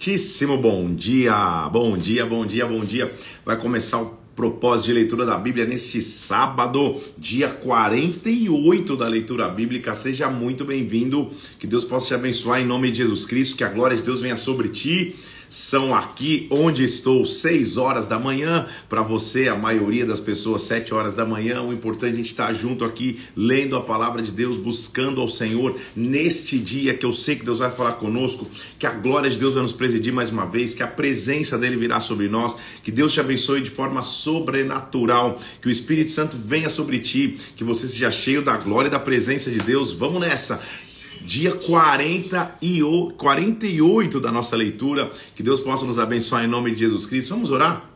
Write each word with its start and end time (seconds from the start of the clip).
Muitíssimo 0.00 0.56
bom 0.56 0.94
dia, 0.94 1.68
bom 1.70 1.94
dia, 1.94 2.24
bom 2.24 2.46
dia, 2.46 2.64
bom 2.64 2.82
dia. 2.82 3.12
Vai 3.44 3.58
começar 3.58 4.00
o 4.00 4.18
propósito 4.34 4.86
de 4.86 4.92
leitura 4.94 5.26
da 5.26 5.36
Bíblia 5.36 5.66
neste 5.66 6.00
sábado, 6.00 6.98
dia 7.18 7.50
48 7.50 8.96
da 8.96 9.06
leitura 9.06 9.46
bíblica. 9.50 9.92
Seja 9.92 10.30
muito 10.30 10.64
bem-vindo. 10.64 11.30
Que 11.58 11.66
Deus 11.66 11.84
possa 11.84 12.06
te 12.06 12.14
abençoar 12.14 12.62
em 12.62 12.64
nome 12.64 12.90
de 12.90 12.96
Jesus 12.96 13.26
Cristo, 13.26 13.58
que 13.58 13.62
a 13.62 13.68
glória 13.68 13.94
de 13.94 14.02
Deus 14.02 14.22
venha 14.22 14.36
sobre 14.36 14.70
ti 14.70 15.16
são 15.50 15.92
aqui 15.92 16.46
onde 16.48 16.84
estou, 16.84 17.26
6 17.26 17.76
horas 17.76 18.06
da 18.06 18.20
manhã. 18.20 18.68
Para 18.88 19.02
você, 19.02 19.48
a 19.48 19.56
maioria 19.56 20.06
das 20.06 20.20
pessoas, 20.20 20.62
7 20.62 20.94
horas 20.94 21.12
da 21.12 21.26
manhã. 21.26 21.60
O 21.60 21.72
importante 21.72 22.12
é 22.12 22.14
a 22.14 22.16
gente 22.16 22.26
estar 22.26 22.52
junto 22.52 22.84
aqui, 22.84 23.18
lendo 23.36 23.74
a 23.74 23.80
palavra 23.80 24.22
de 24.22 24.30
Deus, 24.30 24.56
buscando 24.56 25.20
ao 25.20 25.28
Senhor 25.28 25.76
neste 25.96 26.56
dia 26.56 26.94
que 26.94 27.04
eu 27.04 27.12
sei 27.12 27.34
que 27.34 27.44
Deus 27.44 27.58
vai 27.58 27.72
falar 27.72 27.94
conosco, 27.94 28.46
que 28.78 28.86
a 28.86 28.92
glória 28.92 29.28
de 29.28 29.36
Deus 29.36 29.54
vai 29.54 29.62
nos 29.64 29.72
presidir 29.72 30.12
mais 30.12 30.30
uma 30.30 30.46
vez, 30.46 30.72
que 30.72 30.84
a 30.84 30.86
presença 30.86 31.58
dele 31.58 31.76
virá 31.76 31.98
sobre 31.98 32.28
nós, 32.28 32.56
que 32.84 32.92
Deus 32.92 33.12
te 33.12 33.18
abençoe 33.18 33.60
de 33.60 33.70
forma 33.70 34.04
sobrenatural, 34.04 35.40
que 35.60 35.66
o 35.66 35.70
Espírito 35.70 36.12
Santo 36.12 36.36
venha 36.36 36.68
sobre 36.68 37.00
ti, 37.00 37.36
que 37.56 37.64
você 37.64 37.88
seja 37.88 38.10
cheio 38.12 38.40
da 38.40 38.56
glória 38.56 38.86
e 38.86 38.90
da 38.90 39.00
presença 39.00 39.50
de 39.50 39.58
Deus. 39.58 39.92
Vamos 39.92 40.20
nessa! 40.20 40.89
Dia 41.20 41.52
40 41.52 42.58
e 42.60 42.80
48 43.16 44.20
da 44.20 44.32
nossa 44.32 44.56
leitura. 44.56 45.10
Que 45.34 45.42
Deus 45.42 45.60
possa 45.60 45.84
nos 45.84 45.98
abençoar 45.98 46.44
em 46.44 46.48
nome 46.48 46.70
de 46.72 46.80
Jesus 46.80 47.06
Cristo. 47.06 47.30
Vamos 47.30 47.50
orar? 47.50 47.88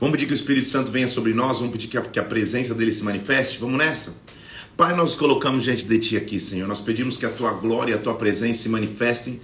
Vamos 0.00 0.12
pedir 0.16 0.26
que 0.26 0.32
o 0.32 0.34
Espírito 0.34 0.68
Santo 0.68 0.90
venha 0.90 1.06
sobre 1.06 1.32
nós, 1.32 1.58
vamos 1.58 1.72
pedir 1.72 1.86
que 1.86 1.96
a, 1.96 2.00
que 2.02 2.18
a 2.18 2.24
presença 2.24 2.74
dele 2.74 2.90
se 2.90 3.04
manifeste. 3.04 3.58
Vamos 3.58 3.78
nessa? 3.78 4.14
Pai, 4.76 4.96
nós 4.96 5.14
colocamos 5.14 5.62
diante 5.62 5.86
de 5.86 5.98
Ti 5.98 6.16
aqui, 6.16 6.40
Senhor. 6.40 6.66
Nós 6.66 6.80
pedimos 6.80 7.16
que 7.16 7.26
a 7.26 7.30
Tua 7.30 7.52
glória 7.52 7.92
e 7.92 7.94
a 7.94 7.98
Tua 7.98 8.14
presença 8.14 8.62
se 8.62 8.68
manifestem 8.68 9.40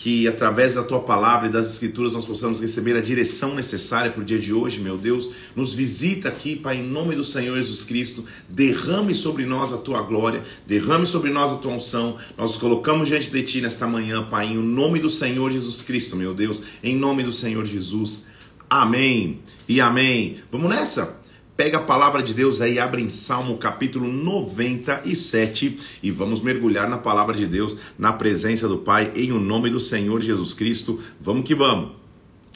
que 0.00 0.26
através 0.26 0.76
da 0.76 0.82
tua 0.82 1.00
palavra 1.00 1.46
e 1.46 1.50
das 1.50 1.70
escrituras 1.70 2.14
nós 2.14 2.24
possamos 2.24 2.58
receber 2.58 2.96
a 2.96 3.02
direção 3.02 3.54
necessária 3.54 4.10
para 4.10 4.22
o 4.22 4.24
dia 4.24 4.38
de 4.38 4.50
hoje, 4.50 4.80
meu 4.80 4.96
Deus. 4.96 5.30
Nos 5.54 5.74
visita 5.74 6.30
aqui, 6.30 6.56
Pai, 6.56 6.78
em 6.78 6.82
nome 6.82 7.14
do 7.14 7.22
Senhor 7.22 7.54
Jesus 7.60 7.84
Cristo. 7.84 8.24
Derrame 8.48 9.14
sobre 9.14 9.44
nós 9.44 9.74
a 9.74 9.76
tua 9.76 10.00
glória, 10.00 10.42
derrame 10.66 11.06
sobre 11.06 11.30
nós 11.30 11.50
a 11.52 11.56
tua 11.56 11.74
unção. 11.74 12.16
Nós 12.38 12.52
nos 12.52 12.56
colocamos 12.56 13.08
diante 13.08 13.30
de 13.30 13.42
ti 13.42 13.60
nesta 13.60 13.86
manhã, 13.86 14.26
Pai, 14.26 14.46
em 14.46 14.56
nome 14.56 15.00
do 15.00 15.10
Senhor 15.10 15.50
Jesus 15.50 15.82
Cristo, 15.82 16.16
meu 16.16 16.32
Deus, 16.32 16.62
em 16.82 16.96
nome 16.96 17.22
do 17.22 17.32
Senhor 17.32 17.66
Jesus. 17.66 18.26
Amém 18.70 19.40
e 19.68 19.82
amém. 19.82 20.38
Vamos 20.50 20.70
nessa? 20.70 21.19
Pega 21.60 21.76
a 21.76 21.82
palavra 21.82 22.22
de 22.22 22.32
Deus 22.32 22.62
aí, 22.62 22.78
abre 22.78 23.02
em 23.02 23.10
Salmo 23.10 23.58
capítulo 23.58 24.10
97 24.10 25.76
e 26.02 26.10
vamos 26.10 26.40
mergulhar 26.40 26.88
na 26.88 26.96
palavra 26.96 27.36
de 27.36 27.46
Deus, 27.46 27.76
na 27.98 28.14
presença 28.14 28.66
do 28.66 28.78
Pai, 28.78 29.12
em 29.14 29.30
o 29.30 29.38
nome 29.38 29.68
do 29.68 29.78
Senhor 29.78 30.22
Jesus 30.22 30.54
Cristo. 30.54 31.02
Vamos 31.20 31.44
que 31.44 31.54
vamos. 31.54 31.90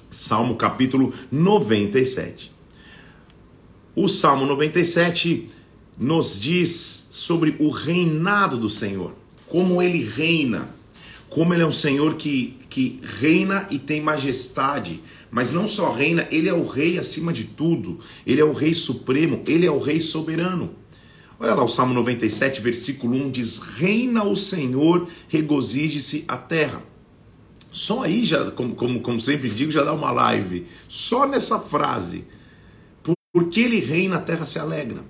Salmo 0.08 0.56
capítulo 0.56 1.12
97. 1.30 2.50
O 3.94 4.08
Salmo 4.08 4.46
97 4.46 5.50
nos 5.98 6.40
diz 6.40 7.06
sobre 7.10 7.56
o 7.58 7.68
reinado 7.68 8.56
do 8.56 8.70
Senhor, 8.70 9.12
como 9.46 9.82
ele 9.82 10.02
reina, 10.02 10.70
como 11.34 11.52
ele 11.52 11.64
é 11.64 11.66
um 11.66 11.72
Senhor 11.72 12.14
que, 12.14 12.56
que 12.70 13.00
reina 13.02 13.66
e 13.68 13.76
tem 13.76 14.00
majestade, 14.00 15.02
mas 15.32 15.50
não 15.50 15.66
só 15.66 15.90
reina, 15.90 16.28
ele 16.30 16.48
é 16.48 16.54
o 16.54 16.64
rei 16.64 16.96
acima 16.96 17.32
de 17.32 17.42
tudo, 17.42 17.98
ele 18.24 18.40
é 18.40 18.44
o 18.44 18.52
rei 18.52 18.72
supremo, 18.72 19.42
ele 19.44 19.66
é 19.66 19.70
o 19.70 19.80
rei 19.80 20.00
soberano. 20.00 20.76
Olha 21.40 21.54
lá 21.54 21.64
o 21.64 21.68
Salmo 21.68 21.92
97, 21.92 22.60
versículo 22.60 23.16
1 23.16 23.32
diz: 23.32 23.58
Reina 23.58 24.22
o 24.22 24.36
Senhor, 24.36 25.08
regozije-se 25.26 26.24
a 26.28 26.36
terra. 26.36 26.80
Só 27.72 28.04
aí, 28.04 28.24
já, 28.24 28.52
como, 28.52 28.76
como, 28.76 29.00
como 29.00 29.20
sempre 29.20 29.50
digo, 29.50 29.72
já 29.72 29.82
dá 29.82 29.92
uma 29.92 30.12
live. 30.12 30.68
Só 30.86 31.26
nessa 31.26 31.58
frase. 31.58 32.24
Porque 33.32 33.58
ele 33.58 33.80
reina, 33.80 34.16
a 34.16 34.20
terra 34.20 34.44
se 34.44 34.60
alegra. 34.60 35.02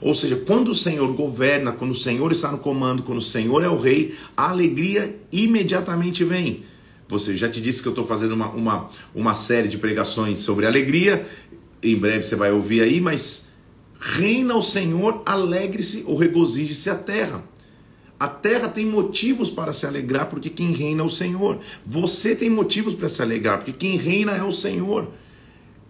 Ou 0.00 0.14
seja, 0.14 0.36
quando 0.36 0.70
o 0.70 0.74
Senhor 0.74 1.12
governa, 1.14 1.72
quando 1.72 1.92
o 1.92 1.94
Senhor 1.94 2.30
está 2.32 2.50
no 2.52 2.58
comando, 2.58 3.02
quando 3.02 3.18
o 3.18 3.22
Senhor 3.22 3.62
é 3.62 3.68
o 3.68 3.78
rei, 3.78 4.14
a 4.36 4.50
alegria 4.50 5.16
imediatamente 5.32 6.24
vem. 6.24 6.64
Você 7.08 7.36
já 7.36 7.48
te 7.48 7.60
disse 7.60 7.80
que 7.80 7.88
eu 7.88 7.92
estou 7.92 8.06
fazendo 8.06 8.32
uma, 8.32 8.48
uma, 8.48 8.90
uma 9.14 9.34
série 9.34 9.68
de 9.68 9.78
pregações 9.78 10.40
sobre 10.40 10.66
alegria. 10.66 11.26
Em 11.82 11.96
breve 11.96 12.24
você 12.24 12.34
vai 12.34 12.50
ouvir 12.50 12.82
aí, 12.82 13.00
mas 13.00 13.48
reina 14.00 14.56
o 14.56 14.62
Senhor, 14.62 15.22
alegre-se 15.24 16.04
ou 16.06 16.16
regozije-se 16.16 16.90
a 16.90 16.96
terra. 16.96 17.42
A 18.18 18.28
terra 18.28 18.68
tem 18.68 18.86
motivos 18.86 19.50
para 19.50 19.72
se 19.72 19.86
alegrar, 19.86 20.26
porque 20.26 20.48
quem 20.48 20.72
reina 20.72 21.02
é 21.02 21.04
o 21.04 21.10
Senhor. 21.10 21.60
Você 21.84 22.34
tem 22.34 22.48
motivos 22.48 22.94
para 22.94 23.08
se 23.08 23.20
alegrar, 23.20 23.58
porque 23.58 23.72
quem 23.72 23.96
reina 23.96 24.32
é 24.32 24.42
o 24.42 24.50
Senhor. 24.50 25.08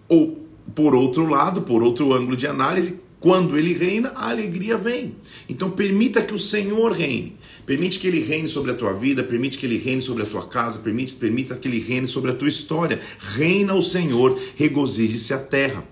Ou, 0.08 0.44
por 0.74 0.94
outro 0.94 1.26
lado, 1.28 1.62
por 1.62 1.82
outro 1.82 2.12
ângulo 2.12 2.36
de 2.36 2.46
análise, 2.46 3.00
quando 3.18 3.56
ele 3.56 3.72
reina, 3.72 4.12
a 4.14 4.30
alegria 4.30 4.76
vem. 4.76 5.16
Então 5.48 5.70
permita 5.70 6.22
que 6.22 6.34
o 6.34 6.38
Senhor 6.38 6.92
reine. 6.92 7.36
Permite 7.64 7.98
que 7.98 8.06
ele 8.06 8.20
reine 8.20 8.48
sobre 8.48 8.70
a 8.70 8.74
tua 8.74 8.92
vida, 8.92 9.24
permite 9.24 9.58
que 9.58 9.66
ele 9.66 9.78
reine 9.78 10.00
sobre 10.00 10.22
a 10.22 10.26
tua 10.26 10.46
casa, 10.46 10.78
permite, 10.78 11.14
permita 11.14 11.56
que 11.56 11.66
ele 11.66 11.80
reine 11.80 12.06
sobre 12.06 12.30
a 12.30 12.34
tua 12.34 12.48
história. 12.48 13.00
Reina 13.18 13.74
o 13.74 13.82
Senhor, 13.82 14.40
regozije-se 14.54 15.32
a 15.32 15.38
terra. 15.38 15.84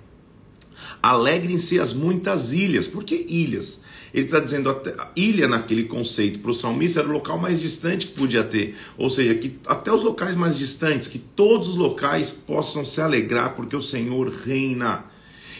Alegrem-se 1.03 1.79
as 1.79 1.93
muitas 1.93 2.53
ilhas. 2.53 2.87
Por 2.87 3.05
que 3.05 3.15
ilhas? 3.15 3.81
Ele 4.13 4.27
está 4.27 4.39
dizendo 4.39 4.71
até, 4.71 4.95
ilha 5.17 5.49
naquele 5.49 5.85
conceito 5.85 6.39
para 6.39 6.53
o 6.53 6.55
salmista 6.55 7.01
era 7.01 7.09
o 7.09 7.13
local 7.13 7.37
mais 7.37 7.61
distante 7.61 8.07
que 8.07 8.15
podia 8.15 8.45
ter. 8.45 8.77
Ou 8.97 9.11
seja, 9.11 9.35
que 9.35 9.59
até 9.67 9.93
os 9.93 10.03
locais 10.03 10.37
mais 10.37 10.57
distantes, 10.57 11.09
que 11.09 11.19
todos 11.19 11.71
os 11.71 11.77
locais 11.77 12.31
possam 12.31 12.85
se 12.85 13.01
alegrar 13.01 13.57
porque 13.57 13.75
o 13.75 13.83
Senhor 13.83 14.29
reina. 14.29 15.05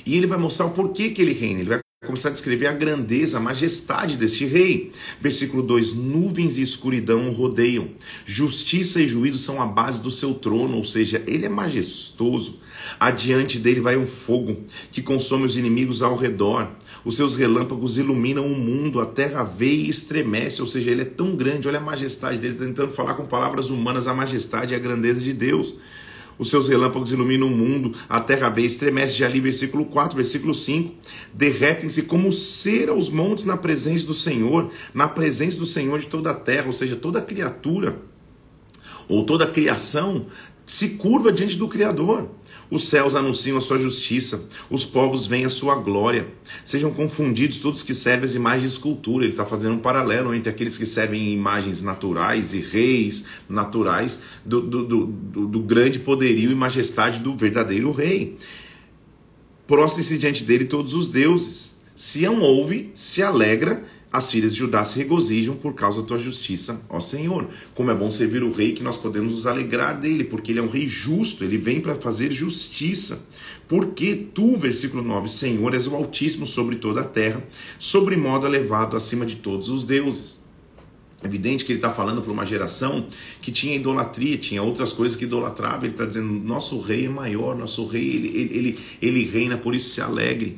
E 0.07 0.17
ele 0.17 0.27
vai 0.27 0.39
mostrar 0.39 0.67
o 0.67 0.71
porquê 0.71 1.11
que 1.11 1.23
ele 1.23 1.33
reina. 1.33 1.61
Ele 1.61 1.69
vai 1.69 1.81
começar 2.05 2.29
a 2.29 2.33
descrever 2.33 2.67
a 2.67 2.73
grandeza, 2.73 3.39
a 3.39 3.41
majestade 3.41 4.17
deste 4.17 4.45
rei. 4.45 4.93
Versículo 5.21 5.63
2: 5.63 5.95
Nuvens 5.95 6.59
e 6.59 6.63
escuridão 6.63 7.29
o 7.29 7.33
rodeiam, 7.33 7.89
justiça 8.25 9.01
e 9.01 9.09
juízo 9.09 9.39
são 9.39 9.61
a 9.61 9.67
base 9.67 10.01
do 10.01 10.11
seu 10.11 10.35
trono, 10.35 10.77
ou 10.77 10.85
seja, 10.85 11.23
ele 11.27 11.47
é 11.47 11.49
majestoso. 11.49 12.61
Adiante 13.01 13.59
dele 13.59 13.81
vai 13.81 13.97
um 13.97 14.07
fogo 14.07 14.63
que 14.93 15.01
consome 15.01 15.45
os 15.45 15.57
inimigos 15.57 16.03
ao 16.03 16.17
redor. 16.17 16.71
Os 17.05 17.17
seus 17.17 17.35
relâmpagos 17.35 17.99
iluminam 17.99 18.47
o 18.47 18.59
mundo, 18.59 19.01
a 19.01 19.07
terra 19.07 19.43
vê 19.43 19.73
e 19.73 19.89
estremece, 19.89 20.61
ou 20.61 20.69
seja, 20.69 20.91
ele 20.91 21.03
é 21.03 21.07
tão 21.07 21.35
grande, 21.35 21.67
olha 21.67 21.79
a 21.79 21.83
majestade 21.83 22.39
dele, 22.39 22.55
tentando 22.55 22.93
falar 22.93 23.15
com 23.15 23.27
palavras 23.27 23.71
humanas 23.71 24.07
a 24.07 24.15
majestade 24.15 24.75
e 24.75 24.77
a 24.77 24.79
grandeza 24.81 25.21
de 25.21 25.33
Deus 25.33 25.75
os 26.39 26.51
seus 26.51 26.69
relâmpagos 26.69 27.13
iluminam 27.13 27.49
o 27.49 27.51
mundo, 27.51 27.93
a 28.09 28.21
terra 28.21 28.49
vê, 28.49 28.63
estremece 28.63 29.17
de 29.17 29.25
ali, 29.25 29.41
versículo 29.41 29.85
4, 29.87 30.17
versículo 30.17 30.55
5. 30.55 30.95
Derretem-se 31.33 32.03
como 32.03 32.33
cera 32.33 32.95
os 32.95 33.09
montes 33.09 33.45
na 33.45 33.57
presença 33.57 34.07
do 34.07 34.15
Senhor, 34.15 34.71
na 34.93 35.09
presença 35.09 35.59
do 35.59 35.67
Senhor 35.67 35.99
de 35.99 36.07
toda 36.07 36.31
a 36.31 36.35
terra, 36.35 36.67
ou 36.67 36.73
seja, 36.73 36.97
toda 36.97 37.21
criatura, 37.21 37.99
ou 39.09 39.25
toda 39.25 39.45
a 39.45 39.51
criação 39.51 40.27
se 40.67 40.91
curva 40.91 41.33
diante 41.33 41.57
do 41.57 41.69
Criador. 41.69 42.29
Os 42.71 42.89
céus 42.89 43.15
anunciam 43.15 43.59
a 43.59 43.61
sua 43.61 43.77
justiça, 43.77 44.49
os 44.71 44.85
povos 44.85 45.27
veem 45.27 45.45
a 45.45 45.51
sua 45.51 45.75
glória. 45.77 46.29
Sejam 46.65 46.91
confundidos 46.93 47.59
todos 47.59 47.83
que 47.83 47.93
servem 47.93 48.25
as 48.25 48.35
imagens 48.35 48.71
de 48.71 48.77
escultura. 48.77 49.25
Ele 49.25 49.33
está 49.33 49.45
fazendo 49.45 49.75
um 49.75 49.79
paralelo 49.79 50.35
entre 50.35 50.51
aqueles 50.51 50.79
que 50.79 50.87
servem 50.87 51.33
imagens 51.33 51.83
naturais 51.83 52.55
e 52.55 52.61
reis 52.61 53.25
naturais 53.49 54.23
do, 54.45 54.63
do, 54.63 54.85
do, 54.85 55.07
do, 55.47 55.61
grande 55.61 55.99
poderio 55.99 56.51
e 56.51 56.55
majestade 56.55 57.21
do 57.21 57.37
verdadeiro 57.37 57.93
rei. 57.93 58.39
Prostre-se 59.67 60.19
diante 60.19 60.45
dele 60.45 60.65
todos 60.65 60.95
os 60.95 61.09
deuses. 61.09 61.75
Sião 61.95 62.41
ouve, 62.41 62.91
se 62.93 63.23
alegra 63.23 63.85
as 64.15 64.31
filhas 64.31 64.53
de 64.53 64.61
Judá 64.61 64.85
se 64.85 64.97
regozijam 64.97 65.57
por 65.57 65.75
causa 65.75 66.01
da 66.01 66.07
tua 66.07 66.21
justiça, 66.21 66.81
ó 66.89 67.01
Senhor. 67.01 67.49
Como 67.75 67.91
é 67.91 67.95
bom 67.97 68.13
servir 68.13 68.45
o 68.45 68.53
rei 68.53 68.73
que 68.73 68.81
nós 68.81 68.97
podemos 68.97 69.33
nos 69.33 69.45
alegrar 69.45 69.99
dele, 69.99 70.23
porque 70.23 70.53
ele 70.53 70.61
é 70.61 70.63
um 70.63 70.69
rei 70.69 70.87
justo, 70.87 71.43
ele 71.43 71.59
vem 71.59 71.81
para 71.81 71.97
fazer 71.97 72.31
justiça. 72.31 73.27
Porque 73.67 74.15
tu, 74.15 74.57
versículo 74.57 75.03
9, 75.03 75.29
Senhor, 75.29 75.75
és 75.75 75.89
o 75.89 75.97
Altíssimo 75.97 76.47
sobre 76.47 76.77
toda 76.77 77.01
a 77.01 77.05
terra, 77.05 77.43
sobre 77.77 78.17
modo 78.17 78.47
elevado 78.47 78.97
acima 78.97 79.27
de 79.27 79.35
todos 79.35 79.69
os 79.69 79.85
deuses. 79.85 80.39
É 81.21 81.27
evidente 81.27 81.65
que 81.65 81.73
ele 81.73 81.79
está 81.79 81.91
falando 81.91 82.23
para 82.23 82.31
uma 82.31 82.47
geração 82.47 83.09
que 83.43 83.51
tinha 83.51 83.75
idolatria, 83.75 84.39
tinha 84.39 84.63
outras 84.63 84.93
coisas 84.93 85.17
que 85.17 85.25
idolatrava. 85.25 85.87
Ele 85.87 85.95
está 85.95 86.07
dizendo: 86.07 86.33
nosso 86.33 86.81
rei 86.81 87.07
é 87.07 87.09
maior, 87.09 87.57
nosso 87.57 87.85
rei, 87.89 88.07
ele, 88.07 88.29
ele, 88.29 88.59
ele, 88.59 88.79
ele 89.03 89.25
reina, 89.25 89.59
por 89.59 89.75
isso 89.75 89.93
se 89.93 90.01
alegre. 90.01 90.57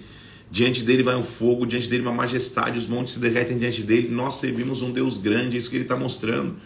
Diante 0.50 0.82
dele 0.82 1.02
vai 1.02 1.16
um 1.16 1.24
fogo, 1.24 1.66
diante 1.66 1.88
dele 1.88 2.02
uma 2.02 2.12
majestade, 2.12 2.78
os 2.78 2.86
montes 2.86 3.14
se 3.14 3.20
derretem 3.20 3.58
diante 3.58 3.82
dele. 3.82 4.08
Nós 4.08 4.36
servimos 4.36 4.82
um 4.82 4.92
Deus 4.92 5.18
grande, 5.18 5.56
é 5.56 5.58
isso 5.58 5.68
que 5.68 5.76
ele 5.76 5.84
está 5.84 5.96
mostrando. 5.96 6.56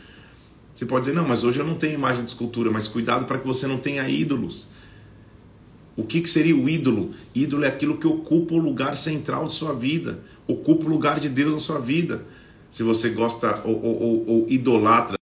Você 0.72 0.86
pode 0.86 1.06
dizer, 1.06 1.16
não, 1.16 1.26
mas 1.26 1.44
hoje 1.44 1.58
eu 1.58 1.66
não 1.66 1.74
tenho 1.74 1.94
imagem 1.94 2.24
de 2.24 2.30
escultura, 2.30 2.70
mas 2.70 2.86
cuidado 2.86 3.26
para 3.26 3.38
que 3.38 3.46
você 3.46 3.66
não 3.66 3.78
tenha 3.78 4.08
ídolos. 4.08 4.68
O 5.96 6.04
que, 6.04 6.20
que 6.20 6.30
seria 6.30 6.56
o 6.56 6.68
ídolo? 6.68 7.12
Ídolo 7.34 7.64
é 7.64 7.68
aquilo 7.68 7.98
que 7.98 8.06
ocupa 8.06 8.54
o 8.54 8.58
lugar 8.58 8.96
central 8.96 9.46
de 9.46 9.54
sua 9.54 9.74
vida, 9.74 10.20
ocupa 10.46 10.84
o 10.84 10.88
lugar 10.88 11.18
de 11.18 11.28
Deus 11.28 11.52
na 11.52 11.60
sua 11.60 11.80
vida. 11.80 12.24
Se 12.70 12.82
você 12.82 13.10
gosta 13.10 13.62
ou, 13.64 13.84
ou, 13.84 14.02
ou, 14.02 14.28
ou 14.28 14.46
idolatra 14.48 15.19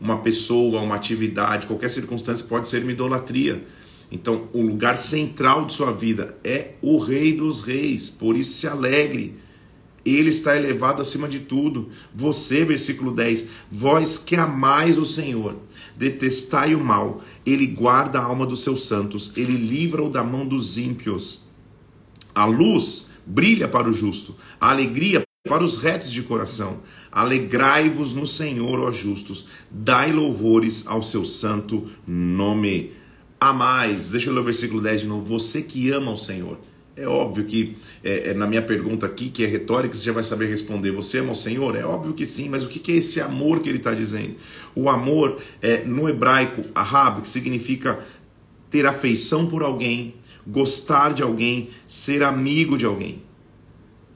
Uma 0.00 0.18
pessoa, 0.18 0.80
uma 0.80 0.94
atividade, 0.94 1.66
qualquer 1.66 1.90
circunstância 1.90 2.46
pode 2.46 2.68
ser 2.68 2.82
uma 2.82 2.92
idolatria. 2.92 3.64
Então, 4.10 4.48
o 4.52 4.62
lugar 4.62 4.96
central 4.96 5.64
de 5.64 5.72
sua 5.72 5.92
vida 5.92 6.36
é 6.44 6.74
o 6.80 6.98
Rei 6.98 7.32
dos 7.32 7.62
Reis. 7.62 8.08
Por 8.08 8.36
isso, 8.36 8.52
se 8.52 8.66
alegre. 8.66 9.34
Ele 10.04 10.30
está 10.30 10.56
elevado 10.56 11.02
acima 11.02 11.28
de 11.28 11.40
tudo. 11.40 11.88
Você, 12.14 12.64
versículo 12.64 13.12
10, 13.12 13.48
vós 13.70 14.16
que 14.16 14.36
amais 14.36 14.96
o 14.98 15.04
Senhor, 15.04 15.56
detestai 15.96 16.76
o 16.76 16.84
mal, 16.84 17.20
ele 17.44 17.66
guarda 17.66 18.20
a 18.20 18.24
alma 18.24 18.46
dos 18.46 18.62
seus 18.62 18.86
santos, 18.86 19.32
ele 19.36 19.56
livra-o 19.56 20.08
da 20.08 20.22
mão 20.22 20.46
dos 20.46 20.78
ímpios. 20.78 21.44
A 22.32 22.44
luz 22.44 23.10
brilha 23.26 23.66
para 23.66 23.88
o 23.88 23.92
justo, 23.92 24.36
a 24.60 24.70
alegria 24.70 25.25
para 25.46 25.64
os 25.64 25.78
retos 25.78 26.12
de 26.12 26.22
coração. 26.22 26.80
Alegrai-vos 27.10 28.12
no 28.12 28.26
Senhor, 28.26 28.78
ó 28.80 28.90
justos, 28.90 29.48
dai 29.70 30.12
louvores 30.12 30.86
ao 30.86 31.02
seu 31.02 31.24
santo 31.24 31.88
nome. 32.06 32.92
Amais, 33.40 34.10
deixa 34.10 34.30
eu 34.30 34.34
ler 34.34 34.40
o 34.40 34.44
versículo 34.44 34.80
10 34.80 35.02
de 35.02 35.06
novo. 35.06 35.22
Você 35.38 35.62
que 35.62 35.90
ama 35.90 36.12
o 36.12 36.16
Senhor. 36.16 36.58
É 36.96 37.06
óbvio 37.06 37.44
que 37.44 37.76
é, 38.02 38.30
é, 38.30 38.34
na 38.34 38.46
minha 38.46 38.62
pergunta 38.62 39.04
aqui, 39.04 39.28
que 39.28 39.44
é 39.44 39.46
retórica, 39.46 39.94
você 39.94 40.06
já 40.06 40.12
vai 40.12 40.22
saber 40.22 40.46
responder. 40.46 40.90
Você 40.92 41.18
ama 41.18 41.32
o 41.32 41.36
Senhor? 41.36 41.76
É 41.76 41.84
óbvio 41.84 42.14
que 42.14 42.24
sim, 42.24 42.48
mas 42.48 42.64
o 42.64 42.68
que, 42.68 42.78
que 42.78 42.92
é 42.92 42.96
esse 42.96 43.20
amor 43.20 43.60
que 43.60 43.68
ele 43.68 43.76
está 43.76 43.92
dizendo? 43.92 44.36
O 44.74 44.88
amor, 44.88 45.42
é, 45.60 45.84
no 45.84 46.08
hebraico, 46.08 46.62
ahab, 46.74 47.20
que 47.20 47.28
significa 47.28 48.00
ter 48.70 48.86
afeição 48.86 49.46
por 49.46 49.62
alguém, 49.62 50.14
gostar 50.46 51.12
de 51.12 51.22
alguém, 51.22 51.68
ser 51.86 52.22
amigo 52.22 52.78
de 52.78 52.86
alguém. 52.86 53.25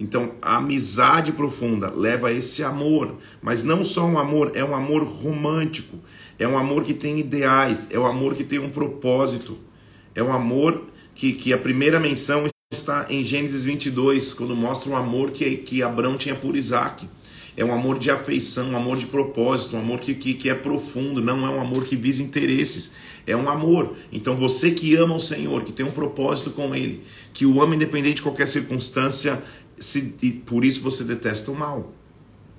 Então, 0.01 0.33
a 0.41 0.57
amizade 0.57 1.31
profunda 1.31 1.93
leva 1.95 2.29
a 2.29 2.33
esse 2.33 2.65
amor, 2.65 3.19
mas 3.43 3.63
não 3.63 3.85
só 3.85 4.07
um 4.07 4.19
amor, 4.19 4.53
é 4.55 4.65
um 4.65 4.75
amor 4.75 5.05
romântico, 5.05 5.99
é 6.39 6.49
um 6.49 6.57
amor 6.57 6.83
que 6.83 6.95
tem 6.95 7.19
ideais, 7.19 7.87
é 7.91 7.99
um 7.99 8.07
amor 8.07 8.35
que 8.35 8.43
tem 8.43 8.59
um 8.59 8.71
propósito, 8.71 9.59
é 10.15 10.23
um 10.23 10.33
amor 10.33 10.87
que, 11.15 11.35
que 11.35 11.53
a 11.53 11.59
primeira 11.59 12.01
menção 12.01 12.47
está 12.73 13.07
em 13.11 13.23
Gênesis 13.23 13.63
22, 13.63 14.33
quando 14.33 14.57
mostra 14.57 14.91
o 14.91 14.97
amor 14.97 15.33
que, 15.33 15.59
que 15.59 15.83
Abraão 15.83 16.17
tinha 16.17 16.35
por 16.35 16.57
Isaac. 16.57 17.07
É 17.57 17.65
um 17.65 17.75
amor 17.75 17.99
de 17.99 18.11
afeição, 18.11 18.71
um 18.71 18.77
amor 18.77 18.97
de 18.97 19.05
propósito, 19.05 19.77
um 19.77 19.81
amor 19.81 19.99
que, 19.99 20.15
que, 20.15 20.33
que 20.33 20.49
é 20.49 20.55
profundo, 20.55 21.21
não 21.21 21.45
é 21.45 21.51
um 21.51 21.61
amor 21.61 21.85
que 21.85 21.95
visa 21.95 22.23
interesses, 22.23 22.93
é 23.27 23.37
um 23.37 23.51
amor. 23.51 23.97
Então 24.11 24.35
você 24.35 24.71
que 24.71 24.95
ama 24.95 25.17
o 25.17 25.21
Senhor, 25.21 25.63
que 25.63 25.73
tem 25.73 25.85
um 25.85 25.91
propósito 25.91 26.53
com 26.53 26.75
Ele, 26.75 27.03
que 27.35 27.45
o 27.45 27.61
ama 27.61 27.75
independente 27.75 28.17
de 28.17 28.23
qualquer 28.23 28.49
circunstância, 28.49 29.43
se, 29.81 30.15
e 30.23 30.31
por 30.31 30.65
isso 30.65 30.83
você 30.83 31.03
detesta 31.03 31.51
o 31.51 31.57
mal. 31.57 31.93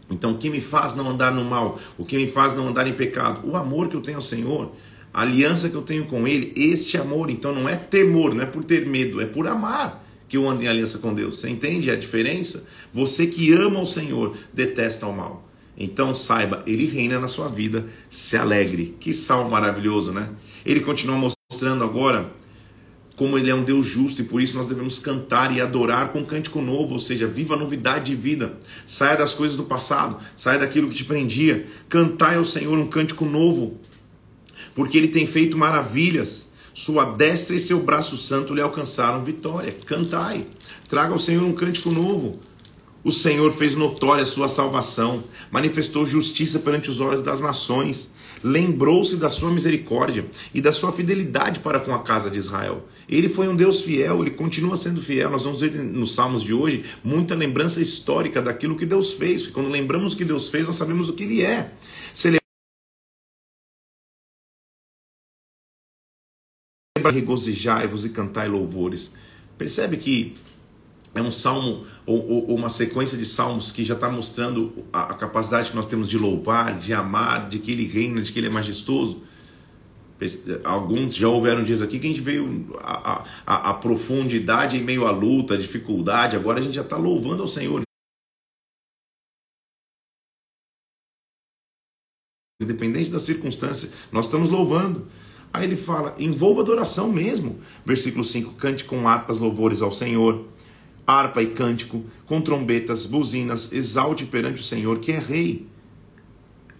Então, 0.10 0.32
o 0.34 0.38
que 0.38 0.50
me 0.50 0.60
faz 0.60 0.94
não 0.94 1.10
andar 1.10 1.32
no 1.32 1.46
mal? 1.46 1.80
O 1.98 2.04
que 2.04 2.18
me 2.18 2.28
faz 2.28 2.54
não 2.54 2.68
andar 2.68 2.86
em 2.88 2.94
pecado? 2.94 3.48
O 3.48 3.56
amor 3.56 3.88
que 3.88 3.96
eu 3.96 4.02
tenho 4.02 4.18
ao 4.18 4.22
Senhor, 4.22 4.74
a 5.14 5.22
aliança 5.22 5.70
que 5.70 5.76
eu 5.76 5.82
tenho 5.82 6.06
com 6.06 6.28
Ele, 6.28 6.52
este 6.56 6.98
amor. 6.98 7.30
Então, 7.30 7.56
não 7.56 7.70
é 7.70 7.78
temor, 7.78 8.34
não 8.34 8.44
é 8.44 8.46
por 8.46 8.66
ter 8.66 8.86
medo, 8.86 9.22
é 9.22 9.26
por 9.26 9.48
amar 9.48 10.04
que 10.28 10.38
eu 10.38 10.50
ando 10.50 10.64
em 10.64 10.68
aliança 10.68 10.98
com 10.98 11.14
Deus. 11.14 11.40
Você 11.40 11.50
entende 11.50 11.92
a 11.92 11.96
diferença? 11.96 12.66
Você 12.94 13.28
que 13.28 13.52
ama 13.54 13.82
o 13.82 13.86
Senhor, 13.86 14.38
detesta 14.54 15.06
o 15.06 15.14
mal. 15.14 15.46
Então 15.78 16.16
saiba, 16.16 16.64
ele 16.66 16.86
reina 16.86 17.20
na 17.20 17.28
sua 17.28 17.48
vida, 17.50 17.86
se 18.10 18.38
alegre. 18.38 18.96
Que 18.98 19.14
salmo 19.14 19.50
maravilhoso, 19.50 20.14
né? 20.14 20.30
Ele 20.66 20.80
continua 20.80 21.18
mostrando 21.18 21.84
agora 21.84 22.32
como 23.22 23.38
ele 23.38 23.52
é 23.52 23.54
um 23.54 23.62
Deus 23.62 23.86
justo 23.86 24.24
e 24.24 24.26
por 24.26 24.42
isso 24.42 24.58
nós 24.58 24.66
devemos 24.66 24.98
cantar 24.98 25.56
e 25.56 25.62
adorar 25.62 26.12
com 26.12 26.22
um 26.22 26.26
cântico 26.26 26.60
novo, 26.60 26.94
ou 26.94 27.00
seja, 27.00 27.28
viva 27.28 27.54
a 27.54 27.58
novidade 27.58 28.06
de 28.06 28.16
vida. 28.16 28.58
Saia 28.88 29.16
das 29.16 29.32
coisas 29.32 29.56
do 29.56 29.64
passado, 29.64 30.18
saia 30.36 30.58
daquilo 30.58 30.90
que 30.90 30.96
te 30.96 31.04
prendia. 31.04 31.68
Cantai 31.88 32.38
ao 32.38 32.44
Senhor 32.44 32.76
um 32.76 32.88
cântico 32.88 33.24
novo, 33.24 33.80
porque 34.74 34.98
ele 34.98 35.10
tem 35.10 35.28
feito 35.28 35.56
maravilhas. 35.56 36.50
Sua 36.74 37.12
destra 37.12 37.56
e 37.56 37.60
seu 37.60 37.84
braço 37.84 38.18
santo 38.18 38.56
lhe 38.56 38.62
alcançaram 38.62 39.24
vitória. 39.24 39.72
Cantai, 39.86 40.48
traga 40.90 41.14
ao 41.14 41.20
Senhor 41.20 41.44
um 41.44 41.54
cântico 41.54 41.92
novo. 41.92 42.40
O 43.04 43.12
Senhor 43.12 43.52
fez 43.54 43.74
notória 43.74 44.22
a 44.22 44.28
sua 44.28 44.48
salvação, 44.48 45.24
manifestou 45.50 46.06
justiça 46.06 46.60
perante 46.60 46.90
os 46.90 47.00
olhos 47.00 47.24
das 47.24 47.42
nações, 47.42 48.12
lembrou-se 48.44 49.18
da 49.18 49.28
sua 49.28 49.50
misericórdia 49.52 50.26
e 50.54 50.62
da 50.62 50.72
sua 50.72 50.92
fidelidade 50.92 51.62
para 51.62 51.80
com 51.80 51.94
a 51.96 52.04
casa 52.04 52.30
de 52.30 52.38
Israel. 52.38 52.88
Ele 53.10 53.28
foi 53.28 53.48
um 53.48 53.56
Deus 53.56 53.82
fiel, 53.82 54.22
ele 54.22 54.32
continua 54.32 54.78
sendo 54.78 55.02
fiel. 55.02 55.32
Nós 55.32 55.44
vamos 55.44 55.62
ver 55.62 55.74
nos 55.74 56.14
Salmos 56.14 56.44
de 56.44 56.54
hoje 56.54 56.86
muita 57.04 57.34
lembrança 57.34 57.82
histórica 57.82 58.42
daquilo 58.42 58.78
que 58.78 58.86
Deus 58.86 59.14
fez, 59.14 59.42
porque 59.42 59.56
quando 59.56 59.70
lembramos 59.70 60.14
o 60.14 60.18
que 60.18 60.26
Deus 60.26 60.50
fez, 60.50 60.68
nós 60.68 60.76
sabemos 60.76 61.10
o 61.10 61.14
que 61.14 61.24
ele 61.24 61.42
é. 61.42 61.72
Celebrar 62.14 62.42
regozijai-vos 67.12 68.06
e 68.06 68.10
cantai 68.10 68.48
louvores. 68.48 69.14
Percebe 69.58 69.98
que 69.98 70.36
é 71.14 71.22
um 71.22 71.32
salmo 71.32 71.86
ou, 72.06 72.26
ou, 72.26 72.56
uma 72.56 72.70
sequência 72.70 73.18
de 73.18 73.26
salmos 73.26 73.72
que 73.72 73.84
já 73.84 73.96
está 73.96 74.10
mostrando 74.10 74.86
a, 74.94 75.12
a, 75.12 75.14
capacidade 75.14 75.70
que 75.70 75.76
nós 75.76 75.86
temos 75.86 76.10
de 76.10 76.18
louvar, 76.18 76.80
de 76.80 76.94
amar, 76.94 77.50
de 77.50 77.60
que 77.60 77.72
ele 77.72 77.86
reina, 77.86 78.22
de 78.22 78.32
que 78.32 78.40
ele 78.40 78.48
é 78.48 78.50
majestoso. 78.50 79.22
Alguns 80.64 81.16
já 81.16 81.28
houveram 81.28 81.64
dias 81.64 81.82
aqui 81.82 82.00
que 82.00 82.06
a 82.06 82.10
gente 82.10 82.22
veio 82.22 82.78
a, 82.80 83.26
a, 83.46 83.70
a 83.72 83.74
profundidade 83.74 84.78
em 84.78 84.84
meio 84.84 85.06
à 85.06 85.12
luta, 85.12 85.56
à 85.56 85.58
dificuldade, 85.58 86.36
agora 86.36 86.60
a 86.60 86.62
gente 86.62 86.76
já 86.76 86.84
está 86.84 86.96
louvando 86.96 87.42
ao 87.42 87.48
Senhor. 87.48 87.82
Independente 92.62 93.10
da 93.10 93.20
circunstância, 93.20 93.90
nós 94.12 94.26
estamos 94.26 94.50
louvando. 94.50 95.08
Aí 95.52 95.66
ele 95.66 95.76
fala, 95.76 96.16
envolva 96.18 96.62
adoração 96.62 97.12
mesmo. 97.12 97.60
Versículo 97.84 98.24
5: 98.24 98.54
Cante 98.54 98.86
com 98.86 99.10
harpas 99.10 99.40
louvores 99.40 99.82
ao 99.82 99.92
Senhor 99.92 100.48
harpa 101.06 101.42
e 101.42 101.48
cântico, 101.48 102.04
com 102.26 102.42
trombetas, 102.42 103.06
buzinas, 103.06 103.72
exalte 103.72 104.26
perante 104.26 104.62
o 104.62 104.64
Senhor, 104.64 105.00
que 105.00 105.12
é 105.12 105.20
rei. 105.20 105.68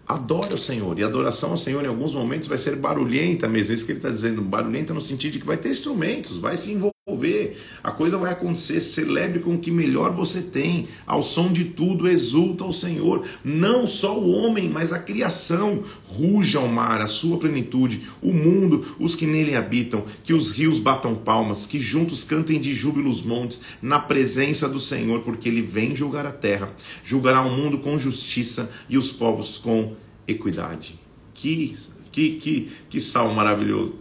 Adore 0.08 0.54
o 0.54 0.58
Senhor. 0.58 0.98
E 1.00 1.04
a 1.04 1.08
adoração 1.08 1.52
ao 1.52 1.58
Senhor, 1.58 1.84
em 1.84 1.88
alguns 1.88 2.14
momentos, 2.14 2.48
vai 2.48 2.58
ser 2.58 2.76
barulhenta 2.76 3.48
mesmo. 3.48 3.72
É 3.72 3.76
isso 3.76 3.86
que 3.86 3.94
ele 3.94 4.00
está 4.00 4.10
dizendo. 4.10 4.42
Barulhenta 4.42 4.94
no 4.94 5.02
sentido 5.02 5.34
de 5.34 5.40
que 5.40 5.46
vai 5.46 5.58
ter 5.58 5.70
instrumentos, 5.70 6.38
vai 6.38 6.58
se 6.58 6.72
envolver 6.72 6.92
ver, 7.22 7.58
a 7.84 7.92
coisa 7.92 8.16
vai 8.16 8.32
acontecer. 8.32 8.80
Celebre 8.80 9.40
com 9.40 9.56
o 9.56 9.60
que 9.60 9.72
melhor 9.72 10.12
você 10.12 10.42
tem. 10.42 10.88
Ao 11.06 11.24
som 11.24 11.52
de 11.52 11.66
tudo, 11.66 12.08
exulta 12.08 12.64
o 12.64 12.72
Senhor. 12.74 13.26
Não 13.44 13.88
só 13.88 14.20
o 14.20 14.30
homem, 14.32 14.70
mas 14.70 14.94
a 14.94 15.00
criação. 15.00 15.84
Ruja 16.06 16.60
o 16.60 16.68
mar, 16.68 17.02
a 17.02 17.08
sua 17.08 17.38
plenitude, 17.38 18.04
o 18.22 18.34
mundo, 18.34 18.96
os 19.00 19.16
que 19.16 19.26
nele 19.26 19.56
habitam. 19.56 20.06
Que 20.24 20.34
os 20.34 20.52
rios 20.52 20.78
batam 20.78 21.16
palmas, 21.16 21.66
que 21.66 21.80
juntos 21.80 22.24
cantem 22.24 22.60
de 22.60 22.74
júbilo 22.74 23.10
os 23.10 23.22
montes, 23.22 23.62
na 23.82 24.00
presença 24.00 24.70
do 24.70 24.80
Senhor, 24.80 25.22
porque 25.22 25.50
ele 25.50 25.62
vem 25.62 25.96
julgar 25.96 26.26
a 26.26 26.32
terra. 26.32 26.72
Julgará 27.04 27.42
o 27.42 27.50
mundo 27.50 27.80
com 27.80 27.98
justiça 27.98 28.72
e 28.90 28.98
os 28.98 29.12
povos 29.12 29.58
com 29.58 29.94
equidade. 30.28 31.00
Que, 31.34 31.76
que, 32.12 32.36
que, 32.36 32.72
que 32.90 33.02
salmo 33.02 33.34
maravilhoso 33.34 34.01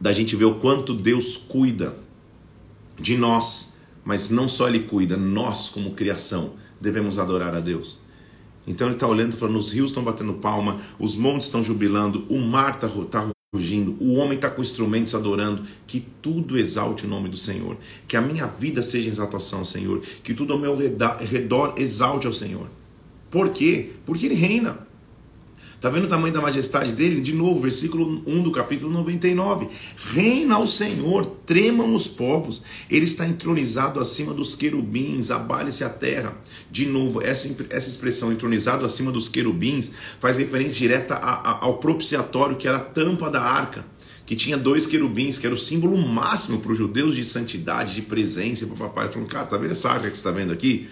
da 0.00 0.12
gente 0.12 0.36
ver 0.36 0.44
o 0.44 0.56
quanto 0.56 0.94
Deus 0.94 1.36
cuida 1.36 1.94
de 2.98 3.16
nós, 3.16 3.76
mas 4.04 4.30
não 4.30 4.48
só 4.48 4.68
Ele 4.68 4.80
cuida, 4.80 5.16
nós, 5.16 5.68
como 5.68 5.92
criação, 5.92 6.52
devemos 6.80 7.18
adorar 7.18 7.54
a 7.54 7.60
Deus. 7.60 8.00
Então 8.66 8.88
ele 8.88 8.96
está 8.96 9.06
olhando 9.06 9.34
e 9.34 9.36
falando: 9.36 9.56
os 9.56 9.72
rios 9.72 9.90
estão 9.90 10.02
batendo 10.02 10.34
palma, 10.34 10.80
os 10.98 11.14
montes 11.14 11.46
estão 11.46 11.62
jubilando, 11.62 12.26
o 12.28 12.38
mar 12.38 12.74
está 12.74 12.88
tá 12.88 13.30
rugindo, 13.54 13.96
o 14.00 14.14
homem 14.14 14.34
está 14.34 14.50
com 14.50 14.60
instrumentos 14.60 15.14
adorando. 15.14 15.62
Que 15.86 16.00
tudo 16.20 16.58
exalte 16.58 17.06
o 17.06 17.08
nome 17.08 17.28
do 17.28 17.36
Senhor, 17.36 17.76
que 18.08 18.16
a 18.16 18.20
minha 18.20 18.46
vida 18.46 18.82
seja 18.82 19.08
exaltação 19.08 19.60
ao 19.60 19.64
Senhor, 19.64 20.02
que 20.22 20.34
tudo 20.34 20.52
ao 20.52 20.58
meu 20.58 20.76
redor 20.76 21.74
exalte 21.76 22.26
ao 22.26 22.32
Senhor. 22.32 22.66
Por 23.30 23.50
quê? 23.50 23.92
Porque 24.04 24.26
Ele 24.26 24.34
reina. 24.34 24.85
Está 25.76 25.90
vendo 25.90 26.04
o 26.04 26.08
tamanho 26.08 26.32
da 26.32 26.40
majestade 26.40 26.94
dele? 26.94 27.20
De 27.20 27.34
novo, 27.34 27.60
versículo 27.60 28.22
1 28.26 28.42
do 28.42 28.50
capítulo 28.50 28.90
99. 28.90 29.68
Reina 29.94 30.58
o 30.58 30.66
Senhor, 30.66 31.26
tremam 31.44 31.94
os 31.94 32.08
povos. 32.08 32.64
Ele 32.90 33.04
está 33.04 33.28
entronizado 33.28 34.00
acima 34.00 34.32
dos 34.32 34.54
querubins, 34.54 35.30
abale-se 35.30 35.84
a 35.84 35.90
terra. 35.90 36.34
De 36.70 36.86
novo, 36.86 37.20
essa, 37.20 37.54
essa 37.68 37.90
expressão 37.90 38.32
entronizado 38.32 38.86
acima 38.86 39.12
dos 39.12 39.28
querubins 39.28 39.92
faz 40.18 40.38
referência 40.38 40.78
direta 40.78 41.14
a, 41.14 41.34
a, 41.34 41.64
ao 41.66 41.76
propiciatório, 41.76 42.56
que 42.56 42.66
era 42.66 42.78
a 42.78 42.84
tampa 42.84 43.30
da 43.30 43.42
arca 43.42 43.84
que 44.24 44.34
tinha 44.34 44.56
dois 44.56 44.88
querubins, 44.88 45.38
que 45.38 45.46
era 45.46 45.54
o 45.54 45.58
símbolo 45.58 45.96
máximo 45.96 46.58
para 46.60 46.72
os 46.72 46.78
judeus 46.78 47.14
de 47.14 47.24
santidade, 47.24 47.94
de 47.94 48.02
presença. 48.02 48.66
Para 48.66 48.88
papai 48.88 49.12
falando, 49.12 49.28
cara, 49.28 49.46
tá 49.46 49.56
vendo 49.56 49.70
essa 49.70 49.88
arca 49.88 50.10
que 50.10 50.16
você 50.16 50.20
está 50.20 50.32
vendo 50.32 50.52
aqui? 50.52 50.88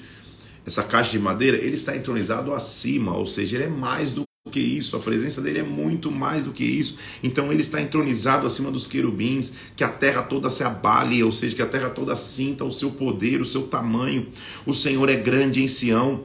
Essa 0.64 0.84
caixa 0.84 1.10
de 1.10 1.18
madeira, 1.18 1.56
ele 1.56 1.74
está 1.74 1.96
entronizado 1.96 2.54
acima, 2.54 3.16
ou 3.16 3.26
seja, 3.26 3.56
ele 3.56 3.64
é 3.64 3.68
mais 3.68 4.12
do 4.12 4.24
que 4.50 4.60
isso, 4.60 4.94
a 4.94 5.00
presença 5.00 5.40
dele 5.40 5.60
é 5.60 5.62
muito 5.62 6.10
mais 6.10 6.44
do 6.44 6.52
que 6.52 6.64
isso. 6.64 6.98
Então 7.22 7.50
ele 7.50 7.62
está 7.62 7.80
entronizado 7.80 8.46
acima 8.46 8.70
dos 8.70 8.86
querubins, 8.86 9.54
que 9.74 9.82
a 9.82 9.88
terra 9.88 10.22
toda 10.22 10.50
se 10.50 10.62
abale, 10.62 11.22
ou 11.24 11.32
seja, 11.32 11.56
que 11.56 11.62
a 11.62 11.66
terra 11.66 11.88
toda 11.88 12.14
sinta 12.14 12.62
o 12.62 12.70
seu 12.70 12.90
poder, 12.90 13.40
o 13.40 13.44
seu 13.46 13.66
tamanho. 13.68 14.28
O 14.66 14.74
Senhor 14.74 15.08
é 15.08 15.16
grande 15.16 15.62
em 15.62 15.68
Sião. 15.68 16.24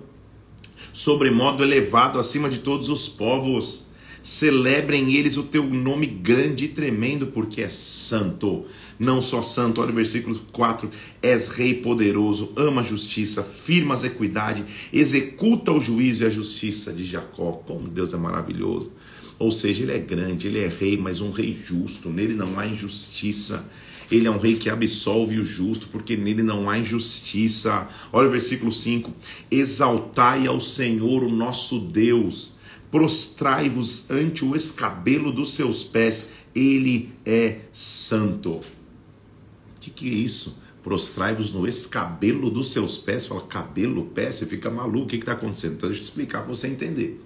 sobremodo 0.92 1.64
elevado 1.64 2.20
acima 2.20 2.50
de 2.50 2.60
todos 2.60 2.90
os 2.90 3.08
povos. 3.08 3.89
Celebrem 4.22 5.14
eles 5.14 5.38
o 5.38 5.44
teu 5.44 5.64
nome 5.64 6.06
grande 6.06 6.66
e 6.66 6.68
tremendo, 6.68 7.28
porque 7.28 7.62
é 7.62 7.70
santo. 7.70 8.66
Não 9.00 9.22
só 9.22 9.42
santo, 9.42 9.80
olha 9.82 9.92
o 9.92 9.96
versículo 9.96 10.38
4: 10.52 10.90
És 11.22 11.48
rei 11.48 11.76
poderoso, 11.76 12.52
ama 12.56 12.82
a 12.82 12.84
justiça, 12.84 13.42
firmas 13.44 14.04
a 14.04 14.08
equidade, 14.08 14.66
executa 14.92 15.72
o 15.72 15.80
juízo 15.80 16.24
e 16.24 16.28
a 16.28 16.30
justiça 16.30 16.92
de 16.92 17.06
Jacó. 17.06 17.64
Como 17.66 17.88
Deus 17.88 18.14
é 18.14 18.18
maravilhoso. 18.18 18.92
Ou 19.40 19.52
seja, 19.52 19.84
ele 19.84 19.94
é 19.94 20.00
grande, 20.00 20.48
ele 20.48 20.60
é 20.60 20.68
rei, 20.68 20.98
mas 20.98 21.22
um 21.22 21.32
rei 21.32 21.58
justo, 21.66 22.10
nele 22.10 22.34
não 22.34 22.60
há 22.60 22.68
injustiça. 22.68 23.66
Ele 24.12 24.28
é 24.28 24.32
um 24.32 24.40
rei 24.40 24.56
que 24.56 24.70
absolve 24.70 25.40
o 25.40 25.44
justo, 25.44 25.88
porque 25.88 26.18
nele 26.18 26.44
não 26.44 26.70
há 26.70 26.78
injustiça. 26.78 27.88
Olha 28.12 28.28
o 28.28 28.32
versículo 28.32 28.72
5: 28.72 29.14
Exaltai 29.50 30.46
ao 30.46 30.60
Senhor, 30.60 31.24
o 31.24 31.30
nosso 31.30 31.80
Deus, 31.80 32.59
prostrai-vos 32.92 34.10
ante 34.10 34.44
o 34.44 34.56
escabelo 34.56 35.32
dos 35.32 35.54
seus 35.54 35.84
pés, 35.84 36.28
ele 36.56 37.14
é 37.26 37.62
santo. 37.72 38.56
O 38.56 39.80
que, 39.80 39.92
que 39.92 40.10
é 40.10 40.14
isso? 40.14 40.58
Prostrai-vos 40.84 41.54
no 41.54 41.68
escabelo 41.68 42.50
dos 42.50 42.72
seus 42.72 42.98
pés. 42.98 43.28
Fala, 43.28 43.46
cabelo, 43.46 44.08
pé, 44.08 44.32
você 44.32 44.46
fica 44.46 44.70
maluco, 44.70 45.06
o 45.06 45.08
que 45.08 45.18
está 45.18 45.34
acontecendo? 45.34 45.76
Então, 45.76 45.90
deixa 45.90 46.02
eu 46.02 46.06
te 46.06 46.10
explicar 46.10 46.40
para 46.40 46.56
você 46.56 46.68
entender. 46.68 47.22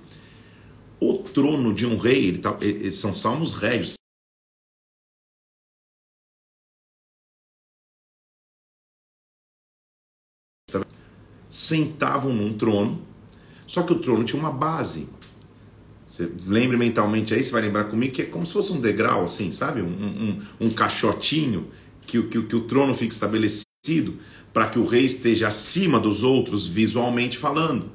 O 0.99 1.19
trono 1.19 1.73
de 1.73 1.85
um 1.85 1.97
rei, 1.97 2.27
ele 2.27 2.37
tá, 2.39 2.57
ele, 2.61 2.91
são 2.91 3.15
salmos 3.15 3.53
régios. 3.53 3.95
Sentavam 11.49 12.33
num 12.33 12.57
trono, 12.57 13.05
só 13.67 13.83
que 13.83 13.93
o 13.93 13.99
trono 13.99 14.23
tinha 14.23 14.39
uma 14.39 14.51
base. 14.51 15.07
Você 16.13 16.29
lembre 16.45 16.77
mentalmente 16.77 17.33
aí, 17.33 17.43
você 17.43 17.51
vai 17.51 17.63
lembrar 17.63 17.85
comigo 17.85 18.13
que 18.13 18.21
é 18.21 18.25
como 18.25 18.45
se 18.45 18.53
fosse 18.53 18.71
um 18.71 18.79
degrau, 18.79 19.23
assim, 19.23 19.51
sabe? 19.51 19.81
Um, 19.81 19.87
um, 20.59 20.67
um 20.67 20.69
caixotinho 20.69 21.69
que, 22.01 22.21
que, 22.21 22.39
que 22.39 22.55
o 22.55 22.61
trono 22.65 22.93
fica 22.93 23.11
estabelecido 23.11 24.19
para 24.53 24.67
que 24.67 24.77
o 24.77 24.85
rei 24.85 25.05
esteja 25.05 25.47
acima 25.47 25.99
dos 25.99 26.21
outros, 26.21 26.67
visualmente 26.67 27.35
falando. 27.39 27.89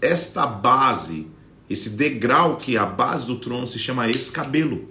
esta 0.00 0.46
base 0.46 1.26
esse 1.68 1.90
degrau 1.90 2.56
que 2.56 2.76
é 2.76 2.78
a 2.78 2.86
base 2.86 3.26
do 3.26 3.34
trono 3.40 3.66
se 3.66 3.80
chama 3.80 4.08
escabelo. 4.08 4.88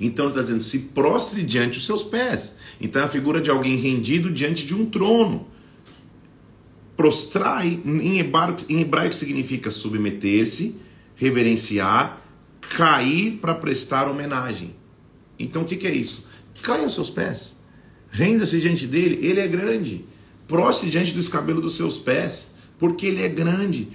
Então 0.00 0.26
ele 0.26 0.34
está 0.34 0.42
dizendo: 0.42 0.62
se 0.62 0.78
prostre 0.94 1.42
diante 1.42 1.78
dos 1.78 1.86
seus 1.86 2.04
pés. 2.04 2.54
Então 2.80 3.02
é 3.02 3.06
a 3.06 3.08
figura 3.08 3.40
de 3.40 3.50
alguém 3.50 3.76
rendido 3.76 4.30
diante 4.30 4.64
de 4.64 4.72
um 4.72 4.86
trono. 4.86 5.48
Prostrar 6.96 7.66
em 7.66 8.18
hebraico, 8.18 8.64
em 8.68 8.80
hebraico 8.80 9.14
significa 9.14 9.70
submeter-se, 9.70 10.76
reverenciar, 11.14 12.22
cair 12.74 13.38
para 13.38 13.54
prestar 13.54 14.08
homenagem. 14.08 14.74
Então 15.38 15.62
o 15.62 15.64
que, 15.64 15.76
que 15.76 15.86
é 15.86 15.94
isso? 15.94 16.28
Caia 16.62 16.84
aos 16.84 16.94
seus 16.94 17.10
pés. 17.10 17.56
Renda-se 18.10 18.60
diante 18.60 18.86
dele, 18.86 19.26
ele 19.26 19.40
é 19.40 19.46
grande. 19.46 20.04
Prostre 20.48 20.88
diante 20.88 21.12
do 21.12 21.20
escabelo 21.20 21.60
dos 21.60 21.76
seus 21.76 21.98
pés 21.98 22.54
porque 22.78 23.06
ele 23.06 23.22
é 23.22 23.28
grande. 23.28 23.88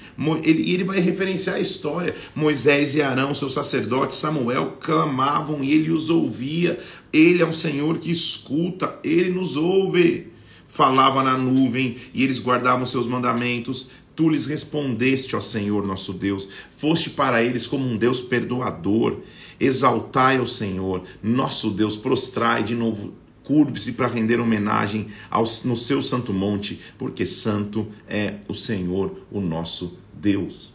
Ele, 0.43 0.71
ele 0.71 0.83
vai 0.83 0.99
referenciar 0.99 1.57
a 1.57 1.59
história. 1.59 2.15
Moisés 2.35 2.95
e 2.95 3.01
Arão, 3.01 3.33
seus 3.33 3.53
sacerdotes, 3.53 4.17
Samuel, 4.17 4.77
clamavam 4.81 5.63
e 5.63 5.71
ele 5.71 5.91
os 5.91 6.09
ouvia. 6.09 6.79
Ele 7.13 7.41
é 7.41 7.45
um 7.45 7.53
Senhor 7.53 7.97
que 7.99 8.09
escuta, 8.09 8.95
ele 9.03 9.29
nos 9.29 9.55
ouve. 9.55 10.30
Falava 10.73 11.21
na 11.21 11.37
nuvem 11.37 11.97
e 12.13 12.23
eles 12.23 12.39
guardavam 12.39 12.85
seus 12.85 13.05
mandamentos. 13.05 13.89
Tu 14.15 14.29
lhes 14.29 14.45
respondeste, 14.45 15.35
ó 15.35 15.41
Senhor 15.41 15.85
nosso 15.85 16.13
Deus, 16.13 16.49
foste 16.77 17.09
para 17.09 17.43
eles 17.43 17.67
como 17.67 17.85
um 17.85 17.97
Deus 17.97 18.21
perdoador. 18.21 19.19
Exaltai 19.59 20.37
ao 20.37 20.47
Senhor, 20.47 21.03
nosso 21.21 21.71
Deus, 21.71 21.97
prostrai 21.97 22.63
de 22.63 22.75
novo 22.75 23.13
curve-se 23.43 23.93
para 23.93 24.07
render 24.07 24.39
homenagem 24.39 25.07
ao, 25.29 25.43
no 25.65 25.75
seu 25.75 26.01
santo 26.01 26.31
monte, 26.31 26.79
porque 26.97 27.25
santo 27.25 27.87
é 28.07 28.35
o 28.47 28.53
Senhor, 28.53 29.25
o 29.29 29.41
nosso 29.41 29.97
Deus. 30.13 30.73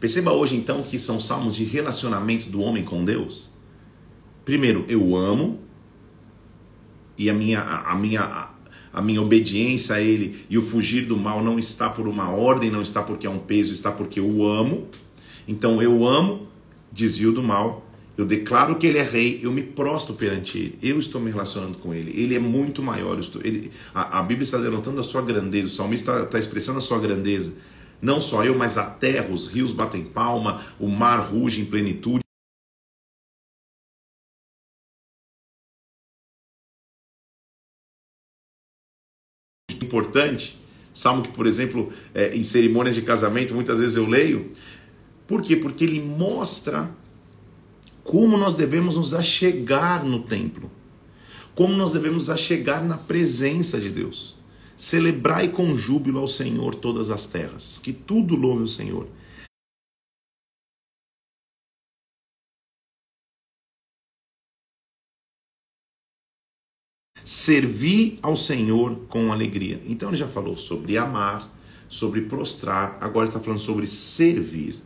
Perceba 0.00 0.32
hoje 0.32 0.56
então 0.56 0.82
que 0.82 0.98
são 0.98 1.20
salmos 1.20 1.54
de 1.54 1.64
relacionamento 1.64 2.48
do 2.48 2.60
homem 2.60 2.84
com 2.84 3.04
Deus. 3.04 3.50
Primeiro, 4.44 4.84
eu 4.88 5.14
amo 5.14 5.60
e 7.16 7.30
a 7.30 7.34
minha 7.34 7.60
a 7.60 7.94
minha 7.94 8.50
a 8.96 9.00
minha 9.00 9.22
obediência 9.22 9.94
a 9.94 10.00
ele 10.00 10.44
e 10.50 10.58
o 10.58 10.62
fugir 10.62 11.04
do 11.04 11.16
mal 11.16 11.44
não 11.44 11.58
está 11.58 11.88
por 11.88 12.08
uma 12.08 12.30
ordem, 12.30 12.70
não 12.70 12.82
está 12.82 13.00
porque 13.02 13.28
é 13.28 13.30
um 13.30 13.38
peso, 13.38 13.72
está 13.72 13.92
porque 13.92 14.18
eu 14.18 14.44
amo. 14.44 14.88
Então 15.46 15.80
eu 15.80 16.04
amo, 16.04 16.48
desvio 16.92 17.30
do 17.30 17.42
mal 17.42 17.86
eu 18.16 18.24
declaro 18.24 18.76
que 18.76 18.86
ele 18.86 18.96
é 18.96 19.02
rei, 19.02 19.40
eu 19.42 19.52
me 19.52 19.62
prostro 19.62 20.14
perante 20.14 20.58
ele, 20.58 20.78
eu 20.82 20.98
estou 20.98 21.20
me 21.20 21.30
relacionando 21.30 21.76
com 21.78 21.92
ele, 21.92 22.18
ele 22.18 22.34
é 22.34 22.38
muito 22.38 22.82
maior. 22.82 23.18
Estou, 23.18 23.42
ele, 23.44 23.70
a, 23.94 24.20
a, 24.20 24.22
Bíblia 24.22 24.44
está 24.44 24.56
denotando 24.56 25.00
a 25.00 25.04
sua 25.04 25.20
grandeza, 25.20 25.66
o 25.66 25.70
salmista 25.70 26.12
está, 26.12 26.24
está 26.24 26.38
expressando 26.38 26.78
a 26.78 26.82
sua 26.82 26.98
grandeza. 26.98 27.52
Não 28.00 28.20
só 28.20 28.42
eu, 28.44 28.56
mas 28.56 28.78
a 28.78 28.84
terra, 28.84 29.30
os 29.30 29.46
rios 29.48 29.72
batem 29.72 30.04
palma, 30.04 30.62
o 30.80 30.88
mar 30.88 31.18
ruge 31.30 31.60
em 31.60 31.66
plenitude. 31.66 32.25
Importante, 39.96 40.60
salmo 40.92 41.22
que, 41.22 41.30
por 41.30 41.46
exemplo, 41.46 41.90
é, 42.14 42.36
em 42.36 42.42
cerimônias 42.42 42.94
de 42.94 43.00
casamento, 43.00 43.54
muitas 43.54 43.78
vezes 43.78 43.96
eu 43.96 44.06
leio. 44.06 44.52
Por 45.26 45.40
quê? 45.40 45.56
Porque 45.56 45.84
ele 45.84 46.02
mostra 46.02 46.90
como 48.04 48.36
nós 48.36 48.52
devemos 48.52 48.96
nos 48.96 49.14
achegar 49.14 50.04
no 50.04 50.20
templo, 50.20 50.70
como 51.54 51.74
nós 51.74 51.92
devemos 51.92 52.28
achegar 52.28 52.84
na 52.84 52.98
presença 52.98 53.80
de 53.80 53.88
Deus. 53.88 54.36
Celebrai 54.76 55.48
com 55.48 55.74
júbilo 55.74 56.20
ao 56.20 56.28
Senhor 56.28 56.74
todas 56.74 57.10
as 57.10 57.26
terras, 57.26 57.80
que 57.82 57.94
tudo 57.94 58.36
louve 58.36 58.64
o 58.64 58.68
Senhor. 58.68 59.06
Servir 67.26 68.20
ao 68.22 68.36
Senhor 68.36 69.00
com 69.08 69.32
alegria. 69.32 69.82
Então 69.84 70.10
ele 70.10 70.16
já 70.16 70.28
falou 70.28 70.56
sobre 70.56 70.96
amar, 70.96 71.52
sobre 71.88 72.20
prostrar, 72.20 72.98
agora 73.00 73.26
está 73.26 73.40
falando 73.40 73.58
sobre 73.58 73.84
servir. 73.84 74.76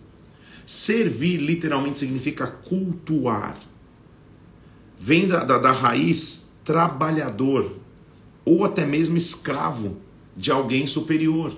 Servir 0.65 1.37
literalmente 1.37 1.99
significa 1.99 2.47
cultuar. 2.47 3.59
Vem 4.99 5.29
da, 5.29 5.45
da, 5.45 5.59
da 5.59 5.71
raiz 5.71 6.51
trabalhador 6.65 7.77
ou 8.43 8.65
até 8.65 8.87
mesmo 8.87 9.19
escravo 9.19 9.99
de 10.35 10.51
alguém 10.51 10.87
superior. 10.87 11.55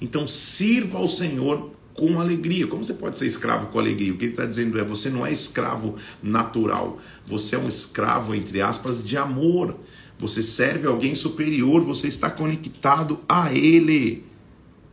Então 0.00 0.26
sirva 0.26 0.96
ao 0.96 1.08
Senhor 1.08 1.72
com 1.92 2.18
alegria. 2.18 2.66
Como 2.66 2.82
você 2.82 2.94
pode 2.94 3.18
ser 3.18 3.26
escravo 3.26 3.66
com 3.66 3.78
alegria? 3.78 4.14
O 4.14 4.16
que 4.16 4.24
ele 4.24 4.32
está 4.32 4.46
dizendo 4.46 4.78
é: 4.78 4.82
você 4.82 5.10
não 5.10 5.26
é 5.26 5.30
escravo 5.30 5.96
natural, 6.22 6.98
você 7.26 7.54
é 7.54 7.58
um 7.58 7.68
escravo, 7.68 8.34
entre 8.34 8.62
aspas, 8.62 9.04
de 9.04 9.18
amor. 9.18 9.76
Você 10.22 10.40
serve 10.40 10.86
alguém 10.86 11.16
superior, 11.16 11.82
você 11.82 12.06
está 12.06 12.30
conectado 12.30 13.18
a 13.28 13.52
ele. 13.52 14.24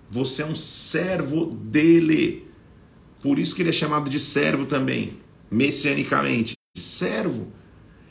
Você 0.09 0.41
é 0.41 0.45
um 0.45 0.55
servo 0.55 1.45
dele. 1.45 2.48
Por 3.21 3.38
isso 3.38 3.55
que 3.55 3.62
ele 3.62 3.69
é 3.69 3.71
chamado 3.71 4.09
de 4.09 4.19
servo 4.19 4.65
também, 4.65 5.19
messianicamente, 5.51 6.55
servo. 6.75 7.48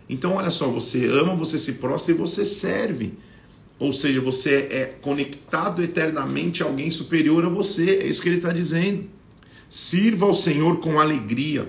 Então, 0.08 0.34
olha 0.34 0.48
só, 0.48 0.68
você 0.68 1.06
ama, 1.06 1.34
você 1.34 1.58
se 1.58 1.72
prostra 1.74 2.14
e 2.14 2.16
você 2.16 2.44
serve. 2.44 3.14
Ou 3.80 3.92
seja, 3.92 4.20
você 4.20 4.68
é 4.70 4.84
conectado 4.84 5.82
eternamente 5.82 6.62
a 6.62 6.66
alguém 6.66 6.88
superior 6.88 7.44
a 7.44 7.48
você. 7.48 7.96
É 7.96 8.06
isso 8.06 8.22
que 8.22 8.28
ele 8.28 8.36
está 8.36 8.52
dizendo. 8.52 9.06
Sirva 9.68 10.24
ao 10.24 10.34
Senhor 10.34 10.78
com 10.78 11.00
alegria. 11.00 11.68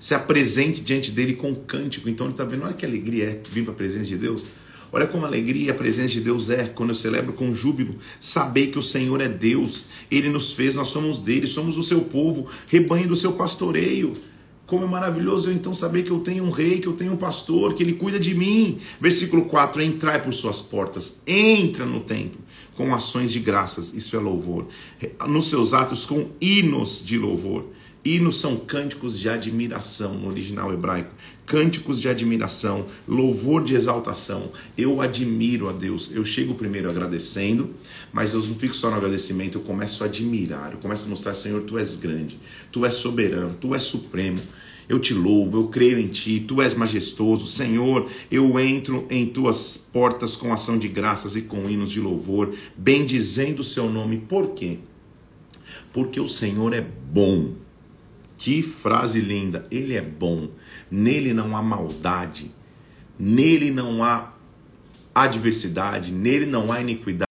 Se 0.00 0.14
apresente 0.14 0.80
diante 0.80 1.12
dele 1.12 1.34
com 1.34 1.54
cântico. 1.54 2.08
Então 2.08 2.26
ele 2.26 2.32
está 2.32 2.44
vendo, 2.44 2.64
olha 2.64 2.72
que 2.72 2.84
alegria 2.84 3.26
é 3.26 3.40
vir 3.50 3.62
para 3.62 3.72
a 3.72 3.76
presença 3.76 4.06
de 4.06 4.16
Deus. 4.16 4.44
Olha 4.92 5.06
como 5.06 5.24
alegria 5.24 5.70
a 5.70 5.74
presença 5.74 6.14
de 6.14 6.20
Deus 6.20 6.50
é 6.50 6.64
quando 6.64 6.88
eu 6.88 6.94
celebro 6.96 7.32
com 7.32 7.54
júbilo. 7.54 7.94
Saber 8.18 8.68
que 8.68 8.78
o 8.78 8.82
Senhor 8.82 9.20
é 9.20 9.28
Deus, 9.28 9.86
Ele 10.10 10.28
nos 10.28 10.52
fez, 10.52 10.74
nós 10.74 10.88
somos 10.88 11.20
dele, 11.20 11.46
somos 11.46 11.76
o 11.76 11.82
seu 11.82 12.00
povo, 12.00 12.48
rebanho 12.66 13.06
do 13.06 13.14
seu 13.14 13.34
pastoreio. 13.34 14.16
Como 14.66 14.84
é 14.84 14.88
maravilhoso 14.88 15.48
eu 15.50 15.52
então 15.52 15.74
saber 15.74 16.04
que 16.04 16.10
eu 16.10 16.20
tenho 16.20 16.44
um 16.44 16.50
rei, 16.50 16.78
que 16.78 16.86
eu 16.86 16.92
tenho 16.92 17.12
um 17.12 17.16
pastor, 17.16 17.74
que 17.74 17.82
ele 17.82 17.94
cuida 17.94 18.18
de 18.18 18.34
mim. 18.34 18.78
Versículo 19.00 19.44
4: 19.44 19.82
Entrai 19.82 20.22
por 20.22 20.32
suas 20.32 20.60
portas, 20.60 21.20
entra 21.26 21.84
no 21.84 22.00
templo 22.00 22.40
com 22.76 22.94
ações 22.94 23.32
de 23.32 23.40
graças, 23.40 23.92
isso 23.92 24.16
é 24.16 24.18
louvor. 24.18 24.66
Nos 25.28 25.50
seus 25.50 25.74
atos 25.74 26.06
com 26.06 26.30
hinos 26.40 27.04
de 27.04 27.18
louvor. 27.18 27.66
Hinos 28.02 28.40
são 28.40 28.56
cânticos 28.56 29.18
de 29.18 29.28
admiração 29.28 30.14
no 30.14 30.28
original 30.28 30.72
hebraico. 30.72 31.14
Cânticos 31.44 32.00
de 32.00 32.08
admiração, 32.08 32.86
louvor 33.06 33.62
de 33.62 33.74
exaltação. 33.74 34.50
Eu 34.76 35.02
admiro 35.02 35.68
a 35.68 35.72
Deus. 35.72 36.10
Eu 36.10 36.24
chego 36.24 36.54
primeiro 36.54 36.88
agradecendo, 36.88 37.74
mas 38.10 38.32
eu 38.32 38.40
não 38.40 38.54
fico 38.54 38.74
só 38.74 38.88
no 38.90 38.96
agradecimento, 38.96 39.58
eu 39.58 39.62
começo 39.62 40.02
a 40.02 40.06
admirar. 40.06 40.72
Eu 40.72 40.78
começo 40.78 41.06
a 41.06 41.10
mostrar, 41.10 41.34
Senhor, 41.34 41.60
tu 41.64 41.76
és 41.76 41.94
grande, 41.96 42.38
tu 42.72 42.86
és 42.86 42.94
soberano, 42.94 43.54
tu 43.60 43.74
és 43.74 43.82
supremo. 43.82 44.40
Eu 44.88 44.98
te 44.98 45.12
louvo, 45.12 45.58
eu 45.58 45.68
creio 45.68 45.98
em 45.98 46.08
ti, 46.08 46.40
tu 46.40 46.62
és 46.62 46.72
majestoso. 46.72 47.48
Senhor, 47.48 48.10
eu 48.30 48.58
entro 48.58 49.06
em 49.10 49.26
tuas 49.26 49.76
portas 49.76 50.36
com 50.36 50.54
ação 50.54 50.78
de 50.78 50.88
graças 50.88 51.36
e 51.36 51.42
com 51.42 51.68
hinos 51.68 51.90
de 51.90 52.00
louvor, 52.00 52.54
bendizendo 52.74 53.60
o 53.60 53.64
seu 53.64 53.90
nome. 53.90 54.16
Por 54.16 54.54
quê? 54.54 54.78
Porque 55.92 56.18
o 56.18 56.26
Senhor 56.26 56.72
é 56.72 56.80
bom 56.80 57.52
que 58.40 58.62
frase 58.62 59.20
linda! 59.20 59.66
Ele 59.70 59.94
é 59.94 60.00
bom, 60.00 60.48
nele 60.90 61.34
não 61.34 61.54
há 61.54 61.62
maldade, 61.62 62.50
nele 63.18 63.70
não 63.70 64.02
há 64.02 64.32
adversidade, 65.14 66.10
nele 66.10 66.46
não 66.46 66.72
há 66.72 66.80
iniquidade. 66.80 67.28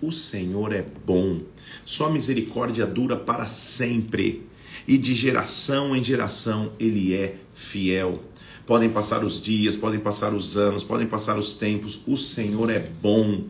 O 0.00 0.12
Senhor 0.12 0.72
é 0.72 0.84
bom, 1.04 1.40
sua 1.84 2.08
misericórdia 2.08 2.86
dura 2.86 3.16
para 3.16 3.46
sempre, 3.48 4.46
e 4.86 4.96
de 4.96 5.12
geração 5.12 5.96
em 5.96 6.04
geração 6.04 6.70
ele 6.78 7.14
é 7.14 7.36
fiel. 7.52 8.22
Podem 8.64 8.90
passar 8.90 9.24
os 9.24 9.42
dias, 9.42 9.74
podem 9.74 9.98
passar 9.98 10.32
os 10.32 10.56
anos, 10.56 10.84
podem 10.84 11.06
passar 11.08 11.36
os 11.36 11.54
tempos, 11.54 12.00
o 12.06 12.16
Senhor 12.16 12.70
é 12.70 12.78
bom. 12.78 13.44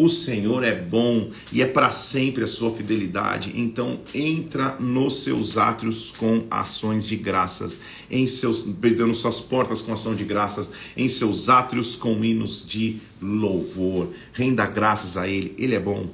O 0.00 0.08
Senhor 0.08 0.62
é 0.62 0.72
bom 0.72 1.28
e 1.52 1.60
é 1.60 1.66
para 1.66 1.90
sempre 1.90 2.44
a 2.44 2.46
sua 2.46 2.72
fidelidade. 2.72 3.52
Então 3.56 3.98
entra 4.14 4.76
nos 4.78 5.24
seus 5.24 5.58
átrios 5.58 6.12
com 6.12 6.46
ações 6.48 7.04
de 7.04 7.16
graças, 7.16 7.80
em 8.08 8.24
seus 8.24 8.62
perdendo 8.80 9.12
suas 9.12 9.40
portas 9.40 9.82
com 9.82 9.92
ação 9.92 10.14
de 10.14 10.22
graças, 10.22 10.70
em 10.96 11.08
seus 11.08 11.48
átrios 11.48 11.96
com 11.96 12.24
hinos 12.24 12.64
de 12.64 13.00
louvor. 13.20 14.10
Renda 14.32 14.64
graças 14.66 15.16
a 15.16 15.26
ele, 15.26 15.52
ele 15.58 15.74
é 15.74 15.80
bom. 15.80 16.08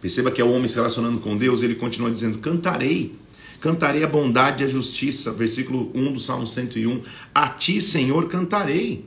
Perceba 0.00 0.32
que 0.32 0.40
é 0.40 0.44
o 0.44 0.50
homem 0.50 0.66
se 0.66 0.74
relacionando 0.74 1.20
com 1.20 1.36
Deus, 1.36 1.62
ele 1.62 1.76
continua 1.76 2.10
dizendo: 2.10 2.38
"Cantarei 2.38 3.14
Cantarei 3.60 4.02
a 4.02 4.08
bondade 4.08 4.62
e 4.62 4.66
a 4.66 4.68
justiça, 4.68 5.32
versículo 5.32 5.90
1 5.94 6.12
do 6.12 6.20
Salmo 6.20 6.46
101. 6.48 7.00
A 7.32 7.48
ti, 7.48 7.80
Senhor, 7.80 8.28
cantarei. 8.28 9.06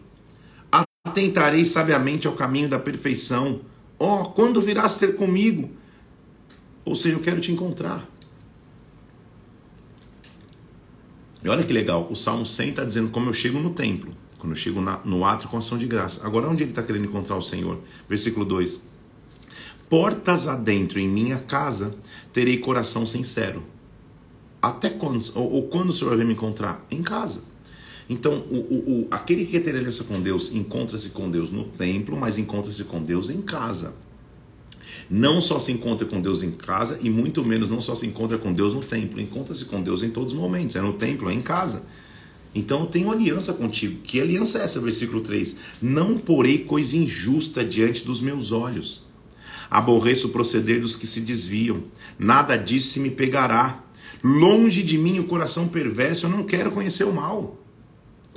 Atentarei 1.06 1.64
sabiamente 1.64 2.28
ao 2.28 2.34
caminho 2.34 2.68
da 2.68 2.78
perfeição. 2.78 3.62
Ó, 3.98 4.22
oh, 4.22 4.26
quando 4.32 4.62
virás 4.62 4.98
ter 4.98 5.16
comigo? 5.16 5.70
Ou 6.84 6.94
seja, 6.94 7.16
eu 7.16 7.22
quero 7.22 7.40
te 7.40 7.52
encontrar. 7.52 8.08
E 11.42 11.48
olha 11.48 11.64
que 11.64 11.72
legal, 11.72 12.08
o 12.12 12.16
Salmo 12.16 12.46
100 12.46 12.70
está 12.70 12.84
dizendo 12.84 13.12
como 13.12 13.30
eu 13.30 13.34
chego 13.34 13.60
no 13.60 13.70
templo, 13.70 14.14
quando 14.38 14.52
eu 14.52 14.58
chego 14.58 14.82
na, 14.82 14.98
no 15.06 15.24
ato 15.24 15.48
com 15.48 15.58
ação 15.58 15.78
de 15.78 15.88
graça. 15.88 16.26
Agora, 16.26 16.50
onde 16.50 16.64
ele 16.64 16.72
está 16.72 16.84
querendo 16.84 17.06
encontrar 17.06 17.38
o 17.38 17.42
Senhor? 17.42 17.80
Versículo 18.10 18.46
2: 18.46 18.82
Portas 19.90 20.50
adentro 20.50 21.00
em 21.00 21.08
minha 21.08 21.40
casa 21.40 21.96
terei 22.34 22.58
coração 22.58 23.06
sincero. 23.06 23.64
Até 24.62 24.90
quando? 24.90 25.24
Ou, 25.34 25.50
ou 25.50 25.68
quando 25.70 25.92
o 25.92 25.94
Senhor 25.94 26.18
vai 26.18 26.26
me 26.26 26.34
encontrar? 26.34 26.86
Em 26.92 27.02
casa. 27.02 27.42
Então, 28.10 28.44
o, 28.50 28.56
o, 28.56 29.02
o, 29.02 29.08
aquele 29.12 29.46
que 29.46 29.52
quer 29.52 29.60
ter 29.60 29.76
aliança 29.76 30.04
com 30.04 30.20
Deus 30.20 30.52
encontra-se 30.52 31.10
com 31.10 31.30
Deus 31.30 31.52
no 31.52 31.66
templo, 31.66 32.18
mas 32.18 32.40
encontra-se 32.40 32.84
com 32.84 33.04
Deus 33.04 33.30
em 33.30 33.42
casa. 33.42 33.94
Não 35.08 35.40
só 35.40 35.60
se 35.60 35.72
encontra 35.72 36.08
com 36.08 36.20
Deus 36.20 36.42
em 36.42 36.52
casa 36.52 37.00
e 37.02 37.10
muito 37.10 37.46
menos 37.46 37.70
não 37.70 37.80
só 37.80 37.94
se 37.94 38.08
encontra 38.08 38.38
com 38.38 38.52
Deus 38.52 38.74
no 38.74 38.82
templo, 38.82 39.22
encontra-se 39.22 39.66
com 39.66 39.82
Deus 39.82 40.02
em 40.02 40.10
todos 40.10 40.34
os 40.34 40.40
momentos, 40.40 40.76
é 40.76 40.82
no 40.82 40.94
templo, 40.94 41.30
é 41.30 41.34
em 41.34 41.42
casa. 41.42 41.84
Então 42.54 42.82
eu 42.82 42.86
tenho 42.88 43.12
aliança 43.12 43.54
contigo. 43.54 44.02
Que 44.02 44.20
aliança 44.20 44.60
é 44.60 44.64
essa? 44.64 44.80
Versículo 44.80 45.22
3: 45.22 45.56
Não 45.82 46.18
porei 46.18 46.60
coisa 46.60 46.98
injusta 46.98 47.64
diante 47.64 48.04
dos 48.04 48.20
meus 48.20 48.52
olhos. 48.52 49.08
Aborreço 49.70 50.28
o 50.28 50.32
proceder 50.32 50.82
dos 50.82 50.96
que 50.96 51.06
se 51.06 51.22
desviam. 51.22 51.84
Nada 52.18 52.58
disso 52.58 52.90
se 52.90 53.00
me 53.00 53.12
pegará. 53.12 53.84
Longe 54.24 54.82
de 54.82 54.98
mim 54.98 55.20
o 55.20 55.26
coração 55.26 55.70
perverso, 55.70 56.26
eu 56.26 56.30
não 56.30 56.44
quero 56.44 56.72
conhecer 56.72 57.04
o 57.04 57.14
mal. 57.14 57.58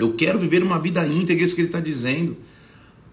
Eu 0.03 0.15
quero 0.15 0.37
viver 0.37 0.65
uma 0.65 0.81
vida 0.81 1.07
íntegra, 1.07 1.45
é 1.45 1.47
isso 1.47 1.55
que 1.55 1.61
ele 1.61 1.69
está 1.69 1.79
dizendo. 1.79 2.37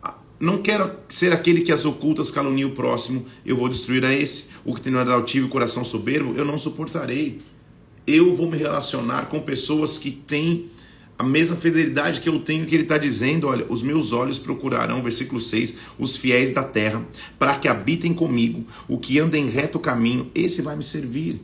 Ah, 0.01 0.15
não 0.39 0.59
quero 0.59 0.91
ser 1.07 1.31
aquele 1.31 1.61
que 1.61 1.71
as 1.71 1.85
ocultas 1.85 2.31
calunia 2.31 2.65
o 2.65 2.71
próximo, 2.71 3.27
eu 3.45 3.55
vou 3.55 3.69
destruir 3.69 4.03
a 4.03 4.11
esse. 4.11 4.47
O 4.65 4.73
que 4.73 4.81
tem 4.81 4.91
no 4.91 4.99
altivo 4.99 5.45
e 5.45 5.49
coração 5.51 5.85
soberbo, 5.85 6.33
eu 6.35 6.43
não 6.43 6.57
suportarei. 6.57 7.41
Eu 8.07 8.35
vou 8.35 8.49
me 8.49 8.57
relacionar 8.57 9.27
com 9.27 9.39
pessoas 9.39 9.99
que 9.99 10.09
têm 10.09 10.71
a 11.15 11.23
mesma 11.23 11.57
fidelidade 11.57 12.21
que 12.21 12.29
eu 12.29 12.39
tenho, 12.39 12.65
que 12.65 12.73
ele 12.73 12.83
está 12.83 12.97
dizendo, 12.97 13.45
olha, 13.45 13.67
os 13.69 13.83
meus 13.83 14.11
olhos 14.11 14.39
procurarão, 14.39 15.03
versículo 15.03 15.39
6, 15.39 15.75
os 15.99 16.15
fiéis 16.15 16.53
da 16.53 16.63
terra, 16.63 17.05
para 17.37 17.59
que 17.59 17.67
habitem 17.67 18.15
comigo, 18.15 18.65
o 18.87 18.97
que 18.97 19.19
anda 19.19 19.37
em 19.37 19.47
reto 19.47 19.77
caminho, 19.77 20.31
esse 20.33 20.63
vai 20.63 20.75
me 20.75 20.83
servir. 20.83 21.39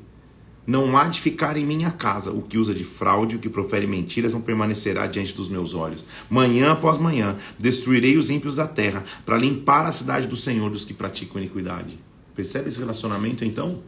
Não 0.67 0.97
há 0.97 1.07
de 1.07 1.21
ficar 1.21 1.57
em 1.57 1.65
minha 1.65 1.91
casa 1.91 2.31
o 2.31 2.41
que 2.41 2.57
usa 2.57 2.73
de 2.73 2.83
fraude, 2.83 3.35
o 3.35 3.39
que 3.39 3.47
profere 3.47 3.85
mentiras, 3.85 4.33
não 4.33 4.41
permanecerá 4.41 5.05
diante 5.05 5.33
dos 5.35 5.47
meus 5.47 5.75
olhos. 5.75 6.07
Manhã 6.27 6.71
após 6.71 6.97
manhã 6.97 7.37
destruirei 7.59 8.17
os 8.17 8.31
ímpios 8.31 8.55
da 8.55 8.67
terra, 8.67 9.03
para 9.23 9.37
limpar 9.37 9.85
a 9.85 9.91
cidade 9.91 10.27
do 10.27 10.35
Senhor 10.35 10.71
dos 10.71 10.83
que 10.83 10.93
praticam 10.93 11.39
iniquidade. 11.39 11.99
Percebe 12.33 12.67
esse 12.67 12.79
relacionamento 12.79 13.45
então? 13.45 13.83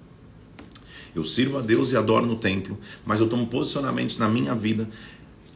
Eu 1.16 1.24
sirvo 1.24 1.58
a 1.58 1.62
Deus 1.62 1.92
e 1.92 1.98
adoro 1.98 2.28
no 2.28 2.36
templo, 2.36 2.78
mas 3.04 3.20
eu 3.20 3.28
tomo 3.28 3.48
posicionamentos 3.48 4.20
na 4.20 4.30
minha 4.30 4.54
vida, 4.54 4.88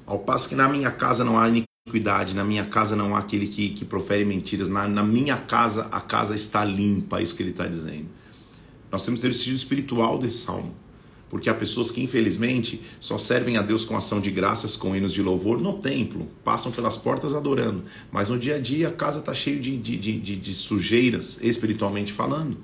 ao 0.08 0.18
passo 0.18 0.50
que 0.50 0.56
na 0.56 0.68
minha 0.68 0.90
casa 0.90 1.24
não 1.24 1.38
há 1.38 1.48
iniquidade, 1.48 2.36
na 2.36 2.44
minha 2.44 2.66
casa 2.66 2.96
não 2.96 3.16
há 3.16 3.20
aquele 3.20 3.48
que, 3.48 3.70
que 3.70 3.86
profere 3.86 4.26
mentiras, 4.26 4.68
na, 4.68 4.88
na 4.88 5.04
minha 5.04 5.38
casa 5.38 5.88
a 5.92 6.02
casa 6.02 6.34
está 6.34 6.66
limpa, 6.66 7.20
é 7.20 7.22
isso 7.22 7.36
que 7.36 7.44
ele 7.44 7.52
está 7.52 7.68
dizendo. 7.68 8.08
Nós 8.92 9.06
temos 9.06 9.20
que 9.20 9.28
ter 9.28 9.32
o 9.32 9.38
sentido 9.38 9.56
espiritual 9.56 10.18
desse 10.18 10.40
salmo 10.40 10.74
porque 11.32 11.50
há 11.50 11.54
pessoas 11.54 11.90
que 11.90 12.04
infelizmente 12.04 12.82
só 13.00 13.18
servem 13.18 13.56
a 13.56 13.62
Deus 13.62 13.86
com 13.86 13.96
ação 13.96 14.20
de 14.20 14.30
graças, 14.30 14.76
com 14.76 14.94
hinos 14.94 15.14
de 15.14 15.24
louvor 15.24 15.62
no 15.62 15.80
templo, 15.80 16.28
passam 16.44 16.74
pelas 16.74 16.98
portas 16.98 17.34
adorando, 17.34 17.86
mas 18.12 18.28
no 18.28 18.38
dia 18.38 18.56
a 18.56 18.60
dia 18.60 18.90
a 18.90 18.92
casa 18.92 19.20
está 19.20 19.34
cheia 19.34 19.58
de, 19.58 19.78
de, 19.78 19.98
de, 19.98 20.36
de, 20.36 20.54
sujeiras, 20.54 21.40
espiritualmente 21.42 22.12
falando. 22.12 22.58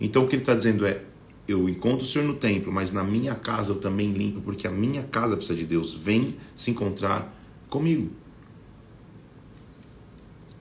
Então 0.00 0.24
o 0.24 0.28
que 0.28 0.34
ele 0.34 0.42
está 0.42 0.54
dizendo 0.54 0.86
é: 0.86 1.02
eu 1.46 1.68
encontro 1.68 2.06
o 2.06 2.08
Senhor 2.08 2.24
no 2.24 2.32
templo, 2.36 2.72
mas 2.72 2.90
na 2.90 3.04
minha 3.04 3.34
casa 3.34 3.72
eu 3.72 3.80
também 3.80 4.10
limpo, 4.14 4.40
porque 4.40 4.66
a 4.66 4.70
minha 4.70 5.02
casa 5.02 5.36
precisa 5.36 5.58
de 5.58 5.66
Deus. 5.66 5.92
Vem 5.92 6.36
se 6.56 6.70
encontrar 6.70 7.38
comigo. 7.68 8.10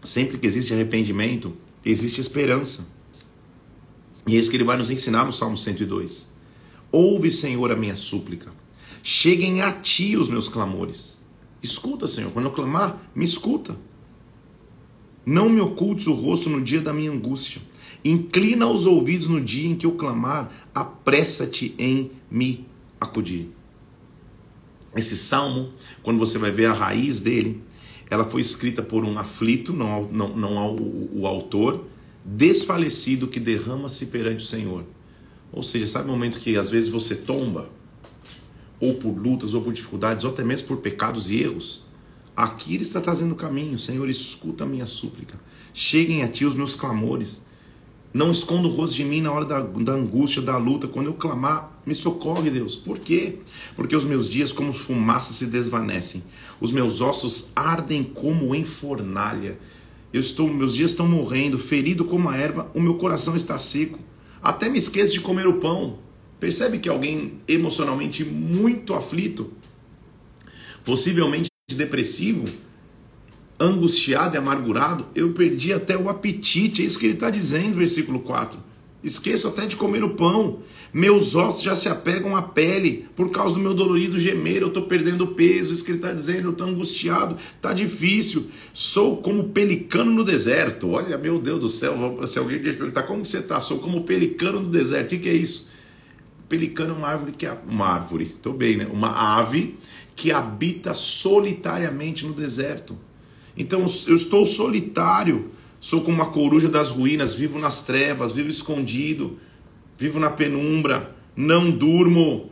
Sempre 0.04 0.38
que 0.38 0.46
existe 0.46 0.74
arrependimento, 0.74 1.56
existe 1.86 2.20
esperança. 2.20 2.86
E 4.28 4.36
é 4.36 4.40
isso 4.40 4.50
que 4.50 4.58
ele 4.58 4.66
vai 4.66 4.76
nos 4.76 4.92
ensinar 4.92 5.24
no 5.24 5.32
Salmo 5.32 5.56
102. 5.56 6.29
Ouve, 6.92 7.32
Senhor, 7.32 7.72
a 7.72 7.76
minha 7.76 7.96
súplica. 7.96 8.52
Cheguem 9.04 9.62
a 9.62 9.72
ti 9.74 10.18
os 10.18 10.28
meus 10.28 10.50
clamores. 10.50 11.20
Escuta, 11.62 12.08
Senhor, 12.08 12.32
quando 12.32 12.46
eu 12.46 12.52
clamar, 12.52 13.10
me 13.14 13.26
escuta. 13.26 13.76
Não 15.26 15.50
me 15.50 15.62
ocultes 15.62 16.08
o 16.08 16.14
rosto 16.14 16.50
no 16.50 16.62
dia 16.62 16.82
da 16.82 16.94
minha 16.94 17.12
angústia. 17.12 17.62
Inclina 18.04 18.68
os 18.68 18.86
ouvidos 18.86 19.28
no 19.28 19.42
dia 19.42 19.70
em 19.70 19.76
que 19.76 19.86
eu 19.86 19.92
clamar, 19.92 20.68
apressa-te 20.74 21.76
em 21.78 22.12
me 22.32 22.66
acudir. 23.00 23.50
Esse 24.96 25.18
salmo, 25.18 25.72
quando 26.02 26.18
você 26.18 26.38
vai 26.38 26.52
ver 26.52 26.66
a 26.66 26.74
raiz 26.74 27.20
dele, 27.20 27.62
ela 28.10 28.26
foi 28.26 28.42
escrita 28.42 28.82
por 28.82 29.06
um 29.06 29.20
aflito, 29.20 29.72
não, 29.72 30.04
não, 30.12 30.36
não 30.36 30.76
o, 30.76 31.22
o 31.22 31.28
autor, 31.28 31.86
desfalecido 32.26 33.28
que 33.28 33.40
derrama-se 33.40 34.08
perante 34.08 34.44
o 34.44 34.48
Senhor. 34.48 34.84
Ou 35.52 35.64
seja, 35.64 35.88
sabe 35.88 36.08
o 36.08 36.12
momento 36.12 36.40
que 36.40 36.58
às 36.58 36.70
vezes 36.70 36.90
você 36.90 37.16
tomba, 37.16 37.70
ou 38.80 38.96
por 38.96 39.18
lutas, 39.18 39.54
ou 39.54 39.62
por 39.62 39.74
dificuldades, 39.74 40.24
ou 40.24 40.32
até 40.32 40.44
mesmo 40.44 40.68
por 40.68 40.78
pecados 40.78 41.30
e 41.30 41.42
erros? 41.42 41.84
Aqui 42.36 42.76
ele 42.76 42.84
está 42.84 43.02
trazendo 43.02 43.34
o 43.34 43.36
caminho. 43.36 43.78
Senhor, 43.78 44.08
escuta 44.10 44.64
a 44.64 44.68
minha 44.68 44.86
súplica. 44.86 45.38
Cheguem 45.74 46.24
a 46.24 46.28
ti 46.30 46.46
os 46.46 46.56
meus 46.56 46.74
clamores. 46.74 47.42
Não 48.14 48.32
esconda 48.32 48.68
o 48.68 48.72
rosto 48.72 48.96
de 48.96 49.04
mim 49.04 49.22
na 49.22 49.32
hora 49.32 49.46
da, 49.46 49.60
da, 49.60 49.92
angústia, 49.92 50.42
da 50.42 50.56
luta. 50.58 50.88
Quando 50.88 51.08
eu 51.08 51.14
clamar, 51.14 51.80
me 51.86 51.94
socorre, 51.94 52.50
Deus. 52.50 52.76
Por 52.76 52.98
quê? 52.98 53.40
Porque 53.76 53.96
os 53.96 54.06
meus 54.06 54.30
dias, 54.30 54.52
como 54.52 54.72
fumaça, 54.72 55.34
se 55.34 55.46
desvanecem. 55.48 56.24
Os 56.62 56.72
meus 56.72 57.02
ossos 57.02 57.50
ardem 57.56 58.04
como 58.04 58.56
em 58.56 58.64
fornalha. 58.64 59.60
Eu 60.12 60.22
estou, 60.22 60.52
meus 60.52 60.74
dias 60.74 60.92
estão 60.92 61.08
morrendo, 61.08 61.60
ferido 61.60 62.06
como 62.06 62.30
a 62.30 62.38
erva, 62.38 62.72
o 62.74 62.82
meu 62.82 62.96
coração 62.96 63.36
está 63.36 63.58
seco. 63.58 64.00
Até 64.42 64.70
me 64.70 64.78
esqueço 64.78 65.14
de 65.14 65.22
comer 65.22 65.48
o 65.48 65.60
pão. 65.60 66.00
Percebe 66.40 66.80
que 66.80 66.88
alguém 66.88 67.34
emocionalmente 67.48 68.24
muito 68.24 68.94
aflito, 68.94 69.54
possivelmente 70.86 71.50
depressivo, 71.70 72.46
angustiado 73.60 74.36
e 74.36 74.38
amargurado, 74.38 75.08
eu 75.14 75.34
perdi 75.34 75.74
até 75.74 75.98
o 75.98 76.08
apetite. 76.08 76.82
É 76.82 76.86
isso 76.86 76.98
que 76.98 77.06
ele 77.06 77.16
está 77.16 77.30
dizendo, 77.30 77.78
versículo 77.78 78.22
4. 78.22 78.69
Esqueço 79.02 79.48
até 79.48 79.66
de 79.66 79.78
comer 79.78 80.04
o 80.04 80.16
pão. 80.16 80.60
Meus 80.94 81.34
ossos 81.34 81.62
já 81.62 81.74
se 81.74 81.88
apegam 81.88 82.36
à 82.36 82.42
pele 82.42 83.08
por 83.16 83.32
causa 83.32 83.54
do 83.54 83.60
meu 83.60 83.74
dolorido 83.74 84.20
gemer. 84.20 84.62
Eu 84.62 84.68
estou 84.68 84.84
perdendo 84.84 85.28
peso. 85.28 85.72
Isso 85.74 85.86
que 85.86 85.92
ele 85.92 86.00
está 86.00 86.12
dizendo. 86.12 86.50
Eu 86.50 86.52
estou 86.52 86.68
angustiado. 86.68 87.38
Está 87.56 87.74
difícil. 87.74 88.50
Sou 88.74 89.18
como 89.18 89.50
pelicano 89.50 90.12
no 90.12 90.24
deserto. 90.26 90.90
Olha, 90.90 91.18
meu 91.18 91.40
Deus 91.40 91.60
do 91.62 91.70
céu. 91.70 91.96
Se 92.28 92.38
alguém 92.40 92.58
te 92.58 92.74
perguntar 92.74 93.04
como 93.04 93.26
você 93.26 93.38
está, 93.38 93.60
sou 93.62 93.80
como 93.80 94.04
pelicano 94.04 94.60
no 94.60 94.70
deserto. 94.70 95.08
O 95.08 95.10
que, 95.12 95.20
que 95.20 95.30
é 95.30 95.34
isso? 95.34 95.72
Pelicano 96.50 96.94
é 96.94 96.98
uma 96.98 97.08
árvore 97.08 97.32
que 97.32 97.46
é 97.46 97.58
uma 97.68 97.88
árvore. 97.88 98.26
Estou 98.26 98.52
bem, 98.52 98.76
né? 98.76 98.88
Uma 98.92 99.38
ave 99.40 99.78
que 100.14 100.30
habita 100.30 100.94
solitariamente 100.94 102.26
no 102.26 102.34
deserto. 102.34 102.98
Então 103.56 103.86
eu 104.08 104.16
estou 104.16 104.46
solitário 104.46 105.52
Sou 105.80 106.02
como 106.02 106.16
uma 106.16 106.28
coruja 106.28 106.68
das 106.68 106.90
ruínas, 106.90 107.34
vivo 107.34 107.58
nas 107.58 107.84
trevas, 107.84 108.32
vivo 108.32 108.50
escondido, 108.50 109.38
vivo 109.98 110.20
na 110.20 110.30
penumbra, 110.30 111.16
não 111.36 111.72
durmo. 111.72 112.52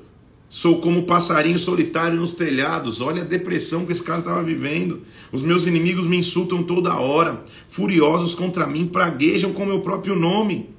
Sou 0.50 0.80
como 0.80 1.00
um 1.00 1.04
passarinho 1.04 1.60
solitário 1.60 2.18
nos 2.18 2.32
telhados. 2.32 3.02
Olha 3.02 3.22
a 3.22 3.26
depressão 3.26 3.86
que 3.86 3.92
esse 3.92 4.02
cara 4.02 4.20
estava 4.20 4.42
vivendo. 4.42 5.02
Os 5.30 5.42
meus 5.42 5.68
inimigos 5.68 6.08
me 6.08 6.16
insultam 6.16 6.63
toda 6.63 6.98
hora. 6.98 7.44
Furiosos 7.68 8.34
contra 8.34 8.66
mim, 8.66 8.88
praguejam 8.88 9.52
com 9.52 9.66
meu 9.66 9.82
próprio 9.82 10.16
nome. 10.16 10.70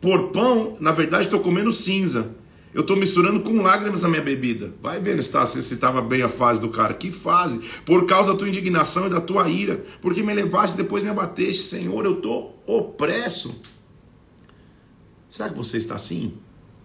Por 0.00 0.28
pão, 0.28 0.78
na 0.80 0.90
verdade, 0.92 1.24
estou 1.24 1.40
comendo 1.40 1.70
cinza. 1.70 2.34
Eu 2.74 2.80
estou 2.80 2.96
misturando 2.96 3.40
com 3.40 3.62
lágrimas 3.62 4.04
a 4.04 4.08
minha 4.08 4.20
bebida. 4.20 4.74
Vai 4.82 5.00
vendo 5.00 5.22
se 5.22 5.58
estava 5.60 6.02
bem 6.02 6.22
a 6.22 6.28
fase 6.28 6.60
do 6.60 6.68
cara. 6.70 6.92
Que 6.92 7.12
fase? 7.12 7.60
Por 7.86 8.04
causa 8.04 8.32
da 8.32 8.38
tua 8.38 8.48
indignação 8.48 9.06
e 9.06 9.10
da 9.10 9.20
tua 9.20 9.48
ira. 9.48 9.84
Porque 10.02 10.24
me 10.24 10.34
levaste 10.34 10.76
depois 10.76 11.04
me 11.04 11.08
abateste. 11.08 11.62
Senhor, 11.62 12.04
eu 12.04 12.14
estou 12.14 12.60
opresso. 12.66 13.62
Será 15.28 15.48
que 15.48 15.56
você 15.56 15.76
está 15.76 15.94
assim? 15.94 16.34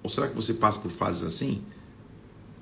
Ou 0.03 0.09
será 0.11 0.27
que 0.27 0.35
você 0.35 0.53
passa 0.53 0.79
por 0.79 0.91
fases 0.91 1.23
assim? 1.23 1.63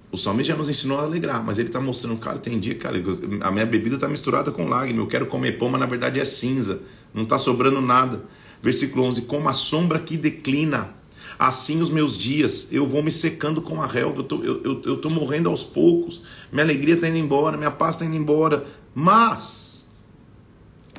O 0.09 0.17
salmista 0.17 0.53
já 0.53 0.57
nos 0.57 0.69
ensinou 0.69 0.99
a 0.99 1.03
alegrar, 1.03 1.43
mas 1.43 1.59
ele 1.59 1.67
está 1.67 1.81
mostrando, 1.81 2.17
cara, 2.17 2.39
tem 2.39 2.57
dia, 2.59 2.75
cara, 2.75 2.97
a 3.41 3.51
minha 3.51 3.65
bebida 3.65 3.95
está 3.95 4.07
misturada 4.07 4.51
com 4.51 4.65
lágrimas, 4.65 5.01
eu 5.01 5.07
quero 5.07 5.27
comer 5.27 5.57
pão, 5.57 5.67
mas 5.67 5.81
na 5.81 5.85
verdade 5.85 6.17
é 6.17 6.23
cinza, 6.23 6.81
não 7.13 7.23
está 7.23 7.37
sobrando 7.37 7.81
nada. 7.81 8.23
Versículo 8.61 9.03
11: 9.03 9.23
Como 9.23 9.49
a 9.49 9.53
sombra 9.53 9.99
que 9.99 10.15
declina, 10.15 10.95
Assim 11.37 11.81
os 11.81 11.89
meus 11.89 12.17
dias, 12.17 12.67
eu 12.71 12.87
vou 12.87 13.03
me 13.03 13.11
secando 13.11 13.61
com 13.61 13.81
a 13.81 13.85
relva, 13.85 14.19
eu 14.19 14.23
tô, 14.23 14.43
eu, 14.43 14.81
eu, 14.83 14.97
tô 14.97 15.09
morrendo 15.09 15.49
aos 15.49 15.63
poucos, 15.63 16.23
minha 16.51 16.63
alegria 16.63 16.95
está 16.95 17.07
indo 17.07 17.17
embora, 17.17 17.57
minha 17.57 17.69
paz 17.69 17.95
está 17.95 18.05
indo 18.05 18.15
embora, 18.15 18.65
mas 18.95 19.85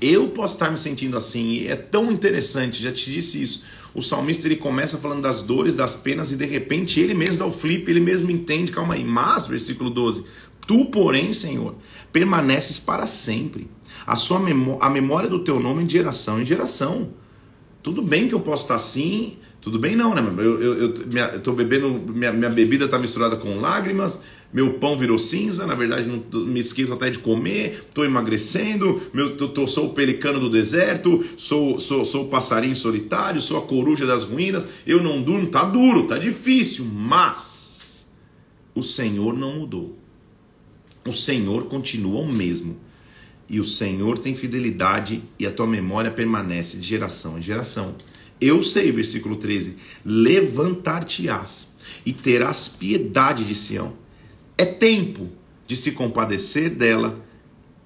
eu 0.01 0.29
posso 0.29 0.55
estar 0.55 0.71
me 0.71 0.79
sentindo 0.79 1.17
assim, 1.17 1.55
e 1.55 1.69
é 1.69 1.75
tão 1.75 2.13
interessante, 2.13 2.83
já 2.83 2.93
te 2.93 3.11
disse 3.11 3.43
isso. 3.43 3.65
O 3.93 4.03
salmista 4.03 4.47
ele 4.47 4.57
começa 4.57 4.99
falando 4.99 5.23
das 5.23 5.43
dores, 5.43 5.75
das 5.75 5.97
penas, 5.97 6.31
e 6.31 6.37
de 6.37 6.47
repente 6.47 7.01
ele 7.01 7.15
mesmo 7.15 7.39
dá 7.39 7.47
o 7.47 7.53
flip, 7.53 7.91
ele 7.91 7.99
mesmo 7.99 8.31
entende, 8.31 8.71
calma 8.71 8.95
aí, 8.95 9.03
mas, 9.03 9.47
versículo 9.47 9.91
12: 9.91 10.25
Tu, 10.69 10.85
porém, 10.87 11.33
Senhor, 11.33 11.75
permaneces 12.13 12.79
para 12.79 13.07
sempre, 13.07 13.69
a, 14.07 14.15
sua 14.15 14.39
memó 14.39 14.79
a 14.81 14.89
memória 14.91 15.29
do 15.29 15.43
teu 15.43 15.59
nome 15.59 15.85
de 15.85 15.95
geração 15.95 16.41
em 16.41 16.45
geração. 16.45 17.09
Tudo 17.83 18.03
bem 18.03 18.29
que 18.29 18.35
eu 18.35 18.41
posso 18.41 18.65
estar 18.65 18.75
assim, 18.75 19.39
tudo 19.61 19.79
bem 19.79 19.97
não, 19.97 20.15
né? 20.15 20.23
Eu, 20.39 20.63
eu, 20.63 20.75
eu, 20.83 20.95
minha, 21.07 21.25
eu 21.27 21.41
tô 21.41 21.53
bebendo, 21.53 21.91
minha, 21.91 22.33
minha 22.33 22.51
bebida 22.51 22.85
está 22.85 22.99
misturada 22.99 23.37
com 23.37 23.59
lágrimas, 23.59 24.21
meu 24.53 24.75
pão 24.75 24.97
virou 24.97 25.19
cinza, 25.19 25.67
na 25.67 25.75
verdade 25.75 26.07
não, 26.07 26.41
me 26.47 26.61
esqueço 26.61 26.95
até 26.95 27.11
de 27.11 27.19
comer, 27.19 27.85
estou 27.89 28.05
emagrecendo, 28.05 29.03
meu, 29.13 29.37
tô, 29.37 29.49
tô, 29.49 29.67
sou 29.67 29.87
o 29.87 29.95
pelicano 29.95 30.41
do 30.41 30.49
deserto, 30.49 31.25
sou, 31.37 31.79
sou, 31.79 32.05
sou 32.05 32.25
o 32.25 32.29
passarinho 32.29 32.77
solitário, 32.77 33.41
sou 33.41 33.59
a 33.59 33.63
coruja 33.63 34.07
das 34.07 34.23
ruínas, 34.23 34.67
eu 34.87 35.03
não 35.03 35.21
durmo, 35.21 35.49
tá 35.49 35.65
duro, 35.65 36.05
tá 36.05 36.17
difícil, 36.17 36.85
mas 36.85 38.07
o 38.75 38.83
Senhor 38.83 39.37
não 39.37 39.59
mudou. 39.59 39.99
O 41.05 41.13
Senhor 41.13 41.65
continua 41.65 42.21
o 42.21 42.31
mesmo. 42.31 42.77
E 43.49 43.59
o 43.59 43.65
Senhor 43.65 44.19
tem 44.19 44.35
fidelidade 44.35 45.23
e 45.39 45.47
a 45.47 45.51
tua 45.51 45.67
memória 45.67 46.11
permanece 46.11 46.77
de 46.77 46.87
geração 46.87 47.39
em 47.39 47.43
geração. 47.43 47.95
Eu 48.41 48.63
sei, 48.63 48.93
versículo 48.93 49.37
13: 49.37 49.77
levantar-te-ás 50.05 51.73
e 52.05 52.13
terás 52.13 52.69
piedade 52.69 53.45
de 53.45 53.55
Sião. 53.55 53.93
É 54.57 54.65
tempo 54.65 55.29
de 55.67 55.77
se 55.77 55.93
compadecer 55.93 56.71
dela, 56.71 57.25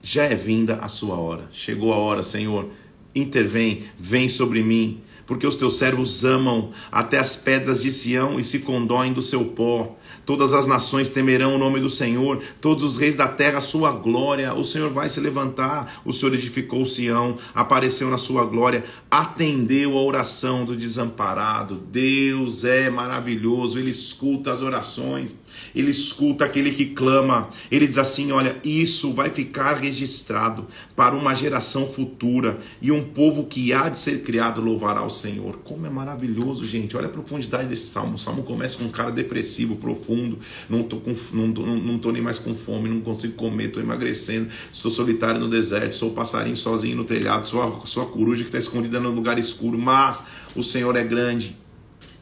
já 0.03 0.25
é 0.25 0.35
vinda 0.35 0.77
a 0.77 0.89
sua 0.89 1.17
hora. 1.17 1.49
Chegou 1.53 1.93
a 1.93 1.97
hora, 1.97 2.23
Senhor, 2.23 2.69
intervém, 3.15 3.85
vem 3.99 4.29
sobre 4.29 4.63
mim 4.63 5.01
porque 5.27 5.47
os 5.47 5.57
teus 5.57 5.77
servos 5.77 6.25
amam 6.25 6.71
até 6.91 7.19
as 7.19 7.37
pedras 7.37 7.81
de 7.81 7.91
Sião 7.91 8.39
e 8.39 8.45
se 8.45 8.61
condoem 8.61 9.13
do 9.13 9.23
seu 9.23 9.45
pó. 9.47 9.97
Todas 10.25 10.53
as 10.53 10.67
nações 10.67 11.09
temerão 11.09 11.55
o 11.55 11.59
nome 11.59 11.81
do 11.81 11.91
Senhor, 11.91 12.41
todos 12.61 12.85
os 12.85 12.97
reis 12.97 13.17
da 13.17 13.27
terra 13.27 13.59
a 13.59 13.61
sua 13.61 13.91
glória. 13.91 14.55
O 14.55 14.65
Senhor 14.65 14.91
vai 14.91 15.09
se 15.09 15.19
levantar. 15.19 16.01
O 16.05 16.13
Senhor 16.13 16.35
edificou 16.35 16.87
Sião, 16.87 17.37
apareceu 17.55 18.09
na 18.09 18.19
sua 18.19 18.45
glória, 18.45 18.85
atendeu 19.11 19.99
a 19.99 20.03
oração 20.03 20.65
do 20.65 20.77
desamparado. 20.77 21.77
Deus 21.91 22.65
é 22.65 22.89
maravilhoso, 22.89 23.79
ele 23.79 23.91
escuta 23.91 24.53
as 24.53 24.63
orações, 24.63 25.35
ele 25.75 25.91
escuta 25.91 26.45
aquele 26.45 26.71
que 26.71 26.87
clama. 26.87 27.49
Ele 27.71 27.87
diz 27.87 27.99
assim: 27.99 28.33
Olha, 28.33 28.59
isso 28.65 29.13
vai 29.13 29.31
ficar 29.31 29.75
registrado 29.75 30.67
para 30.95 31.15
uma 31.15 31.35
geração 31.35 31.89
futura 31.89 32.61
e 32.81 32.91
um 32.91 33.05
povo 33.05 33.45
que 33.45 33.73
há 33.73 33.89
de 33.89 33.99
ser 33.99 34.23
criado 34.23 34.61
louvará 34.61 35.05
o 35.05 35.11
Senhor. 35.11 35.59
Como 35.65 35.87
é 35.87 35.91
maravilhoso, 35.91 36.65
gente. 36.65 36.97
Olha 36.97 37.07
a 37.07 37.11
profundidade 37.11 37.69
desse 37.69 37.87
salmo. 37.87 38.17
O 38.17 38.19
salmo 38.19 38.43
começa 38.43 38.77
com 38.79 38.85
um 38.85 38.91
cara 38.91 39.11
depressivo, 39.11 39.77
profundo. 39.77 40.39
Não 40.69 40.83
tô, 40.83 41.01
não, 41.33 41.53
tô, 41.53 41.67
não 41.67 41.99
tô 41.99 42.13
nem 42.13 42.23
mais 42.23 42.39
com 42.39 42.55
fome, 42.55 42.89
não 42.89 43.01
consigo 43.01 43.35
comer, 43.35 43.67
estou 43.67 43.83
emagrecendo. 43.83 44.49
Sou 44.73 44.91
solitário 44.91 45.41
no 45.41 45.49
deserto, 45.49 45.95
sou 45.95 46.11
o 46.11 46.15
passarinho 46.15 46.57
sozinho 46.57 46.97
no 46.97 47.05
telhado, 47.05 47.49
sou 47.49 47.63
a, 47.63 47.87
sou 47.87 48.03
a 48.03 48.07
coruja 48.07 48.43
que 48.43 48.49
está 48.49 48.59
escondida 48.59 49.01
no 49.01 49.11
lugar 49.11 49.39
escuro. 49.39 49.79
Mas 49.79 50.23
o 50.55 50.63
Senhor 50.63 50.95
é 50.97 51.05
grande. 51.05 51.57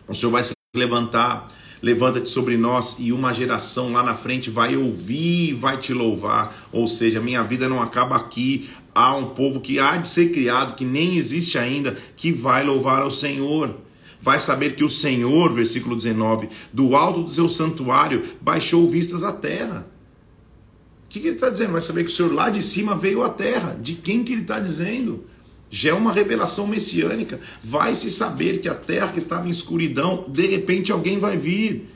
O 0.07 0.15
Senhor 0.15 0.33
vai 0.33 0.43
se 0.43 0.53
levantar 0.77 1.49
levanta-te 1.83 2.29
sobre 2.29 2.57
nós 2.57 2.97
e 2.99 3.13
uma 3.13 3.33
geração 3.33 3.93
lá 3.93 4.03
na 4.03 4.15
frente 4.15 4.51
vai 4.51 4.77
ouvir 4.77 5.51
e 5.51 5.55
vai 5.55 5.77
te 5.79 5.93
louvar. 5.93 6.69
Ou 6.73 6.87
seja, 6.87 7.21
minha 7.21 7.43
vida 7.43 7.69
não 7.69 7.83
acaba 7.83 8.17
aqui, 8.17 8.71
há 8.95 9.15
um 9.17 9.27
povo 9.31 9.61
que 9.61 9.79
há 9.79 9.97
de 9.97 10.09
ser 10.09 10.31
criado, 10.33 10.75
que 10.75 10.85
nem 10.85 11.17
existe 11.17 11.59
ainda, 11.59 11.97
que 12.17 12.33
vai 12.33 12.65
louvar 12.65 13.03
ao 13.03 13.11
Senhor. 13.11 13.77
Vai 14.23 14.39
saber 14.39 14.77
que 14.77 14.85
o 14.85 14.89
Senhor, 14.89 15.53
versículo 15.53 15.97
19, 15.97 16.49
do 16.73 16.95
alto 16.95 17.23
do 17.23 17.31
seu 17.31 17.49
santuário 17.49 18.35
baixou 18.41 18.89
vistas 18.89 19.25
à 19.25 19.33
terra. 19.33 19.87
O 21.07 21.09
que, 21.09 21.21
que 21.21 21.29
ele 21.29 21.37
está 21.37 21.49
dizendo? 21.49 21.73
Vai 21.73 21.81
saber 21.81 22.05
que 22.05 22.11
o 22.11 22.15
Senhor 22.15 22.33
lá 22.33 22.51
de 22.51 22.63
cima 22.63 22.95
veio 22.95 23.23
à 23.23 23.31
terra. 23.31 23.77
De 23.81 23.95
quem 23.95 24.23
que 24.23 24.33
ele 24.33 24.43
está 24.43 24.61
dizendo? 24.61 25.25
Já 25.71 25.91
é 25.91 25.95
uma 25.95 26.13
revelação 26.13 26.67
messiânica. 26.67 27.41
Vai 27.63 27.95
se 27.95 28.11
saber 28.11 28.61
que 28.61 28.69
a 28.69 28.75
terra 28.75 29.13
que 29.13 29.19
estava 29.19 29.47
em 29.47 29.51
escuridão, 29.51 30.25
de 30.29 30.47
repente 30.47 30.91
alguém 30.91 31.19
vai 31.19 31.37
vir. 31.37 31.89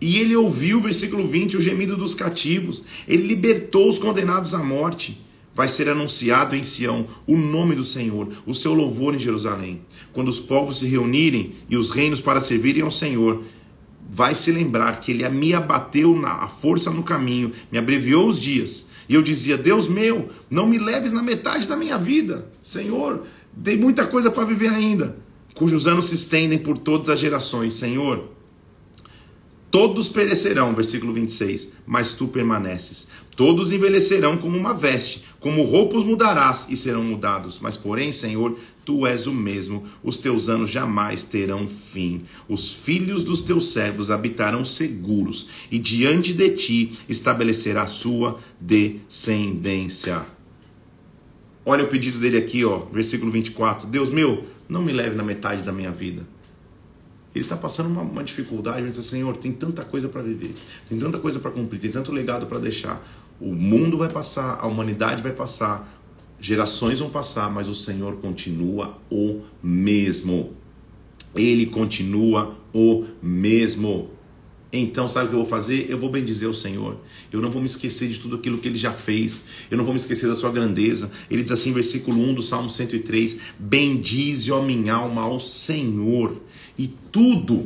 E 0.00 0.18
ele 0.18 0.34
ouviu, 0.34 0.80
versículo 0.80 1.28
20, 1.28 1.56
o 1.56 1.60
gemido 1.60 1.96
dos 1.96 2.14
cativos. 2.14 2.84
Ele 3.06 3.26
libertou 3.26 3.88
os 3.88 3.98
condenados 3.98 4.54
à 4.54 4.62
morte 4.62 5.20
vai 5.58 5.66
ser 5.66 5.88
anunciado 5.88 6.54
em 6.54 6.62
Sião 6.62 7.08
o 7.26 7.36
nome 7.36 7.74
do 7.74 7.82
Senhor, 7.82 8.28
o 8.46 8.54
seu 8.54 8.72
louvor 8.72 9.16
em 9.16 9.18
Jerusalém. 9.18 9.80
Quando 10.12 10.28
os 10.28 10.38
povos 10.38 10.78
se 10.78 10.86
reunirem 10.86 11.54
e 11.68 11.76
os 11.76 11.90
reinos 11.90 12.20
para 12.20 12.40
servirem 12.40 12.82
ao 12.82 12.92
Senhor, 12.92 13.42
vai 14.08 14.36
se 14.36 14.52
lembrar 14.52 15.00
que 15.00 15.10
ele 15.10 15.28
me 15.28 15.52
abateu 15.52 16.14
na 16.14 16.46
força 16.46 16.92
no 16.92 17.02
caminho, 17.02 17.50
me 17.72 17.76
abreviou 17.76 18.28
os 18.28 18.38
dias. 18.38 18.86
E 19.08 19.14
eu 19.14 19.22
dizia: 19.22 19.56
Deus 19.56 19.88
meu, 19.88 20.28
não 20.50 20.66
me 20.66 20.78
leves 20.78 21.12
na 21.12 21.22
metade 21.22 21.66
da 21.66 21.76
minha 21.76 21.96
vida. 21.96 22.46
Senhor, 22.62 23.24
tem 23.62 23.76
muita 23.76 24.06
coisa 24.06 24.30
para 24.30 24.44
viver 24.44 24.68
ainda. 24.68 25.16
Cujos 25.54 25.86
anos 25.86 26.06
se 26.06 26.14
estendem 26.14 26.58
por 26.58 26.78
todas 26.78 27.08
as 27.08 27.18
gerações. 27.18 27.74
Senhor, 27.74 28.28
Todos 29.70 30.08
perecerão, 30.08 30.74
versículo 30.74 31.12
26, 31.12 31.72
mas 31.86 32.14
tu 32.14 32.26
permaneces. 32.26 33.06
Todos 33.36 33.70
envelhecerão 33.70 34.38
como 34.38 34.56
uma 34.56 34.72
veste, 34.72 35.22
como 35.40 35.62
roupas 35.62 36.04
mudarás 36.04 36.66
e 36.70 36.76
serão 36.76 37.04
mudados. 37.04 37.58
Mas, 37.60 37.76
porém, 37.76 38.10
Senhor, 38.10 38.58
tu 38.82 39.06
és 39.06 39.26
o 39.26 39.32
mesmo, 39.32 39.84
os 40.02 40.16
teus 40.16 40.48
anos 40.48 40.70
jamais 40.70 41.22
terão 41.22 41.68
fim. 41.68 42.22
Os 42.48 42.70
filhos 42.70 43.22
dos 43.22 43.42
teus 43.42 43.68
servos 43.68 44.10
habitarão 44.10 44.64
seguros, 44.64 45.48
e 45.70 45.78
diante 45.78 46.32
de 46.32 46.48
ti 46.50 46.92
estabelecerá 47.06 47.82
a 47.82 47.86
sua 47.86 48.40
descendência. 48.58 50.24
Olha 51.66 51.84
o 51.84 51.88
pedido 51.88 52.18
dele 52.18 52.38
aqui, 52.38 52.64
ó, 52.64 52.86
versículo 52.90 53.30
24. 53.30 53.86
Deus 53.86 54.08
meu, 54.08 54.46
não 54.66 54.82
me 54.82 54.92
leve 54.92 55.14
na 55.14 55.22
metade 55.22 55.62
da 55.62 55.72
minha 55.72 55.90
vida 55.90 56.37
ele 57.38 57.44
está 57.44 57.56
passando 57.56 57.86
uma, 57.86 58.02
uma 58.02 58.24
dificuldade, 58.24 58.82
mas 58.82 58.96
diz, 58.96 59.06
Senhor, 59.06 59.36
tem 59.36 59.52
tanta 59.52 59.84
coisa 59.84 60.08
para 60.08 60.20
viver, 60.22 60.54
tem 60.88 60.98
tanta 60.98 61.18
coisa 61.18 61.38
para 61.38 61.52
cumprir, 61.52 61.80
tem 61.80 61.90
tanto 61.90 62.10
legado 62.12 62.46
para 62.46 62.58
deixar. 62.58 63.00
O 63.40 63.54
mundo 63.54 63.96
vai 63.96 64.08
passar, 64.08 64.58
a 64.60 64.66
humanidade 64.66 65.22
vai 65.22 65.32
passar, 65.32 65.88
gerações 66.40 66.98
vão 66.98 67.08
passar, 67.08 67.48
mas 67.48 67.68
o 67.68 67.74
Senhor 67.74 68.16
continua 68.16 68.98
o 69.10 69.42
mesmo. 69.62 70.52
ele 71.34 71.66
continua 71.66 72.56
o 72.74 73.06
mesmo. 73.22 74.10
Então, 74.72 75.08
sabe 75.08 75.26
o 75.26 75.28
que 75.30 75.34
eu 75.34 75.40
vou 75.40 75.48
fazer? 75.48 75.86
Eu 75.88 75.98
vou 75.98 76.10
bendizer 76.10 76.48
o 76.48 76.54
Senhor. 76.54 76.98
Eu 77.32 77.40
não 77.40 77.50
vou 77.50 77.60
me 77.60 77.66
esquecer 77.66 78.08
de 78.08 78.18
tudo 78.18 78.36
aquilo 78.36 78.58
que 78.58 78.68
ele 78.68 78.78
já 78.78 78.92
fez. 78.92 79.42
Eu 79.70 79.78
não 79.78 79.84
vou 79.84 79.94
me 79.94 80.00
esquecer 80.00 80.28
da 80.28 80.36
sua 80.36 80.52
grandeza. 80.52 81.10
Ele 81.30 81.42
diz 81.42 81.52
assim, 81.52 81.72
versículo 81.72 82.20
1 82.20 82.34
do 82.34 82.42
Salmo 82.42 82.68
103: 82.68 83.38
Bendize, 83.58 84.52
ó 84.52 84.60
minha 84.60 84.94
alma, 84.94 85.22
ao 85.22 85.40
Senhor, 85.40 86.36
e 86.78 86.88
tudo, 87.10 87.64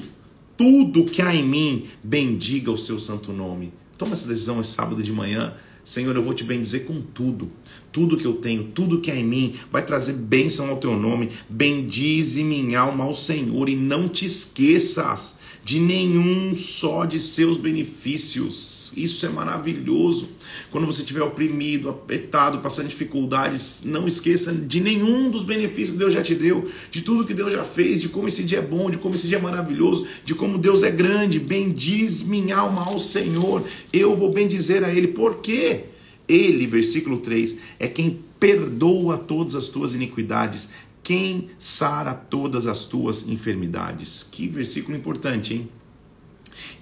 tudo 0.56 1.04
que 1.04 1.20
há 1.20 1.34
em 1.34 1.42
mim, 1.42 1.86
bendiga 2.04 2.70
o 2.70 2.78
seu 2.78 3.00
santo 3.00 3.32
nome. 3.32 3.72
Toma 3.98 4.12
essa 4.12 4.28
decisão 4.28 4.60
esse 4.60 4.70
sábado 4.70 5.02
de 5.02 5.12
manhã. 5.12 5.54
Senhor, 5.84 6.14
eu 6.14 6.22
vou 6.22 6.32
te 6.32 6.44
bendizer 6.44 6.84
com 6.84 7.02
tudo. 7.02 7.50
Tudo 7.90 8.16
que 8.16 8.24
eu 8.24 8.34
tenho, 8.34 8.64
tudo 8.72 9.00
que 9.00 9.10
há 9.10 9.16
em 9.16 9.24
mim, 9.24 9.54
vai 9.72 9.84
trazer 9.84 10.12
bênção 10.12 10.70
ao 10.70 10.76
teu 10.76 10.96
nome. 10.96 11.30
Bendize 11.48 12.44
minha 12.44 12.78
alma 12.78 13.02
ao 13.02 13.12
Senhor 13.12 13.68
e 13.68 13.74
não 13.74 14.08
te 14.08 14.24
esqueças 14.24 15.41
de 15.64 15.78
nenhum 15.78 16.56
só 16.56 17.04
de 17.04 17.20
seus 17.20 17.56
benefícios. 17.56 18.92
Isso 18.96 19.24
é 19.24 19.28
maravilhoso. 19.28 20.28
Quando 20.70 20.86
você 20.86 21.02
estiver 21.02 21.22
oprimido, 21.22 21.88
apertado, 21.88 22.58
passando 22.58 22.88
dificuldades, 22.88 23.80
não 23.84 24.08
esqueça 24.08 24.52
de 24.52 24.80
nenhum 24.80 25.30
dos 25.30 25.44
benefícios 25.44 25.92
que 25.92 25.98
Deus 25.98 26.12
já 26.12 26.22
te 26.22 26.34
deu, 26.34 26.68
de 26.90 27.02
tudo 27.02 27.26
que 27.26 27.32
Deus 27.32 27.52
já 27.52 27.64
fez, 27.64 28.00
de 28.00 28.08
como 28.08 28.28
esse 28.28 28.42
dia 28.42 28.58
é 28.58 28.62
bom, 28.62 28.90
de 28.90 28.98
como 28.98 29.14
esse 29.14 29.28
dia 29.28 29.38
é 29.38 29.40
maravilhoso, 29.40 30.06
de 30.24 30.34
como 30.34 30.58
Deus 30.58 30.82
é 30.82 30.90
grande. 30.90 31.38
Bendiz 31.38 32.22
minha 32.22 32.56
alma 32.56 32.84
ao 32.86 32.98
Senhor. 32.98 33.64
Eu 33.92 34.14
vou 34.16 34.32
bendizer 34.32 34.82
a 34.84 34.92
Ele. 34.92 35.08
Por 35.08 35.36
quê? 35.36 35.84
Ele, 36.28 36.66
versículo 36.66 37.18
3, 37.18 37.58
é 37.78 37.86
quem 37.86 38.18
perdoa 38.40 39.16
todas 39.16 39.54
as 39.54 39.68
tuas 39.68 39.94
iniquidades, 39.94 40.68
quem 41.02 41.50
sara 41.58 42.14
todas 42.14 42.66
as 42.66 42.84
tuas 42.84 43.26
enfermidades. 43.28 44.22
Que 44.22 44.46
versículo 44.46 44.96
importante, 44.96 45.54
hein? 45.54 45.68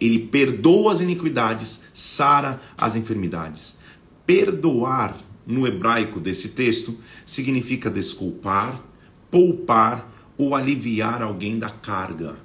Ele 0.01 0.19
perdoa 0.19 0.93
as 0.93 1.01
iniquidades, 1.01 1.85
sara 1.95 2.61
as 2.77 2.97
enfermidades. 2.97 3.79
Perdoar 4.27 5.17
no 5.47 5.67
hebraico 5.67 6.21
desse 6.21 6.51
texto 6.51 6.97
significa 7.25 7.91
desculpar, 7.91 8.83
poupar 9.31 10.11
ou 10.37 10.55
aliviar 10.55 11.23
alguém 11.23 11.59
da 11.59 11.71
carga. 11.71 12.37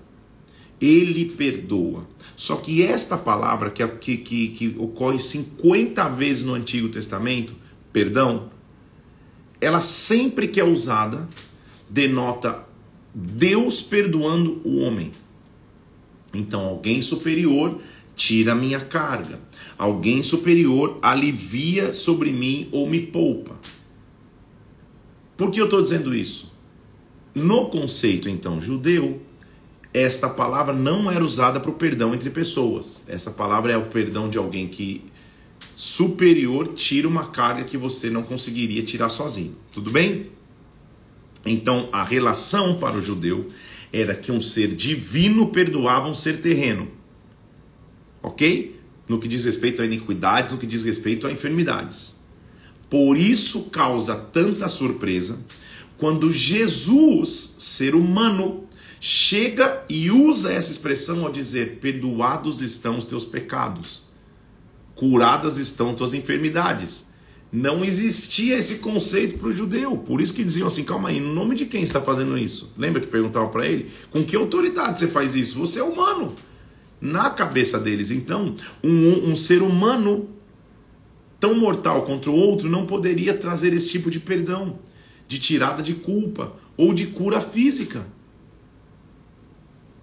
Ele 0.79 1.25
perdoa. 1.25 2.07
Só 2.35 2.57
que 2.57 2.83
esta 2.83 3.17
palavra 3.17 3.69
que, 3.69 3.85
que, 3.87 4.17
que, 4.17 4.47
que 4.49 4.75
ocorre 4.77 5.19
50 5.19 6.07
vezes 6.09 6.43
no 6.43 6.53
Antigo 6.53 6.89
Testamento, 6.89 7.55
perdão, 7.93 8.49
ela 9.61 9.79
sempre 9.79 10.47
que 10.47 10.59
é 10.59 10.63
usada 10.63 11.27
denota 11.89 12.65
Deus 13.13 13.81
perdoando 13.81 14.61
o 14.63 14.79
homem. 14.79 15.11
Então, 16.33 16.65
alguém 16.65 17.01
superior 17.01 17.79
tira 18.15 18.51
a 18.51 18.55
minha 18.55 18.79
carga. 18.79 19.39
Alguém 19.77 20.23
superior 20.23 20.99
alivia 21.01 21.93
sobre 21.93 22.31
mim 22.31 22.67
ou 22.71 22.89
me 22.89 23.01
poupa. 23.01 23.55
Por 25.37 25.51
que 25.51 25.59
eu 25.59 25.65
estou 25.65 25.81
dizendo 25.81 26.15
isso? 26.15 26.53
No 27.33 27.69
conceito, 27.69 28.29
então, 28.29 28.59
judeu, 28.59 29.21
esta 29.93 30.29
palavra 30.29 30.73
não 30.73 31.11
era 31.11 31.23
usada 31.23 31.59
para 31.59 31.71
o 31.71 31.75
perdão 31.75 32.13
entre 32.13 32.29
pessoas. 32.29 33.03
Essa 33.07 33.31
palavra 33.31 33.73
é 33.73 33.77
o 33.77 33.87
perdão 33.87 34.29
de 34.29 34.37
alguém 34.37 34.67
que 34.67 35.03
superior 35.75 36.69
tira 36.69 37.07
uma 37.07 37.27
carga 37.27 37.63
que 37.63 37.77
você 37.77 38.09
não 38.09 38.23
conseguiria 38.23 38.83
tirar 38.83 39.09
sozinho. 39.09 39.55
Tudo 39.71 39.91
bem? 39.91 40.34
Então, 41.45 41.89
a 41.91 42.03
relação 42.03 42.79
para 42.79 42.97
o 42.97 43.01
judeu 43.01 43.51
era 43.93 44.15
que 44.15 44.31
um 44.31 44.41
ser 44.41 44.75
divino 44.75 45.49
perdoava 45.49 46.07
um 46.07 46.15
ser 46.15 46.41
terreno. 46.41 46.87
Ok? 48.23 48.79
No 49.07 49.19
que 49.19 49.27
diz 49.27 49.45
respeito 49.45 49.81
a 49.81 49.85
iniquidades, 49.85 50.51
no 50.51 50.57
que 50.57 50.65
diz 50.65 50.83
respeito 50.83 51.27
a 51.27 51.31
enfermidades. 51.31 52.15
Por 52.89 53.17
isso 53.17 53.63
causa 53.63 54.15
tanta 54.15 54.67
surpresa 54.67 55.39
quando 55.97 56.31
Jesus, 56.31 57.55
ser 57.57 57.95
humano, 57.95 58.67
chega 58.99 59.83
e 59.87 60.11
usa 60.11 60.51
essa 60.51 60.71
expressão 60.71 61.23
ao 61.23 61.31
dizer: 61.31 61.79
Perdoados 61.79 62.61
estão 62.61 62.97
os 62.97 63.05
teus 63.05 63.25
pecados, 63.25 64.03
curadas 64.93 65.57
estão 65.57 65.93
tuas 65.93 66.13
enfermidades. 66.13 67.05
Não 67.51 67.85
existia 67.85 68.57
esse 68.57 68.79
conceito 68.79 69.37
para 69.37 69.47
o 69.47 69.51
judeu. 69.51 69.97
Por 69.97 70.19
isso 70.19 70.33
que 70.33 70.43
diziam 70.43 70.67
assim: 70.67 70.83
calma 70.83 71.09
aí, 71.09 71.19
no 71.19 71.33
nome 71.33 71.55
de 71.55 71.65
quem 71.65 71.83
está 71.83 72.01
fazendo 72.01 72.37
isso? 72.37 72.73
Lembra 72.77 73.01
que 73.01 73.07
perguntavam 73.07 73.49
para 73.49 73.65
ele? 73.65 73.91
Com 74.11 74.23
que 74.23 74.35
autoridade 74.35 74.99
você 74.99 75.07
faz 75.07 75.35
isso? 75.35 75.57
Você 75.59 75.79
é 75.79 75.83
humano. 75.83 76.33
Na 76.99 77.29
cabeça 77.29 77.79
deles. 77.79 78.11
Então, 78.11 78.55
um, 78.83 79.31
um 79.31 79.35
ser 79.35 79.61
humano 79.61 80.29
tão 81.39 81.53
mortal 81.53 82.03
contra 82.03 82.31
o 82.31 82.35
outro 82.35 82.69
não 82.69 82.85
poderia 82.85 83.33
trazer 83.33 83.73
esse 83.73 83.89
tipo 83.89 84.09
de 84.09 84.19
perdão, 84.19 84.79
de 85.27 85.37
tirada 85.39 85.83
de 85.83 85.93
culpa 85.93 86.53
ou 86.77 86.93
de 86.93 87.07
cura 87.07 87.39
física 87.39 88.05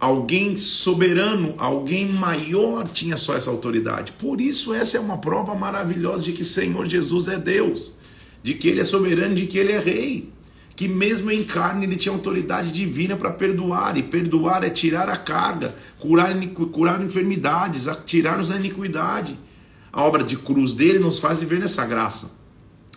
alguém 0.03 0.57
soberano, 0.57 1.55
alguém 1.57 2.09
maior 2.09 2.89
tinha 2.89 3.17
só 3.17 3.37
essa 3.37 3.49
autoridade. 3.49 4.11
Por 4.11 4.41
isso, 4.41 4.75
essa 4.75 4.97
é 4.97 5.01
uma 5.01 5.19
prova 5.19 5.55
maravilhosa 5.55 6.25
de 6.25 6.33
que 6.33 6.43
Senhor 6.43 6.89
Jesus 6.89 7.29
é 7.29 7.39
Deus, 7.39 7.97
de 8.43 8.55
que 8.55 8.67
Ele 8.67 8.81
é 8.81 8.85
soberano, 8.85 9.37
de 9.37 9.47
que 9.47 9.57
Ele 9.57 9.71
é 9.71 9.79
Rei. 9.79 10.29
Que 10.75 10.89
mesmo 10.89 11.31
em 11.31 11.45
carne 11.45 11.85
ele 11.85 11.95
tinha 11.95 12.13
autoridade 12.13 12.73
divina 12.73 13.15
para 13.15 13.31
perdoar, 13.31 13.97
e 13.97 14.03
perdoar 14.03 14.65
é 14.65 14.71
tirar 14.71 15.09
a 15.09 15.17
carga, 15.17 15.77
curar, 16.01 16.35
curar 16.73 17.01
enfermidades, 17.01 17.87
tirar-nos 18.05 18.51
a 18.51 18.57
iniquidade. 18.57 19.39
A 19.93 20.03
obra 20.03 20.25
de 20.25 20.37
cruz 20.37 20.75
dele 20.75 20.99
nos 20.99 21.21
faz 21.21 21.39
viver 21.39 21.61
nessa 21.61 21.87
graça. 21.87 22.37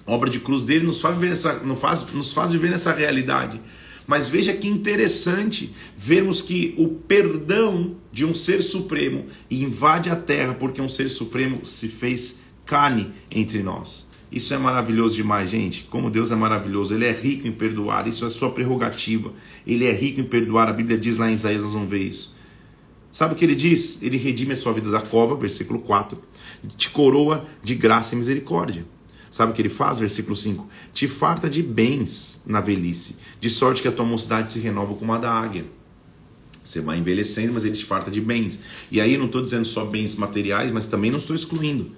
A 0.07 0.11
obra 0.11 0.29
de 0.29 0.39
cruz 0.39 0.63
dele 0.63 0.85
nos 0.85 0.99
faz 0.99 1.13
viver 1.15 1.29
nessa, 1.29 1.53
nos 1.59 1.79
faz, 1.79 2.11
nos 2.13 2.33
faz 2.33 2.49
viver 2.49 2.71
nessa 2.71 2.91
realidade. 2.91 3.61
Mas 4.07 4.27
veja 4.27 4.53
que 4.53 4.67
interessante 4.67 5.73
vermos 5.97 6.41
que 6.41 6.75
o 6.77 6.87
perdão 6.89 7.95
de 8.11 8.25
um 8.25 8.33
ser 8.33 8.61
supremo 8.61 9.25
invade 9.49 10.09
a 10.09 10.15
terra 10.15 10.53
porque 10.53 10.81
um 10.81 10.89
ser 10.89 11.09
supremo 11.09 11.65
se 11.65 11.87
fez 11.87 12.41
carne 12.65 13.11
entre 13.31 13.63
nós. 13.63 14.07
Isso 14.31 14.53
é 14.53 14.57
maravilhoso 14.57 15.15
demais, 15.15 15.49
gente. 15.49 15.83
Como 15.83 16.09
Deus 16.09 16.31
é 16.31 16.35
maravilhoso. 16.35 16.93
Ele 16.93 17.05
é 17.05 17.11
rico 17.11 17.47
em 17.47 17.51
perdoar. 17.51 18.07
Isso 18.07 18.25
é 18.25 18.29
sua 18.29 18.51
prerrogativa. 18.51 19.31
Ele 19.65 19.85
é 19.85 19.91
rico 19.91 20.19
em 20.19 20.25
perdoar. 20.25 20.67
A 20.67 20.73
Bíblia 20.73 20.97
diz 20.97 21.17
lá 21.17 21.29
em 21.29 21.33
Isaías, 21.33 21.63
nós 21.63 21.73
vamos 21.73 21.89
ver 21.89 22.01
isso. 22.01 22.35
Sabe 23.11 23.33
o 23.33 23.37
que 23.37 23.45
ele 23.45 23.55
diz? 23.55 24.01
Ele 24.03 24.17
redime 24.17 24.51
a 24.51 24.55
sua 24.57 24.73
vida 24.73 24.91
da 24.91 24.99
cova, 24.99 25.35
versículo 25.35 25.79
4. 25.79 26.21
Te 26.75 26.89
coroa 26.89 27.45
de 27.63 27.73
graça 27.75 28.13
e 28.13 28.17
misericórdia. 28.17 28.85
Sabe 29.35 29.51
o 29.51 29.53
que 29.53 29.61
ele 29.61 29.67
faz? 29.67 29.99
Versículo 29.99 30.33
5: 30.33 30.65
Te 30.93 31.09
farta 31.09 31.49
de 31.49 31.61
bens 31.61 32.39
na 32.45 32.61
velhice, 32.61 33.17
de 33.37 33.49
sorte 33.49 33.81
que 33.81 33.87
a 33.89 33.91
tua 33.91 34.05
mocidade 34.05 34.49
se 34.49 34.59
renova 34.59 34.93
como 34.95 35.11
a 35.11 35.17
da 35.17 35.29
águia. 35.29 35.65
Você 36.63 36.79
vai 36.79 36.99
envelhecendo, 36.99 37.51
mas 37.51 37.65
ele 37.65 37.75
te 37.75 37.83
farta 37.83 38.09
de 38.09 38.21
bens. 38.21 38.61
E 38.89 39.01
aí 39.01 39.17
não 39.17 39.25
estou 39.25 39.41
dizendo 39.41 39.65
só 39.65 39.83
bens 39.83 40.15
materiais, 40.15 40.71
mas 40.71 40.87
também 40.87 41.11
não 41.11 41.17
estou 41.17 41.35
excluindo. 41.35 41.91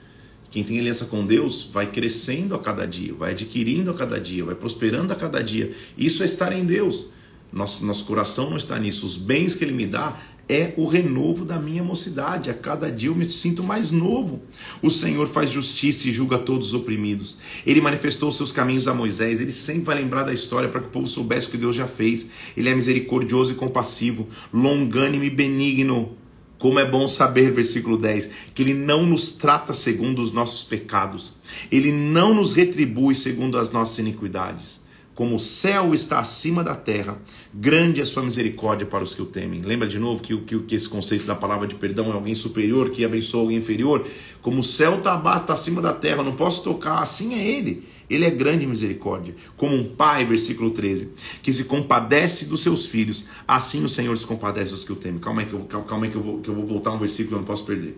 Quem 0.49 0.63
tem 0.63 0.79
aliança 0.79 1.05
com 1.05 1.23
Deus 1.23 1.69
vai 1.71 1.91
crescendo 1.91 2.55
a 2.55 2.59
cada 2.59 2.87
dia, 2.87 3.13
vai 3.13 3.33
adquirindo 3.33 3.91
a 3.91 3.93
cada 3.93 4.19
dia, 4.19 4.43
vai 4.43 4.55
prosperando 4.55 5.13
a 5.13 5.15
cada 5.15 5.39
dia. 5.39 5.75
Isso 5.95 6.23
é 6.23 6.25
estar 6.25 6.51
em 6.51 6.65
Deus. 6.65 7.11
Nosso, 7.53 7.85
nosso 7.85 8.03
coração 8.05 8.49
não 8.49 8.57
está 8.57 8.79
nisso. 8.79 9.05
Os 9.05 9.15
bens 9.15 9.53
que 9.53 9.63
Ele 9.63 9.73
me 9.73 9.85
dá 9.85 10.19
é 10.49 10.73
o 10.77 10.85
renovo 10.85 11.43
da 11.43 11.59
minha 11.59 11.83
mocidade. 11.83 12.49
A 12.49 12.53
cada 12.53 12.91
dia 12.91 13.09
eu 13.09 13.15
me 13.15 13.29
sinto 13.29 13.63
mais 13.63 13.91
novo. 13.91 14.41
O 14.81 14.89
Senhor 14.89 15.27
faz 15.27 15.49
justiça 15.49 16.07
e 16.07 16.13
julga 16.13 16.37
todos 16.37 16.67
os 16.67 16.73
oprimidos. 16.73 17.37
Ele 17.65 17.81
manifestou 17.81 18.31
seus 18.31 18.51
caminhos 18.51 18.87
a 18.87 18.93
Moisés. 18.93 19.41
Ele 19.41 19.51
sempre 19.51 19.83
vai 19.83 19.95
lembrar 19.95 20.23
da 20.23 20.33
história 20.33 20.69
para 20.69 20.81
que 20.81 20.87
o 20.87 20.91
povo 20.91 21.07
soubesse 21.07 21.47
o 21.47 21.51
que 21.51 21.57
Deus 21.57 21.75
já 21.75 21.87
fez. 21.87 22.29
Ele 22.55 22.69
é 22.69 22.75
misericordioso 22.75 23.51
e 23.51 23.55
compassivo, 23.55 24.27
longânimo 24.53 25.23
e 25.23 25.29
benigno. 25.29 26.15
Como 26.57 26.79
é 26.79 26.85
bom 26.89 27.07
saber, 27.07 27.51
versículo 27.51 27.97
10, 27.97 28.29
que 28.55 28.63
Ele 28.63 28.73
não 28.73 29.05
nos 29.05 29.29
trata 29.29 29.73
segundo 29.73 30.23
os 30.23 30.31
nossos 30.31 30.63
pecados, 30.63 31.33
Ele 31.71 31.91
não 31.91 32.33
nos 32.33 32.55
retribui 32.55 33.13
segundo 33.13 33.59
as 33.59 33.69
nossas 33.69 33.99
iniquidades 33.99 34.81
como 35.17 35.37
o 35.37 35.39
céu 35.39 35.95
está 35.95 36.19
acima 36.19 36.63
da 36.63 36.75
terra, 36.75 37.17
grande 37.51 37.99
é 37.99 38.05
sua 38.05 38.21
misericórdia 38.21 38.85
para 38.85 39.03
os 39.03 39.15
que 39.15 39.21
o 39.23 39.25
temem. 39.25 39.63
Lembra 39.63 39.87
de 39.87 39.97
novo 39.97 40.21
que, 40.21 40.37
que, 40.41 40.59
que 40.59 40.75
esse 40.75 40.87
conceito 40.87 41.25
da 41.25 41.33
palavra 41.33 41.65
de 41.65 41.73
perdão 41.73 42.11
é 42.11 42.13
alguém 42.13 42.35
superior 42.35 42.91
que 42.91 43.03
abençoa 43.03 43.41
alguém 43.41 43.57
inferior? 43.57 44.07
Como 44.43 44.59
o 44.59 44.63
céu 44.63 44.99
está 44.99 45.19
tá 45.39 45.53
acima 45.53 45.81
da 45.81 45.91
terra, 45.91 46.21
não 46.21 46.35
posso 46.35 46.63
tocar, 46.63 46.99
assim 46.99 47.33
é 47.33 47.43
ele. 47.43 47.83
Ele 48.07 48.25
é 48.25 48.29
grande 48.29 48.65
em 48.65 48.67
misericórdia. 48.67 49.35
Como 49.57 49.75
um 49.75 49.85
pai, 49.85 50.23
versículo 50.23 50.69
13, 50.69 51.09
que 51.41 51.51
se 51.51 51.63
compadece 51.63 52.45
dos 52.45 52.61
seus 52.61 52.85
filhos, 52.85 53.25
assim 53.47 53.83
o 53.83 53.89
Senhor 53.89 54.15
se 54.15 54.27
compadece 54.27 54.69
dos 54.69 54.83
que 54.83 54.93
o 54.93 54.95
temem. 54.95 55.19
Calma 55.19 55.41
aí 55.41 55.47
que 55.47 55.53
eu, 55.55 55.61
calma 55.61 56.05
aí 56.05 56.11
que 56.11 56.17
eu, 56.17 56.21
vou, 56.21 56.41
que 56.41 56.47
eu 56.47 56.53
vou 56.53 56.67
voltar 56.67 56.91
um 56.91 56.99
versículo 56.99 57.37
eu 57.37 57.39
não 57.39 57.47
posso 57.47 57.65
perder. 57.65 57.97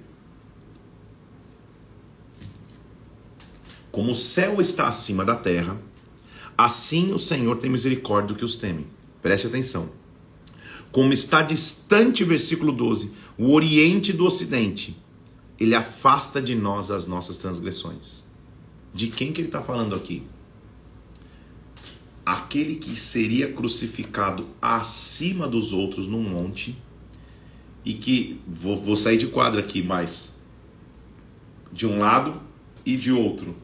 Como 3.91 4.13
o 4.13 4.15
céu 4.15 4.61
está 4.61 4.87
acima 4.87 5.25
da 5.25 5.35
terra, 5.35 5.75
Assim 6.59 7.13
o 7.13 7.17
Senhor 7.17 7.55
tem 7.55 7.69
misericórdia 7.69 8.27
do 8.27 8.35
que 8.35 8.43
os 8.43 8.57
temem. 8.57 8.85
Preste 9.21 9.47
atenção. 9.47 9.89
Como 10.91 11.13
está 11.13 11.41
distante, 11.41 12.21
versículo 12.25 12.73
12, 12.73 13.13
o 13.37 13.53
oriente 13.53 14.11
do 14.11 14.25
ocidente, 14.25 14.97
ele 15.57 15.73
afasta 15.73 16.41
de 16.41 16.55
nós 16.55 16.91
as 16.91 17.07
nossas 17.07 17.37
transgressões. 17.37 18.25
De 18.93 19.07
quem 19.07 19.31
que 19.31 19.39
ele 19.39 19.47
está 19.47 19.61
falando 19.61 19.95
aqui? 19.95 20.21
Aquele 22.25 22.75
que 22.75 22.93
seria 22.99 23.53
crucificado 23.53 24.45
acima 24.61 25.47
dos 25.47 25.71
outros 25.71 26.07
num 26.07 26.21
monte 26.21 26.77
e 27.85 27.93
que 27.93 28.41
vou, 28.45 28.75
vou 28.75 28.97
sair 28.97 29.17
de 29.17 29.27
quadro 29.27 29.61
aqui, 29.61 29.81
mas 29.81 30.37
de 31.71 31.87
um 31.87 31.99
lado 31.99 32.41
e 32.85 32.97
de 32.97 33.13
outro 33.13 33.55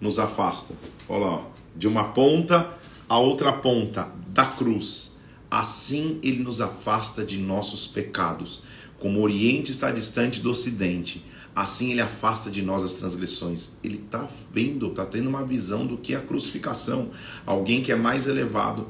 nos 0.00 0.20
afasta. 0.20 0.78
Olha 1.08 1.26
lá, 1.26 1.50
de 1.76 1.88
uma 1.88 2.04
ponta 2.12 2.78
a 3.10 3.18
outra 3.18 3.52
ponta 3.52 4.08
da 4.28 4.46
cruz. 4.46 5.18
Assim 5.50 6.20
ele 6.22 6.44
nos 6.44 6.60
afasta 6.60 7.24
de 7.24 7.36
nossos 7.38 7.86
pecados. 7.86 8.62
Como 9.00 9.18
o 9.18 9.22
Oriente 9.22 9.72
está 9.72 9.90
distante 9.90 10.40
do 10.40 10.50
Ocidente, 10.50 11.24
assim 11.52 11.90
ele 11.90 12.00
afasta 12.00 12.50
de 12.50 12.62
nós 12.62 12.84
as 12.84 12.92
transgressões. 12.92 13.74
Ele 13.82 13.96
está 13.96 14.28
vendo, 14.52 14.86
está 14.86 15.04
tendo 15.04 15.28
uma 15.28 15.44
visão 15.44 15.84
do 15.84 15.96
que 15.96 16.14
é 16.14 16.18
a 16.18 16.20
crucificação. 16.20 17.10
Alguém 17.44 17.82
que 17.82 17.90
é 17.90 17.96
mais 17.96 18.28
elevado 18.28 18.86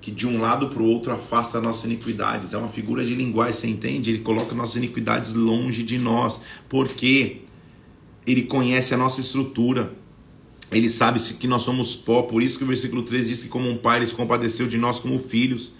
que 0.00 0.10
de 0.10 0.26
um 0.26 0.40
lado 0.40 0.68
para 0.68 0.82
o 0.82 0.86
outro 0.86 1.10
afasta 1.10 1.60
nossas 1.60 1.86
iniquidades. 1.86 2.52
É 2.52 2.58
uma 2.58 2.68
figura 2.68 3.04
de 3.04 3.14
linguagem, 3.14 3.54
você 3.54 3.68
entende? 3.68 4.10
Ele 4.10 4.20
coloca 4.20 4.54
nossas 4.54 4.76
iniquidades 4.76 5.32
longe 5.32 5.82
de 5.82 5.98
nós. 5.98 6.40
Porque 6.68 7.42
ele 8.26 8.42
conhece 8.42 8.92
a 8.92 8.96
nossa 8.98 9.20
estrutura. 9.22 9.92
Ele 10.70 10.88
sabe 10.90 11.18
que 11.20 11.46
nós 11.46 11.62
somos 11.62 11.96
pó, 11.96 12.22
por 12.22 12.42
isso 12.42 12.58
que 12.58 12.64
o 12.64 12.66
versículo 12.66 13.02
3 13.02 13.28
diz 13.28 13.42
que 13.42 13.48
como 13.48 13.70
um 13.70 13.76
pai 13.76 13.98
ele 13.98 14.06
se 14.06 14.14
compadeceu 14.14 14.66
de 14.66 14.76
nós 14.76 14.98
como 14.98 15.18
filhos. 15.18 15.72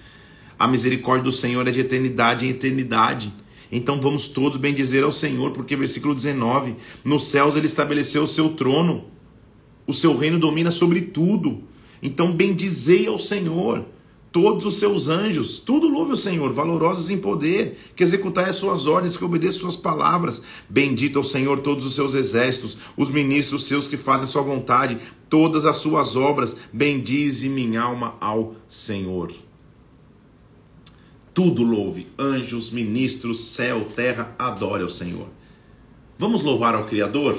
A 0.58 0.66
misericórdia 0.66 1.24
do 1.24 1.32
Senhor 1.32 1.66
é 1.68 1.70
de 1.70 1.80
eternidade 1.80 2.46
em 2.46 2.50
eternidade. 2.50 3.32
Então 3.70 4.00
vamos 4.00 4.28
todos 4.28 4.56
bendizer 4.56 5.04
ao 5.04 5.12
Senhor, 5.12 5.50
porque 5.50 5.76
versículo 5.76 6.14
19, 6.14 6.74
nos 7.04 7.28
céus 7.28 7.54
ele 7.54 7.66
estabeleceu 7.66 8.22
o 8.22 8.28
seu 8.28 8.50
trono. 8.50 9.04
O 9.86 9.92
seu 9.92 10.16
reino 10.16 10.38
domina 10.38 10.70
sobre 10.70 11.02
tudo. 11.02 11.62
Então 12.02 12.32
bendizei 12.32 13.06
ao 13.06 13.18
Senhor 13.18 13.84
todos 14.30 14.64
os 14.64 14.78
seus 14.78 15.08
anjos, 15.08 15.58
tudo 15.58 15.88
louve 15.88 16.12
o 16.12 16.16
Senhor, 16.16 16.52
valorosos 16.52 17.10
em 17.10 17.18
poder, 17.18 17.78
que 17.96 18.02
executai 18.02 18.50
as 18.50 18.56
suas 18.56 18.86
ordens, 18.86 19.16
que 19.16 19.24
obedeçam 19.24 19.62
suas 19.62 19.76
palavras. 19.76 20.42
Bendito 20.68 21.18
ao 21.18 21.24
Senhor 21.24 21.60
todos 21.60 21.84
os 21.84 21.94
seus 21.94 22.14
exércitos, 22.14 22.76
os 22.96 23.08
ministros 23.08 23.66
seus 23.66 23.88
que 23.88 23.96
fazem 23.96 24.26
sua 24.26 24.42
vontade, 24.42 24.98
todas 25.28 25.64
as 25.64 25.76
suas 25.76 26.16
obras. 26.16 26.56
Bendize 26.72 27.48
minha 27.48 27.82
alma 27.82 28.16
ao 28.20 28.54
Senhor. 28.68 29.32
Tudo 31.32 31.62
louve, 31.62 32.08
anjos, 32.18 32.70
ministros, 32.70 33.44
céu, 33.44 33.86
terra, 33.94 34.34
adore 34.38 34.82
ao 34.82 34.90
Senhor. 34.90 35.28
Vamos 36.18 36.42
louvar 36.42 36.74
ao 36.74 36.86
Criador? 36.86 37.38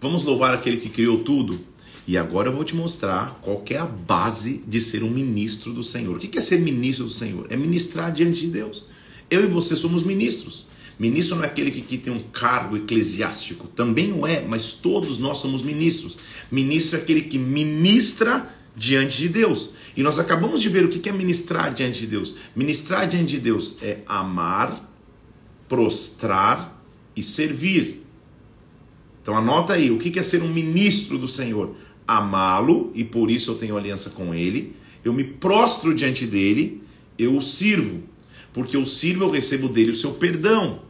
Vamos 0.00 0.22
louvar 0.22 0.54
aquele 0.54 0.78
que 0.78 0.88
criou 0.88 1.18
tudo? 1.18 1.60
E 2.06 2.18
agora 2.18 2.48
eu 2.48 2.54
vou 2.54 2.64
te 2.64 2.76
mostrar 2.76 3.38
qual 3.40 3.64
é 3.70 3.76
a 3.76 3.86
base 3.86 4.62
de 4.66 4.80
ser 4.80 5.02
um 5.02 5.10
ministro 5.10 5.72
do 5.72 5.82
Senhor. 5.82 6.16
O 6.16 6.18
que 6.18 6.36
é 6.36 6.40
ser 6.40 6.60
ministro 6.60 7.06
do 7.06 7.10
Senhor? 7.10 7.46
É 7.48 7.56
ministrar 7.56 8.12
diante 8.12 8.40
de 8.40 8.48
Deus. 8.48 8.86
Eu 9.30 9.42
e 9.44 9.46
você 9.46 9.74
somos 9.74 10.02
ministros. 10.02 10.68
Ministro 10.98 11.36
não 11.36 11.44
é 11.44 11.46
aquele 11.46 11.70
que, 11.70 11.80
que 11.80 11.98
tem 11.98 12.12
um 12.12 12.20
cargo 12.20 12.76
eclesiástico, 12.76 13.66
também 13.68 14.08
não 14.08 14.26
é, 14.26 14.40
mas 14.42 14.72
todos 14.72 15.18
nós 15.18 15.38
somos 15.38 15.60
ministros. 15.60 16.18
Ministro 16.50 16.98
é 16.98 17.02
aquele 17.02 17.22
que 17.22 17.38
ministra 17.38 18.48
diante 18.76 19.18
de 19.18 19.28
Deus. 19.28 19.70
E 19.96 20.02
nós 20.02 20.18
acabamos 20.18 20.60
de 20.60 20.68
ver 20.68 20.84
o 20.84 20.88
que 20.88 21.08
é 21.08 21.12
ministrar 21.12 21.74
diante 21.74 22.00
de 22.00 22.06
Deus. 22.06 22.34
Ministrar 22.54 23.08
diante 23.08 23.30
de 23.30 23.40
Deus 23.40 23.76
é 23.82 23.98
amar, 24.06 24.88
prostrar 25.68 26.80
e 27.16 27.22
servir. 27.22 28.04
Então 29.22 29.36
anota 29.36 29.72
aí, 29.72 29.90
o 29.90 29.98
que 29.98 30.18
é 30.18 30.22
ser 30.22 30.42
um 30.42 30.52
ministro 30.52 31.18
do 31.18 31.26
Senhor? 31.26 31.74
Amá-lo 32.06 32.90
e 32.94 33.04
por 33.04 33.30
isso 33.30 33.50
eu 33.50 33.56
tenho 33.56 33.76
aliança 33.76 34.10
com 34.10 34.34
ele. 34.34 34.76
Eu 35.04 35.12
me 35.12 35.24
prostro 35.24 35.94
diante 35.94 36.26
dele, 36.26 36.82
eu 37.18 37.36
o 37.36 37.42
sirvo, 37.42 38.02
porque 38.52 38.76
eu 38.76 38.84
sirvo, 38.84 39.24
eu 39.24 39.30
recebo 39.30 39.68
dele 39.68 39.90
o 39.90 39.94
seu 39.94 40.12
perdão. 40.12 40.82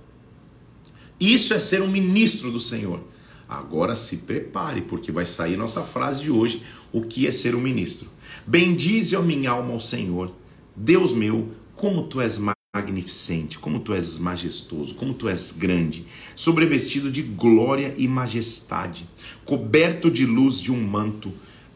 Isso 1.18 1.54
é 1.54 1.58
ser 1.58 1.82
um 1.82 1.88
ministro 1.88 2.50
do 2.50 2.60
Senhor. 2.60 3.00
Agora 3.48 3.94
se 3.94 4.18
prepare, 4.18 4.82
porque 4.82 5.12
vai 5.12 5.24
sair 5.24 5.56
nossa 5.56 5.82
frase 5.82 6.22
de 6.22 6.30
hoje: 6.30 6.62
o 6.92 7.02
que 7.02 7.26
é 7.26 7.30
ser 7.30 7.54
um 7.54 7.60
ministro? 7.60 8.08
Bendize 8.46 9.14
a 9.14 9.20
minha 9.20 9.50
alma 9.50 9.72
ao 9.72 9.80
Senhor, 9.80 10.32
Deus 10.74 11.12
meu, 11.12 11.52
como 11.76 12.04
tu 12.04 12.20
és 12.20 12.38
magnificente, 12.74 13.56
como 13.56 13.78
tu 13.78 13.94
és 13.94 14.18
majestoso, 14.18 14.96
como 14.96 15.14
tu 15.14 15.28
és 15.28 15.52
grande, 15.52 16.04
sobrevestido 16.34 17.08
de 17.08 17.22
glória 17.22 17.94
e 17.96 18.08
majestade, 18.08 19.08
coberto 19.44 20.10
de 20.10 20.26
luz 20.26 20.60
de 20.60 20.72
um 20.72 20.82
manto. 20.82 21.32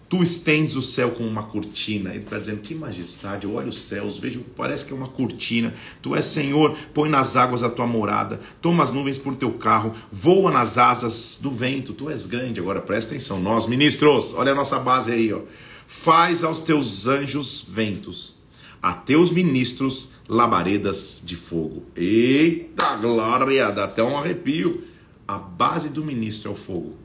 Tu 0.08 0.22
estendes 0.22 0.74
o 0.74 0.80
céu 0.80 1.10
como 1.10 1.28
uma 1.28 1.42
cortina. 1.42 2.10
Ele 2.10 2.24
está 2.24 2.38
dizendo: 2.38 2.62
Que 2.62 2.74
majestade, 2.74 3.44
eu 3.44 3.52
olho 3.52 3.68
os 3.68 3.78
céus, 3.78 4.18
vejo, 4.18 4.40
parece 4.56 4.84
que 4.84 4.92
é 4.92 4.96
uma 4.96 5.08
cortina. 5.08 5.72
Tu 6.00 6.16
és 6.16 6.24
Senhor, 6.24 6.76
põe 6.94 7.10
nas 7.10 7.36
águas 7.36 7.62
a 7.62 7.68
tua 7.68 7.86
morada, 7.86 8.40
toma 8.62 8.82
as 8.82 8.90
nuvens 8.90 9.18
por 9.18 9.36
teu 9.36 9.52
carro, 9.52 9.94
voa 10.10 10.50
nas 10.50 10.78
asas 10.78 11.38
do 11.40 11.50
vento. 11.50 11.92
Tu 11.92 12.08
és 12.08 12.24
grande. 12.24 12.58
Agora 12.58 12.80
presta 12.80 13.10
atenção, 13.10 13.38
nós 13.38 13.66
ministros, 13.66 14.32
olha 14.32 14.52
a 14.52 14.54
nossa 14.54 14.78
base 14.78 15.12
aí, 15.12 15.32
ó. 15.32 15.42
Faz 15.86 16.42
aos 16.42 16.58
teus 16.58 17.06
anjos 17.06 17.66
ventos 17.68 18.37
a 18.88 18.94
teus 18.94 19.30
ministros 19.30 20.14
labaredas 20.26 21.22
de 21.22 21.36
fogo. 21.36 21.84
Eita 21.94 22.96
glória, 22.96 23.70
dá 23.70 23.84
até 23.84 24.02
um 24.02 24.16
arrepio. 24.16 24.82
A 25.26 25.36
base 25.36 25.90
do 25.90 26.02
ministro 26.02 26.48
é 26.48 26.54
o 26.54 26.56
fogo. 26.56 26.96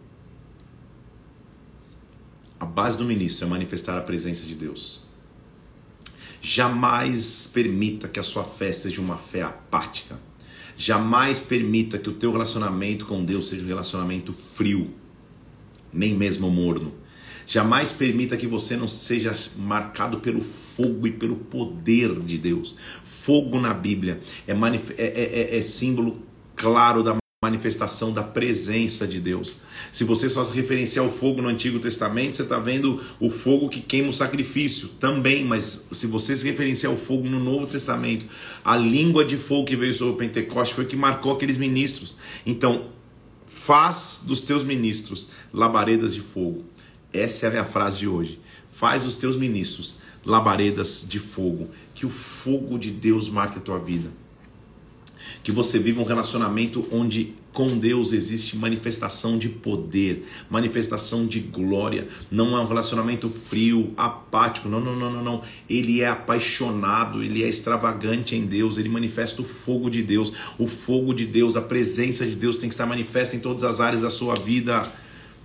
A 2.57 2.63
base 2.65 2.97
do 2.97 3.03
ministro 3.03 3.45
é 3.45 3.49
manifestar 3.49 3.97
a 3.97 4.01
presença 4.01 4.45
de 4.45 4.55
Deus. 4.55 5.03
Jamais 6.41 7.51
permita 7.53 8.07
que 8.07 8.17
a 8.17 8.23
sua 8.23 8.45
fé 8.45 8.71
seja 8.71 9.01
uma 9.01 9.17
fé 9.17 9.41
apática. 9.41 10.17
Jamais 10.77 11.41
permita 11.41 11.97
que 11.97 12.09
o 12.09 12.13
teu 12.13 12.31
relacionamento 12.31 13.05
com 13.05 13.25
Deus 13.25 13.49
seja 13.49 13.61
um 13.61 13.67
relacionamento 13.67 14.31
frio, 14.31 14.89
nem 15.91 16.15
mesmo 16.15 16.49
morno. 16.49 16.93
Jamais 17.45 17.91
permita 17.91 18.37
que 18.37 18.47
você 18.47 18.75
não 18.75 18.87
seja 18.87 19.33
marcado 19.57 20.19
pelo 20.19 20.41
fogo 20.41 21.07
e 21.07 21.11
pelo 21.11 21.35
poder 21.35 22.19
de 22.21 22.37
Deus. 22.37 22.75
Fogo 23.03 23.59
na 23.59 23.73
Bíblia 23.73 24.19
é, 24.47 24.53
é, 24.53 24.55
é, 24.97 25.55
é, 25.55 25.57
é 25.57 25.61
símbolo 25.61 26.21
claro 26.55 27.03
da 27.03 27.17
manifestação 27.43 28.13
da 28.13 28.23
presença 28.23 29.05
de 29.05 29.19
Deus. 29.19 29.57
Se 29.91 30.05
você 30.05 30.29
só 30.29 30.45
se 30.45 30.53
referenciar 30.53 31.03
ao 31.03 31.11
fogo 31.11 31.41
no 31.41 31.49
Antigo 31.49 31.77
Testamento, 31.77 32.37
você 32.37 32.43
está 32.43 32.57
vendo 32.57 33.03
o 33.19 33.29
fogo 33.29 33.67
que 33.67 33.81
queima 33.81 34.07
o 34.07 34.13
sacrifício 34.13 34.87
também, 34.87 35.43
mas 35.43 35.89
se 35.91 36.07
você 36.07 36.33
se 36.37 36.45
referenciar 36.45 36.93
ao 36.93 36.97
fogo 36.97 37.27
no 37.27 37.41
Novo 37.41 37.67
Testamento, 37.67 38.25
a 38.63 38.77
língua 38.77 39.25
de 39.25 39.35
fogo 39.35 39.65
que 39.65 39.75
veio 39.75 39.93
sobre 39.93 40.13
o 40.13 40.17
Pentecoste 40.17 40.73
foi 40.73 40.85
que 40.85 40.95
marcou 40.95 41.33
aqueles 41.33 41.57
ministros. 41.57 42.17
Então, 42.45 42.93
faz 43.45 44.23
dos 44.25 44.41
teus 44.41 44.63
ministros 44.63 45.29
labaredas 45.51 46.13
de 46.13 46.21
fogo. 46.21 46.63
Essa 47.13 47.47
é 47.47 47.59
a 47.59 47.65
frase 47.65 47.99
de 47.99 48.07
hoje. 48.07 48.39
Faz 48.71 49.05
os 49.05 49.15
teus 49.15 49.37
ministros 49.37 50.01
labaredas 50.25 51.05
de 51.07 51.19
fogo, 51.19 51.69
que 51.93 52.05
o 52.05 52.09
fogo 52.09 52.79
de 52.79 52.89
Deus 52.89 53.29
marque 53.29 53.59
a 53.59 53.61
tua 53.61 53.77
vida. 53.77 54.09
Que 55.43 55.51
você 55.51 55.77
viva 55.77 56.01
um 56.01 56.05
relacionamento 56.05 56.87
onde 56.91 57.35
com 57.53 57.77
Deus 57.77 58.13
existe 58.13 58.57
manifestação 58.57 59.37
de 59.37 59.47
poder, 59.47 60.27
manifestação 60.49 61.27
de 61.27 61.39
glória. 61.39 62.07
Não 62.31 62.57
é 62.57 62.59
um 62.59 62.65
relacionamento 62.65 63.29
frio, 63.29 63.93
apático. 63.95 64.67
Não, 64.67 64.79
não, 64.79 64.95
não, 64.95 65.11
não, 65.11 65.23
não. 65.23 65.41
Ele 65.69 66.01
é 66.01 66.07
apaixonado, 66.07 67.23
ele 67.23 67.43
é 67.43 67.47
extravagante 67.47 68.35
em 68.35 68.45
Deus, 68.45 68.77
ele 68.77 68.89
manifesta 68.89 69.41
o 69.41 69.45
fogo 69.45 69.89
de 69.89 70.01
Deus. 70.01 70.33
O 70.57 70.67
fogo 70.67 71.13
de 71.13 71.27
Deus, 71.27 71.55
a 71.55 71.61
presença 71.61 72.25
de 72.25 72.35
Deus 72.35 72.57
tem 72.57 72.67
que 72.67 72.73
estar 72.73 72.87
manifesta 72.87 73.35
em 73.35 73.39
todas 73.39 73.63
as 73.63 73.79
áreas 73.79 74.01
da 74.01 74.09
sua 74.09 74.33
vida. 74.33 74.91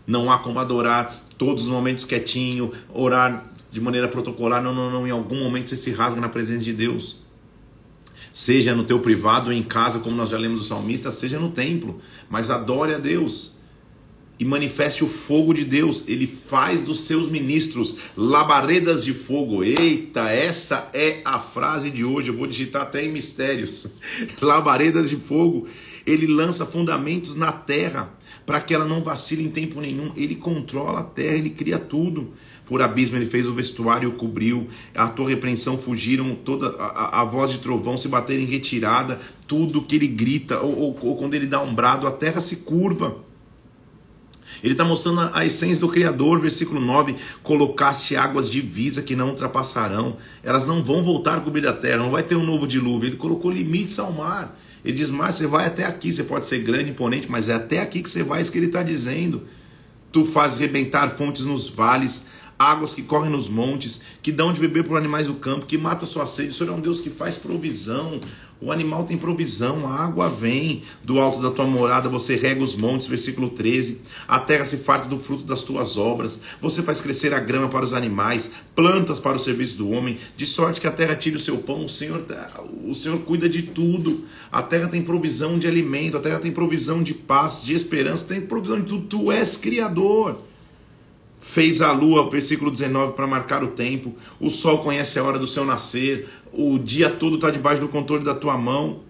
Não 0.06 0.32
há 0.32 0.38
como 0.38 0.58
adorar 0.58 1.27
todos 1.38 1.62
os 1.62 1.68
momentos 1.68 2.04
quietinho, 2.04 2.72
orar 2.92 3.46
de 3.70 3.80
maneira 3.80 4.08
protocolar. 4.08 4.62
Não, 4.62 4.74
não, 4.74 4.90
não. 4.90 5.06
Em 5.06 5.10
algum 5.10 5.38
momento 5.38 5.70
você 5.70 5.76
se 5.76 5.92
rasga 5.92 6.20
na 6.20 6.28
presença 6.28 6.64
de 6.64 6.72
Deus. 6.72 7.20
Seja 8.32 8.74
no 8.74 8.84
teu 8.84 9.00
privado 9.00 9.52
em 9.52 9.62
casa, 9.62 10.00
como 10.00 10.14
nós 10.14 10.30
já 10.30 10.38
lemos 10.38 10.58
do 10.58 10.64
salmista, 10.64 11.10
seja 11.10 11.38
no 11.38 11.50
templo. 11.50 12.00
Mas 12.28 12.50
adore 12.50 12.94
a 12.94 12.98
Deus. 12.98 13.57
E 14.38 14.44
manifeste 14.44 15.02
o 15.02 15.08
fogo 15.08 15.52
de 15.52 15.64
Deus. 15.64 16.04
Ele 16.06 16.26
faz 16.26 16.80
dos 16.80 17.00
seus 17.00 17.30
ministros 17.30 17.96
labaredas 18.16 19.04
de 19.04 19.12
fogo. 19.12 19.64
Eita, 19.64 20.30
essa 20.30 20.88
é 20.92 21.20
a 21.24 21.38
frase 21.38 21.90
de 21.90 22.04
hoje. 22.04 22.28
Eu 22.28 22.36
vou 22.36 22.46
digitar 22.46 22.82
até 22.82 23.04
em 23.04 23.10
mistérios. 23.10 23.88
labaredas 24.40 25.10
de 25.10 25.16
fogo. 25.16 25.66
Ele 26.06 26.26
lança 26.26 26.64
fundamentos 26.64 27.34
na 27.34 27.52
terra 27.52 28.12
para 28.46 28.60
que 28.60 28.72
ela 28.72 28.86
não 28.86 29.02
vacile 29.02 29.44
em 29.44 29.50
tempo 29.50 29.80
nenhum. 29.80 30.10
Ele 30.16 30.34
controla 30.34 31.00
a 31.00 31.04
terra, 31.04 31.36
ele 31.36 31.50
cria 31.50 31.78
tudo. 31.78 32.32
Por 32.64 32.82
abismo 32.82 33.16
ele 33.16 33.26
fez 33.26 33.46
o 33.46 33.54
vestuário 33.54 34.10
o 34.10 34.12
cobriu, 34.12 34.68
a 34.94 35.08
tua 35.08 35.26
repreensão 35.26 35.78
fugiram, 35.78 36.34
toda 36.34 36.68
a, 36.78 37.22
a, 37.22 37.24
voz 37.24 37.50
de 37.50 37.58
trovão 37.60 37.96
se 37.96 38.08
bater 38.08 38.38
em 38.38 38.44
retirada, 38.44 39.18
tudo 39.46 39.80
que 39.80 39.96
ele 39.96 40.06
grita, 40.06 40.60
ou, 40.60 40.78
ou, 40.78 40.98
ou 41.00 41.16
quando 41.16 41.32
ele 41.32 41.46
dá 41.46 41.62
um 41.62 41.74
brado, 41.74 42.06
a 42.06 42.10
terra 42.10 42.42
se 42.42 42.56
curva. 42.56 43.24
Ele 44.62 44.72
está 44.72 44.84
mostrando 44.84 45.30
a, 45.32 45.44
essência 45.44 45.80
do 45.80 45.88
Criador, 45.88 46.40
versículo 46.40 46.80
9: 46.80 47.16
Colocaste 47.42 48.16
águas 48.16 48.50
divisa 48.50 49.02
que 49.02 49.14
não 49.14 49.28
ultrapassarão, 49.28 50.16
elas 50.42 50.66
não 50.66 50.82
vão 50.82 51.02
voltar 51.02 51.38
a 51.38 51.40
cobrir 51.40 51.66
a 51.66 51.72
terra, 51.72 51.98
não 51.98 52.10
vai 52.10 52.22
ter 52.22 52.34
um 52.34 52.44
novo 52.44 52.66
dilúvio. 52.66 53.08
Ele 53.08 53.16
colocou 53.16 53.50
limites 53.50 53.98
ao 53.98 54.12
mar. 54.12 54.58
Ele 54.84 54.96
diz: 54.96 55.10
Mar, 55.10 55.32
você 55.32 55.46
vai 55.46 55.66
até 55.66 55.84
aqui, 55.84 56.12
você 56.12 56.24
pode 56.24 56.46
ser 56.46 56.60
grande, 56.60 56.90
imponente, 56.90 57.30
mas 57.30 57.48
é 57.48 57.54
até 57.54 57.80
aqui 57.80 58.02
que 58.02 58.10
você 58.10 58.22
vai, 58.22 58.40
isso 58.40 58.52
que 58.52 58.58
ele 58.58 58.66
está 58.66 58.82
dizendo. 58.82 59.42
Tu 60.10 60.24
fazes 60.24 60.58
rebentar 60.58 61.10
fontes 61.10 61.44
nos 61.44 61.68
vales, 61.68 62.24
águas 62.58 62.94
que 62.94 63.02
correm 63.02 63.30
nos 63.30 63.48
montes, 63.48 64.00
que 64.20 64.32
dão 64.32 64.52
de 64.52 64.58
beber 64.58 64.82
para 64.82 64.94
os 64.94 64.98
animais 64.98 65.26
do 65.28 65.34
campo, 65.34 65.66
que 65.66 65.78
mata 65.78 66.06
sua 66.06 66.26
sede. 66.26 66.50
O 66.50 66.52
Senhor 66.52 66.72
é 66.72 66.76
um 66.76 66.80
Deus 66.80 67.00
que 67.00 67.10
faz 67.10 67.36
provisão. 67.36 68.20
O 68.60 68.72
animal 68.72 69.04
tem 69.04 69.16
provisão, 69.16 69.86
a 69.86 70.02
água 70.04 70.28
vem 70.28 70.82
do 71.04 71.20
alto 71.20 71.40
da 71.40 71.52
tua 71.52 71.64
morada, 71.64 72.08
você 72.08 72.34
rega 72.34 72.60
os 72.60 72.74
montes, 72.74 73.06
versículo 73.06 73.50
13. 73.50 74.00
A 74.26 74.40
terra 74.40 74.64
se 74.64 74.78
farta 74.78 75.08
do 75.08 75.16
fruto 75.16 75.44
das 75.44 75.62
tuas 75.62 75.96
obras, 75.96 76.40
você 76.60 76.82
faz 76.82 77.00
crescer 77.00 77.32
a 77.32 77.38
grama 77.38 77.68
para 77.68 77.84
os 77.84 77.94
animais, 77.94 78.50
plantas 78.74 79.20
para 79.20 79.36
o 79.36 79.38
serviço 79.38 79.76
do 79.76 79.90
homem, 79.90 80.18
de 80.36 80.44
sorte 80.44 80.80
que 80.80 80.88
a 80.88 80.90
terra 80.90 81.14
tire 81.14 81.36
o 81.36 81.40
seu 81.40 81.58
pão. 81.58 81.84
O 81.84 81.88
Senhor, 81.88 82.26
o 82.84 82.94
Senhor 82.96 83.20
cuida 83.20 83.48
de 83.48 83.62
tudo. 83.62 84.24
A 84.50 84.60
terra 84.60 84.88
tem 84.88 85.02
provisão 85.02 85.56
de 85.56 85.68
alimento, 85.68 86.16
a 86.16 86.20
terra 86.20 86.40
tem 86.40 86.50
provisão 86.50 87.00
de 87.00 87.14
paz, 87.14 87.62
de 87.64 87.74
esperança, 87.74 88.24
tem 88.24 88.40
provisão 88.40 88.80
de 88.80 88.88
tudo. 88.88 89.06
Tu 89.06 89.30
és 89.30 89.56
criador 89.56 90.40
fez 91.40 91.80
a 91.80 91.92
lua, 91.92 92.28
versículo 92.28 92.70
19, 92.70 93.14
para 93.14 93.26
marcar 93.26 93.62
o 93.62 93.68
tempo. 93.68 94.14
O 94.40 94.50
sol 94.50 94.78
conhece 94.78 95.18
a 95.18 95.24
hora 95.24 95.38
do 95.38 95.46
seu 95.46 95.64
nascer. 95.64 96.28
O 96.52 96.78
dia 96.78 97.10
todo 97.10 97.36
está 97.36 97.50
debaixo 97.50 97.80
do 97.80 97.88
controle 97.88 98.24
da 98.24 98.34
tua 98.34 98.56
mão. 98.56 99.00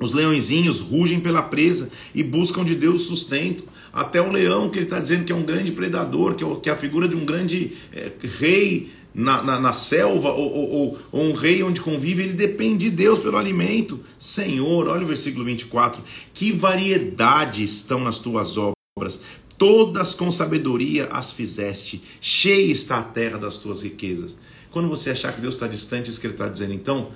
Os 0.00 0.12
leõezinhos 0.12 0.80
rugem 0.80 1.20
pela 1.20 1.42
presa 1.42 1.90
e 2.14 2.22
buscam 2.22 2.64
de 2.64 2.74
Deus 2.74 3.02
sustento. 3.02 3.64
Até 3.92 4.20
o 4.20 4.30
leão, 4.30 4.68
que 4.68 4.78
ele 4.78 4.86
está 4.86 5.00
dizendo 5.00 5.24
que 5.24 5.32
é 5.32 5.34
um 5.34 5.42
grande 5.42 5.72
predador, 5.72 6.34
que 6.34 6.44
é, 6.44 6.54
que 6.56 6.70
é 6.70 6.72
a 6.72 6.76
figura 6.76 7.08
de 7.08 7.16
um 7.16 7.24
grande 7.24 7.72
é, 7.92 8.12
rei 8.38 8.90
na, 9.14 9.42
na, 9.42 9.58
na, 9.58 9.72
selva, 9.72 10.30
ou, 10.30 10.52
ou, 10.52 10.98
ou 11.10 11.22
um 11.24 11.32
rei 11.32 11.62
onde 11.62 11.80
convive, 11.80 12.22
ele 12.22 12.34
depende 12.34 12.88
de 12.88 12.94
Deus 12.94 13.18
pelo 13.18 13.36
alimento. 13.36 13.98
Senhor, 14.18 14.86
olha 14.86 15.02
o 15.02 15.08
versículo 15.08 15.44
24: 15.44 16.00
que 16.32 16.52
variedade 16.52 17.64
estão 17.64 17.98
nas 17.98 18.20
tuas 18.20 18.56
obras, 18.56 19.20
todas 19.58 20.14
com 20.14 20.30
sabedoria 20.30 21.06
as 21.06 21.32
fizeste, 21.32 22.02
cheia 22.20 22.70
está 22.70 23.00
a 23.00 23.02
terra 23.02 23.36
das 23.36 23.56
tuas 23.56 23.82
riquezas. 23.82 24.36
Quando 24.70 24.88
você 24.88 25.10
achar 25.10 25.34
que 25.34 25.40
Deus 25.40 25.56
está 25.56 25.66
distante, 25.66 26.08
isso 26.08 26.20
que 26.20 26.26
ele 26.26 26.34
está 26.34 26.48
dizendo, 26.48 26.72
então, 26.72 27.10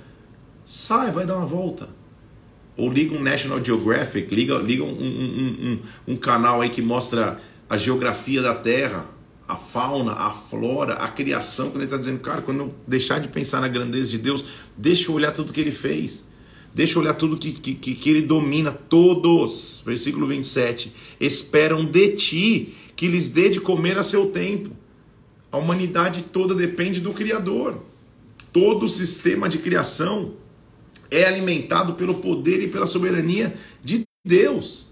sai, 0.65 1.11
vai 1.11 1.25
dar 1.25 1.37
uma 1.37 1.45
volta. 1.45 1.87
Ou 2.75 2.91
liga 2.91 3.15
um 3.15 3.21
National 3.21 3.63
Geographic, 3.63 4.33
liga, 4.33 4.55
liga 4.57 4.83
um, 4.83 4.89
um, 4.89 5.79
um, 6.07 6.13
um 6.13 6.17
canal 6.17 6.61
aí 6.61 6.69
que 6.69 6.81
mostra 6.81 7.39
a 7.69 7.77
geografia 7.77 8.41
da 8.41 8.55
Terra, 8.55 9.05
a 9.47 9.55
fauna, 9.55 10.13
a 10.13 10.31
flora, 10.31 10.93
a 10.95 11.07
criação. 11.07 11.67
Quando 11.67 11.77
ele 11.77 11.85
está 11.85 11.97
dizendo, 11.97 12.19
cara, 12.19 12.41
quando 12.41 12.59
eu 12.61 12.75
deixar 12.87 13.19
de 13.19 13.27
pensar 13.27 13.61
na 13.61 13.67
grandeza 13.67 14.09
de 14.09 14.17
Deus, 14.17 14.43
deixa 14.75 15.09
eu 15.09 15.15
olhar 15.15 15.31
tudo 15.31 15.53
que 15.53 15.61
ele 15.61 15.71
fez. 15.71 16.25
Deixa 16.73 16.97
eu 16.97 17.03
olhar 17.03 17.13
tudo 17.13 17.37
que, 17.37 17.51
que, 17.51 17.95
que 17.95 18.09
ele 18.09 18.23
domina. 18.23 18.71
Todos, 18.71 19.83
versículo 19.85 20.25
27, 20.25 20.91
esperam 21.19 21.85
de 21.85 22.15
ti 22.15 22.73
que 22.95 23.07
lhes 23.07 23.29
dê 23.29 23.49
de 23.49 23.61
comer 23.61 23.97
a 23.97 24.03
seu 24.03 24.31
tempo. 24.31 24.71
A 25.51 25.57
humanidade 25.57 26.23
toda 26.23 26.55
depende 26.55 26.99
do 26.99 27.13
Criador. 27.13 27.79
Todo 28.51 28.85
o 28.85 28.89
sistema 28.89 29.47
de 29.47 29.59
criação 29.59 30.33
é 31.11 31.25
alimentado 31.25 31.93
pelo 31.93 32.15
poder 32.15 32.63
e 32.63 32.67
pela 32.67 32.87
soberania 32.87 33.55
de 33.83 34.03
Deus. 34.25 34.87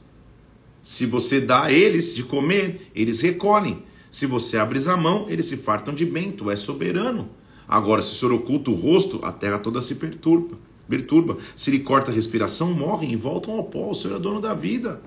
Se 0.84 1.08
você 1.08 1.42
dá 1.42 1.64
a 1.64 1.72
eles 1.72 2.14
de 2.16 2.24
comer, 2.24 2.92
eles 2.94 3.22
recolhem. 3.22 3.84
Se 4.10 4.28
você 4.28 4.58
abres 4.58 4.88
a 4.88 4.98
mão, 4.98 5.28
eles 5.30 5.46
se 5.46 5.58
fartam 5.58 5.96
de 5.96 6.06
bem, 6.06 6.32
tu 6.32 6.52
és 6.52 6.60
soberano. 6.60 7.30
Agora, 7.68 8.02
se 8.02 8.12
o 8.12 8.16
Senhor 8.16 8.34
oculta 8.34 8.70
o 8.70 8.76
rosto, 8.76 9.20
a 9.24 9.32
terra 9.32 9.58
toda 9.58 9.82
se 9.82 9.96
perturba 9.96 10.58
perturba. 10.92 11.38
Se 11.56 11.72
lhe 11.72 11.80
corta 11.80 12.12
a 12.12 12.14
respiração, 12.14 12.74
morrem 12.74 13.14
e 13.14 13.16
voltam 13.16 13.54
ao 13.56 13.64
pó. 13.64 13.92
O 13.92 13.96
Senhor 13.96 14.18
é 14.18 14.20
dono 14.20 14.42
da 14.42 14.54
vida. 14.54 15.02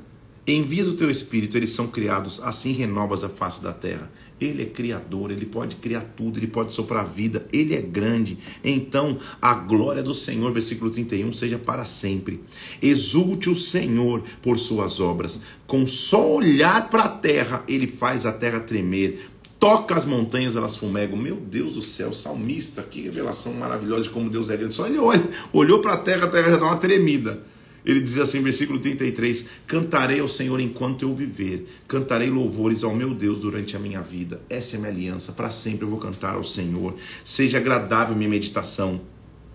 Envias 0.47 0.89
o 0.89 0.97
teu 0.97 1.09
espírito, 1.09 1.57
eles 1.57 1.71
são 1.71 1.87
criados, 1.87 2.39
assim 2.43 2.73
renovas 2.73 3.25
a 3.25 3.31
face 3.31 3.63
da 3.63 3.73
terra. 3.73 4.11
Ele 4.39 4.63
é 4.63 4.67
criador, 4.67 5.31
ele 5.31 5.47
pode 5.47 5.77
criar 5.77 6.03
tudo, 6.15 6.39
ele 6.39 6.47
pode 6.47 6.75
soprar 6.75 7.07
vida, 7.07 7.47
ele 7.51 7.75
é 7.75 7.81
grande. 7.81 8.37
Então, 8.63 9.19
a 9.41 9.55
glória 9.55 10.03
do 10.03 10.13
Senhor, 10.13 10.53
versículo 10.53 10.91
31, 10.91 11.33
seja 11.33 11.59
para 11.59 11.87
sempre. 11.87 12.41
Exulte 12.83 13.49
o 13.49 13.55
Senhor 13.55 14.23
por 14.43 14.59
suas 14.59 15.01
obras. 15.01 15.41
Com 15.67 15.87
só 15.87 16.35
olhar 16.35 16.91
para 16.91 17.05
a 17.05 17.09
terra, 17.09 17.65
ele 17.67 17.87
faz 17.87 18.27
a 18.27 18.33
terra 18.33 18.61
tremer 18.61 19.31
toca 19.65 19.95
as 19.95 20.05
montanhas, 20.05 20.57
elas 20.57 20.77
fumegam. 20.77 21.17
Meu 21.17 21.37
Deus 21.37 21.73
do 21.73 21.81
céu, 21.81 22.13
salmista, 22.13 22.83
que 22.83 23.01
revelação 23.01 23.55
maravilhosa 23.55 24.03
de 24.03 24.11
como 24.11 24.29
Deus 24.29 24.51
é 24.51 24.59
grande. 24.59 24.75
Só 24.75 24.87
ele 24.87 24.99
olha, 24.99 25.27
olhou 25.55 25.79
para 25.79 25.95
a 25.95 25.97
terra, 25.97 26.27
a 26.27 26.29
terra 26.29 26.51
já 26.51 26.57
dá 26.59 26.67
uma 26.67 26.77
tremida. 26.77 27.41
Ele 27.83 27.99
diz 28.01 28.19
assim, 28.19 28.43
versículo 28.43 28.79
33: 28.79 29.49
Cantarei 29.67 30.21
ao 30.21 30.29
Senhor 30.29 30.61
enquanto 30.61 31.07
eu 31.07 31.15
viver, 31.15 31.67
cantarei 31.89 32.29
louvores 32.29 32.85
ao 32.85 32.95
meu 32.95 33.15
Deus 33.15 33.39
durante 33.39 33.75
a 33.75 33.79
minha 33.79 34.03
vida. 34.03 34.39
Essa 34.51 34.75
é 34.75 34.77
a 34.77 34.81
minha 34.83 34.93
aliança, 34.93 35.33
para 35.33 35.49
sempre 35.49 35.87
eu 35.87 35.89
vou 35.89 35.99
cantar 35.99 36.35
ao 36.35 36.45
Senhor. 36.45 36.97
Seja 37.25 37.57
agradável 37.57 38.15
minha 38.15 38.29
meditação. 38.29 39.01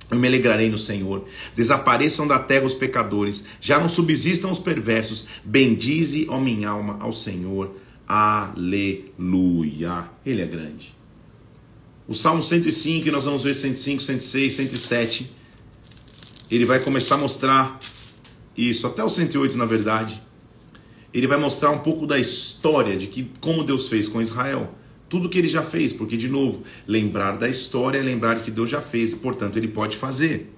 Eu 0.09 0.17
me 0.17 0.27
alegrarei 0.27 0.71
no 0.71 0.77
Senhor. 0.79 1.25
Desapareçam 1.55 2.27
da 2.27 2.39
terra 2.39 2.65
os 2.65 2.73
pecadores, 2.73 3.45
já 3.61 3.79
não 3.79 3.87
subsistam 3.87 4.49
os 4.49 4.57
perversos. 4.57 5.27
Bendize, 5.45 6.25
ó 6.27 6.39
minha 6.39 6.69
alma, 6.69 6.97
ao 6.99 7.11
Senhor. 7.11 7.75
Aleluia. 8.09 10.05
Ele 10.25 10.41
é 10.41 10.45
grande. 10.47 10.97
O 12.07 12.15
Salmo 12.15 12.41
105, 12.41 13.03
que 13.03 13.11
nós 13.11 13.25
vamos 13.25 13.43
ver 13.43 13.53
105, 13.53 14.01
106, 14.01 14.53
107, 14.53 15.31
ele 16.49 16.65
vai 16.65 16.79
começar 16.79 17.13
a 17.15 17.17
mostrar 17.19 17.79
isso, 18.57 18.87
até 18.87 19.03
o 19.03 19.09
108 19.09 19.55
na 19.55 19.65
verdade. 19.65 20.19
Ele 21.13 21.27
vai 21.27 21.37
mostrar 21.37 21.69
um 21.69 21.77
pouco 21.77 22.07
da 22.07 22.17
história 22.17 22.97
de 22.97 23.05
que 23.05 23.29
como 23.39 23.63
Deus 23.63 23.87
fez 23.87 24.07
com 24.07 24.19
Israel. 24.19 24.73
Tudo 25.07 25.29
que 25.29 25.37
ele 25.37 25.47
já 25.47 25.61
fez, 25.61 25.93
porque 25.93 26.17
de 26.17 26.27
novo, 26.27 26.63
lembrar 26.87 27.37
da 27.37 27.47
história 27.47 27.99
é 27.99 28.01
lembrar 28.01 28.37
de 28.37 28.43
que 28.43 28.49
Deus 28.49 28.71
já 28.71 28.81
fez 28.81 29.13
e, 29.13 29.17
portanto, 29.17 29.57
ele 29.57 29.67
pode 29.67 29.97
fazer. 29.97 30.51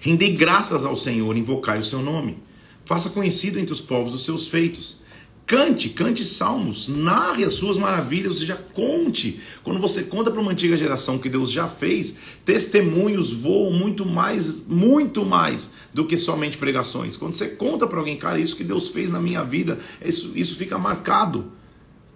Rendei 0.00 0.32
graças 0.32 0.84
ao 0.84 0.96
Senhor, 0.96 1.36
invocai 1.36 1.78
o 1.78 1.84
seu 1.84 2.02
nome. 2.02 2.38
Faça 2.84 3.10
conhecido 3.10 3.60
entre 3.60 3.72
os 3.72 3.80
povos 3.80 4.12
os 4.12 4.24
seus 4.24 4.48
feitos. 4.48 5.06
Cante, 5.48 5.88
cante 5.88 6.26
salmos, 6.26 6.88
narre 6.88 7.42
as 7.42 7.54
suas 7.54 7.78
maravilhas, 7.78 8.32
ou 8.32 8.36
seja, 8.36 8.54
conte. 8.74 9.40
Quando 9.64 9.80
você 9.80 10.02
conta 10.02 10.30
para 10.30 10.42
uma 10.42 10.52
antiga 10.52 10.76
geração 10.76 11.18
que 11.18 11.30
Deus 11.30 11.50
já 11.50 11.66
fez, 11.66 12.16
testemunhos 12.44 13.32
voam 13.32 13.72
muito 13.72 14.04
mais, 14.04 14.62
muito 14.66 15.24
mais 15.24 15.70
do 15.94 16.04
que 16.04 16.18
somente 16.18 16.58
pregações. 16.58 17.16
Quando 17.16 17.32
você 17.32 17.48
conta 17.48 17.86
para 17.86 17.98
alguém, 17.98 18.18
cara, 18.18 18.38
isso 18.38 18.56
que 18.56 18.62
Deus 18.62 18.90
fez 18.90 19.08
na 19.08 19.18
minha 19.18 19.42
vida, 19.42 19.78
isso, 20.04 20.32
isso 20.36 20.54
fica 20.54 20.76
marcado. 20.76 21.50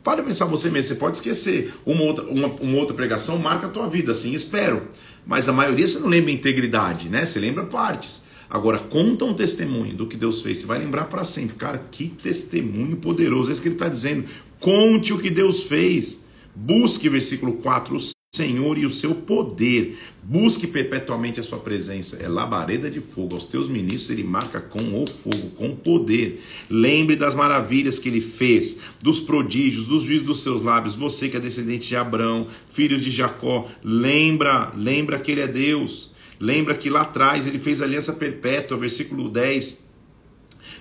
Para 0.04 0.22
pensar 0.22 0.44
você 0.44 0.68
mesmo, 0.68 0.88
você 0.88 0.96
pode 0.96 1.16
esquecer. 1.16 1.72
Uma 1.86 2.02
outra, 2.02 2.26
uma, 2.26 2.48
uma 2.48 2.76
outra 2.76 2.94
pregação 2.94 3.38
marca 3.38 3.66
a 3.66 3.70
tua 3.70 3.88
vida, 3.88 4.12
assim 4.12 4.34
espero. 4.34 4.88
Mas 5.26 5.48
a 5.48 5.54
maioria 5.54 5.88
você 5.88 5.98
não 6.00 6.08
lembra 6.08 6.30
integridade, 6.30 7.08
né? 7.08 7.24
Você 7.24 7.40
lembra 7.40 7.64
partes. 7.64 8.21
Agora, 8.52 8.78
conta 8.78 9.24
um 9.24 9.32
testemunho 9.32 9.96
do 9.96 10.06
que 10.06 10.14
Deus 10.14 10.42
fez, 10.42 10.58
você 10.58 10.66
vai 10.66 10.78
lembrar 10.78 11.06
para 11.06 11.24
sempre. 11.24 11.56
Cara, 11.56 11.78
que 11.78 12.08
testemunho 12.08 12.98
poderoso. 12.98 13.48
É 13.48 13.52
isso 13.52 13.62
que 13.62 13.68
ele 13.68 13.76
está 13.76 13.88
dizendo. 13.88 14.26
Conte 14.60 15.14
o 15.14 15.18
que 15.18 15.30
Deus 15.30 15.62
fez. 15.62 16.22
Busque, 16.54 17.08
versículo 17.08 17.54
4, 17.54 17.96
o 17.96 18.00
Senhor 18.36 18.76
e 18.76 18.84
o 18.84 18.90
seu 18.90 19.14
poder. 19.14 19.96
Busque 20.22 20.66
perpetuamente 20.66 21.40
a 21.40 21.42
sua 21.42 21.60
presença. 21.60 22.16
É 22.16 22.28
labareda 22.28 22.90
de 22.90 23.00
fogo. 23.00 23.36
Aos 23.36 23.46
teus 23.46 23.68
ministros 23.68 24.10
ele 24.10 24.22
marca 24.22 24.60
com 24.60 25.02
o 25.02 25.06
fogo, 25.06 25.50
com 25.56 25.70
o 25.70 25.76
poder. 25.76 26.42
Lembre 26.68 27.16
das 27.16 27.34
maravilhas 27.34 27.98
que 27.98 28.10
ele 28.10 28.20
fez, 28.20 28.76
dos 29.00 29.18
prodígios, 29.18 29.86
dos 29.86 30.02
juízos 30.02 30.26
dos 30.26 30.42
seus 30.42 30.62
lábios. 30.62 30.94
Você 30.94 31.30
que 31.30 31.38
é 31.38 31.40
descendente 31.40 31.88
de 31.88 31.96
Abraão, 31.96 32.48
filho 32.68 33.00
de 33.00 33.10
Jacó, 33.10 33.66
lembra, 33.82 34.74
lembra 34.76 35.18
que 35.18 35.32
ele 35.32 35.40
é 35.40 35.48
Deus. 35.48 36.11
Lembra 36.42 36.74
que 36.74 36.90
lá 36.90 37.02
atrás 37.02 37.46
ele 37.46 37.60
fez 37.60 37.80
aliança 37.80 38.12
perpétua, 38.12 38.76
versículo 38.76 39.28
10, 39.28 39.78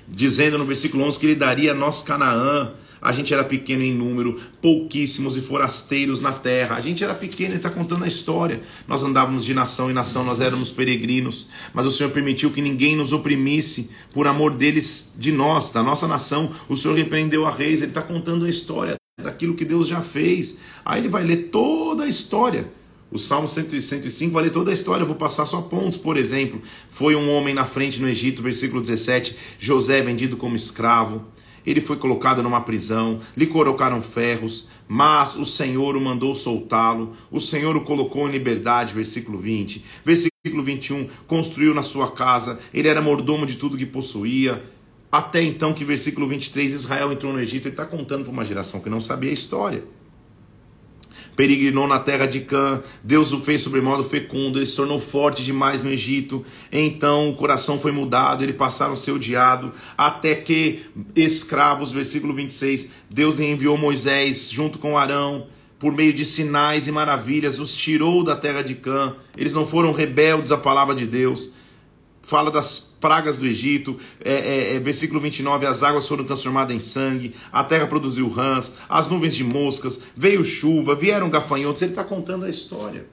dizendo 0.07 0.57
no 0.57 0.66
versículo 0.66 1.03
11 1.03 1.20
que 1.20 1.28
ele 1.28 1.36
daria 1.36 1.72
a 1.72 1.76
nós 1.76 2.01
Canaã, 2.01 2.74
A 2.99 3.12
gente 3.12 3.32
era 3.34 3.43
pequeno 3.43 3.84
em 3.84 3.93
número, 3.93 4.39
pouquíssimos 4.59 5.38
e 5.38 5.41
forasteiros 5.41 6.20
na 6.20 6.32
terra. 6.32 6.76
A 6.76 6.80
gente 6.80 7.03
era 7.03 7.16
pequeno, 7.16 7.49
ele 7.49 7.57
está 7.57 7.70
contando 7.70 8.03
a 8.03 8.07
história. 8.07 8.62
Nós 8.88 9.03
andávamos 9.03 9.43
de 9.43 9.53
nação 9.55 9.89
em 9.89 9.93
nação, 9.93 10.24
nós 10.24 10.39
éramos 10.39 10.72
peregrinos, 10.72 11.47
mas 11.74 11.86
o 11.86 11.91
Senhor 11.91 12.12
permitiu 12.12 12.51
que 12.51 12.62
ninguém 12.62 12.95
nos 12.95 13.14
oprimisse 13.14 13.89
por 14.14 14.28
amor 14.28 14.53
deles, 14.53 15.14
de 15.18 15.32
nós, 15.32 15.72
da 15.72 15.82
nossa 15.82 16.07
nação. 16.07 16.51
O 16.70 16.76
Senhor 16.76 16.95
repreendeu 16.95 17.45
a 17.45 17.51
reis, 17.51 17.82
ele 17.82 17.91
está 17.91 18.01
contando 18.01 18.45
a 18.45 18.49
história 18.49 18.95
daquilo 19.22 19.55
que 19.55 19.66
Deus 19.66 19.88
já 19.88 20.01
fez. 20.01 20.57
Aí 20.86 21.01
ele 21.01 21.09
vai 21.09 21.24
ler 21.24 21.49
toda 21.51 22.03
a 22.03 22.07
história. 22.07 22.81
O 23.12 23.20
Salmo 23.20 23.45
105 23.45 24.32
vai 24.32 24.43
ler 24.43 24.51
toda 24.51 24.72
a 24.72 24.74
história, 24.74 25.03
eu 25.03 25.07
vou 25.07 25.18
passar 25.18 25.45
só 25.45 25.62
pontos. 25.62 25.97
Por 25.97 26.16
exemplo, 26.16 26.62
foi 26.89 27.14
um 27.14 27.30
homem 27.30 27.53
na 27.53 27.66
frente 27.66 28.01
no 28.01 28.07
Egito, 28.07 28.41
versículo 28.41 28.80
17, 28.80 29.36
José 29.59 30.01
vendido 30.01 30.38
como 30.38 30.55
escravo. 30.55 31.26
Ele 31.66 31.82
foi 31.82 31.97
colocado 31.97 32.41
numa 32.41 32.62
prisão, 32.62 33.20
lhe 33.36 33.45
colocaram 33.45 34.01
ferros, 34.01 34.70
mas 34.88 35.36
o 35.36 35.45
Senhor 35.45 35.97
o 35.97 36.01
mandou 36.01 36.34
soltá-lo. 36.34 37.14
O 37.30 37.41
Senhor 37.41 37.76
o 37.76 37.82
colocou 37.82 38.30
em 38.30 38.32
liberdade, 38.32 38.93
versículo 38.93 39.38
20. 39.38 39.84
Versículo 40.05 40.64
21, 40.64 41.09
construiu 41.28 41.74
na 41.74 41.84
sua 41.84 42.12
casa, 42.12 42.59
ele 42.74 42.88
era 42.88 43.01
mordomo 43.01 43.45
de 43.45 43.57
tudo 43.57 43.78
que 43.78 43.86
possuía. 43.86 44.64
Até 45.12 45.43
então 45.43 45.74
que 45.74 45.84
versículo 45.84 46.28
23, 46.28 46.72
Israel 46.72 47.12
entrou 47.12 47.34
no 47.34 47.41
Egito, 47.41 47.68
ele 47.68 47.74
está 47.74 47.86
contando 47.86 48.24
para 48.24 48.32
uma 48.32 48.45
geração 48.45 48.80
que 48.80 48.89
não 48.89 49.01
sabia 49.01 49.30
a 49.30 49.34
história 49.34 49.84
peregrinou 51.42 51.88
na 51.88 51.98
terra 51.98 52.28
de 52.28 52.42
Cã, 52.42 52.84
Deus 53.04 53.34
o 53.34 53.39
fez 53.39 53.64
sobremodo 53.64 54.04
fecundo, 54.04 54.60
ele 54.60 54.66
se 54.68 54.76
tornou 54.76 55.00
forte 55.00 55.44
demais 55.44 55.82
no 55.82 55.89
Egito, 55.89 56.46
então 56.72 57.32
o 57.32 57.36
coração 57.36 57.80
foi 57.80 57.92
mudado, 57.92 58.44
ele 58.44 58.54
passaram 58.54 58.94
a 58.94 58.96
ser 58.96 59.12
odiado, 59.12 59.72
até 59.98 60.36
que 60.36 60.84
escravos, 61.16 61.92
versículo 61.92 62.32
26, 62.32 62.92
Deus 63.10 63.39
lhe 63.39 63.48
enviou 63.50 63.76
Moisés 63.76 64.52
junto 64.52 64.78
com 64.78 64.96
Arão, 64.96 65.48
por 65.80 65.92
meio 65.92 66.14
de 66.14 66.26
sinais 66.26 66.88
e 66.88 66.92
maravilhas, 66.92 67.60
os 67.60 67.76
tirou 67.76 68.24
da 68.24 68.36
terra 68.36 68.62
de 68.62 68.76
Cã, 68.76 69.16
eles 69.36 69.56
não 69.56 69.66
foram 69.66 69.92
rebeldes 69.94 70.52
à 70.52 70.60
palavra 70.60 70.94
de 70.94 71.08
Deus, 71.08 71.52
fala 72.22 72.52
das 72.52 72.80
pragas 73.00 73.38
do 73.38 73.46
Egito, 73.46 73.98
é, 74.24 74.34
é, 74.34 74.76
é, 74.76 74.80
versículo 74.80 75.20
29, 75.20 75.66
as 75.66 75.84
águas 75.84 76.08
foram 76.08 76.24
transformadas 76.24 76.76
em 76.76 76.80
sangue, 76.80 77.36
a 77.52 77.64
terra 77.64 77.88
produziu 77.88 78.30
rãs, 78.30 78.74
as 78.88 79.08
nuvens 79.08 79.36
de 79.36 79.44
moscas, 79.44 80.02
veio 80.16 80.44
chuva, 80.44 80.96
vieram 80.96 81.30
gafanhotos, 81.30 81.82
ele 81.82 81.92
está 81.92 82.04
contando 82.04 82.46
a 82.46 82.50
história. 82.50 83.06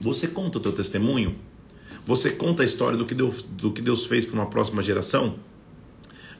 Você 0.00 0.28
conta 0.28 0.58
o 0.58 0.60
teu 0.60 0.72
testemunho? 0.72 1.34
Você 2.06 2.30
conta 2.30 2.62
a 2.62 2.64
história 2.64 2.96
do 2.96 3.04
que 3.04 3.14
Deus, 3.14 3.42
do 3.42 3.72
que 3.72 3.82
Deus 3.82 4.06
fez 4.06 4.24
para 4.24 4.34
uma 4.34 4.46
próxima 4.46 4.82
geração? 4.82 5.34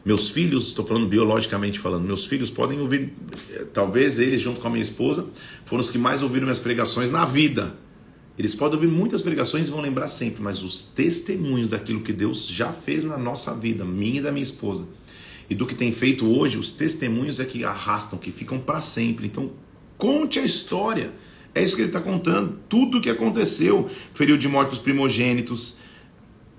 Meus 0.05 0.31
filhos, 0.31 0.69
estou 0.69 0.87
falando 0.87 1.09
biologicamente 1.09 1.79
falando, 1.81 2.05
meus 2.05 2.25
filhos 2.25 2.51
podem 2.51 2.81
ouvir, 2.81 3.13
talvez 3.75 4.21
eles 4.21 4.41
junto 4.41 4.61
com 4.61 4.69
a 4.69 4.71
minha 4.71 4.81
esposa, 4.81 5.27
foram 5.67 5.81
os 5.81 5.91
que 5.91 5.99
mais 5.99 6.23
ouviram 6.23 6.45
minhas 6.45 6.61
pregações 6.61 7.11
na 7.11 7.25
vida 7.25 7.77
eles 8.39 8.55
podem 8.55 8.76
ouvir 8.76 8.86
muitas 8.86 9.20
pregações 9.20 9.66
e 9.66 9.70
vão 9.70 9.80
lembrar 9.80 10.07
sempre, 10.07 10.41
mas 10.41 10.62
os 10.62 10.82
testemunhos 10.82 11.68
daquilo 11.68 12.03
que 12.03 12.12
Deus 12.12 12.47
já 12.47 12.72
fez 12.72 13.03
na 13.03 13.18
nossa 13.18 13.53
vida, 13.53 13.84
minha 13.84 14.18
e 14.18 14.22
da 14.22 14.30
minha 14.30 14.45
esposa, 14.45 14.86
e 15.51 15.55
do 15.55 15.66
que 15.66 15.74
tem 15.74 15.91
feito 15.91 16.26
hoje, 16.26 16.57
os 16.57 16.70
testemunhos 16.70 17.41
é 17.41 17.45
que 17.45 17.64
arrastam, 17.64 18.18
que 18.18 18.30
ficam 18.30 18.61
para 18.61 18.80
sempre. 18.80 19.26
Então, 19.26 19.51
conte 19.97 20.39
a 20.39 20.45
história. 20.45 21.12
É 21.55 21.62
isso 21.62 21.74
que 21.74 21.82
ele 21.82 21.89
está 21.89 22.01
contando. 22.01 22.61
Tudo 22.68 22.99
o 22.99 23.01
que 23.01 23.09
aconteceu. 23.09 23.89
Feriu 24.14 24.36
de 24.36 24.47
morte 24.47 24.72
os 24.72 24.78
primogênitos. 24.78 25.78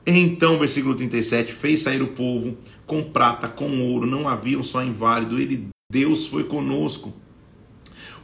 Então, 0.05 0.57
versículo 0.57 0.95
37, 0.95 1.53
fez 1.53 1.83
sair 1.83 2.01
o 2.01 2.07
povo 2.07 2.57
com 2.87 3.03
prata, 3.03 3.47
com 3.47 3.79
ouro, 3.81 4.07
não 4.07 4.27
havia 4.27 4.57
um 4.57 4.63
só 4.63 4.83
inválido. 4.83 5.39
Ele, 5.39 5.67
Deus 5.91 6.25
foi 6.25 6.43
conosco. 6.43 7.13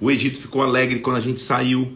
O 0.02 0.10
Egito 0.10 0.42
ficou 0.42 0.64
alegre 0.64 1.00
quando 1.00 1.18
a 1.18 1.22
gente 1.22 1.40
saiu. 1.40 1.96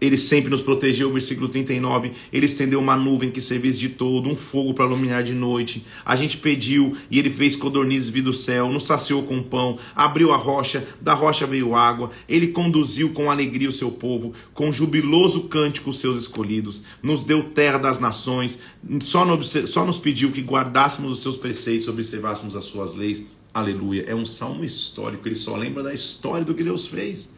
Ele 0.00 0.16
sempre 0.16 0.50
nos 0.50 0.62
protegeu, 0.62 1.12
versículo 1.12 1.48
39. 1.48 2.12
Ele 2.32 2.46
estendeu 2.46 2.80
uma 2.80 2.96
nuvem 2.96 3.30
que 3.30 3.40
servisse 3.40 3.78
de 3.78 3.90
todo, 3.90 4.28
um 4.28 4.34
fogo 4.34 4.72
para 4.72 4.86
iluminar 4.86 5.22
de 5.22 5.34
noite. 5.34 5.84
A 6.04 6.16
gente 6.16 6.38
pediu 6.38 6.96
e 7.10 7.18
ele 7.18 7.28
fez 7.28 7.54
codornizes 7.54 8.08
vir 8.08 8.22
do 8.22 8.32
céu, 8.32 8.70
nos 8.70 8.86
saciou 8.86 9.22
com 9.22 9.42
pão, 9.42 9.78
abriu 9.94 10.32
a 10.32 10.36
rocha, 10.36 10.86
da 11.00 11.12
rocha 11.12 11.46
veio 11.46 11.74
água. 11.74 12.10
Ele 12.28 12.48
conduziu 12.48 13.10
com 13.10 13.30
alegria 13.30 13.68
o 13.68 13.72
seu 13.72 13.90
povo, 13.90 14.32
com 14.54 14.72
jubiloso 14.72 15.42
cântico 15.42 15.90
os 15.90 16.00
seus 16.00 16.22
escolhidos. 16.22 16.82
Nos 17.02 17.22
deu 17.22 17.42
terra 17.42 17.78
das 17.78 17.98
nações, 17.98 18.58
só, 19.02 19.24
no, 19.24 19.42
só 19.44 19.84
nos 19.84 19.98
pediu 19.98 20.32
que 20.32 20.40
guardássemos 20.40 21.12
os 21.12 21.20
seus 21.20 21.36
preceitos, 21.36 21.88
observássemos 21.88 22.56
as 22.56 22.64
suas 22.64 22.94
leis. 22.94 23.26
Aleluia. 23.52 24.04
É 24.06 24.14
um 24.14 24.24
salmo 24.24 24.64
histórico, 24.64 25.26
ele 25.26 25.34
só 25.34 25.56
lembra 25.56 25.82
da 25.82 25.92
história 25.92 26.44
do 26.44 26.54
que 26.54 26.62
Deus 26.62 26.86
fez. 26.86 27.34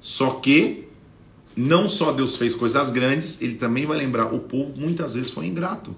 Só 0.00 0.30
que 0.30 0.87
não 1.58 1.88
só 1.88 2.12
Deus 2.12 2.36
fez 2.36 2.54
coisas 2.54 2.92
grandes, 2.92 3.42
ele 3.42 3.56
também 3.56 3.84
vai 3.84 3.98
lembrar, 3.98 4.32
o 4.32 4.38
povo 4.38 4.72
muitas 4.76 5.14
vezes 5.14 5.28
foi 5.28 5.46
ingrato. 5.46 5.96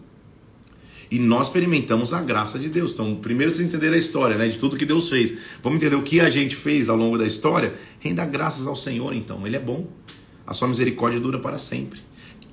E 1.11 1.19
nós 1.19 1.49
experimentamos 1.49 2.15
a 2.15 2.23
graça 2.23 2.59
de 2.59 2.71
Deus. 2.71 2.93
Então, 2.93 3.15
primeiro 3.17 3.53
você 3.53 3.63
entender 3.63 3.93
a 3.93 3.97
história, 3.99 4.39
né, 4.39 4.49
de 4.49 4.57
tudo 4.57 4.77
que 4.77 4.87
Deus 4.87 5.11
fez. 5.11 5.37
Vamos 5.63 5.77
entender 5.77 5.97
o 5.97 6.03
que 6.03 6.19
a 6.19 6.31
gente 6.31 6.57
fez 6.57 6.89
ao 6.89 6.97
longo 6.97 7.19
da 7.19 7.27
história? 7.27 7.75
Renda 7.99 8.25
graças 8.25 8.67
ao 8.67 8.75
Senhor, 8.75 9.13
então. 9.13 9.47
Ele 9.47 9.57
é 9.57 9.61
bom. 9.61 9.87
A 10.47 10.55
sua 10.55 10.67
misericórdia 10.67 11.21
dura 11.21 11.39
para 11.39 11.59
sempre. 11.59 12.01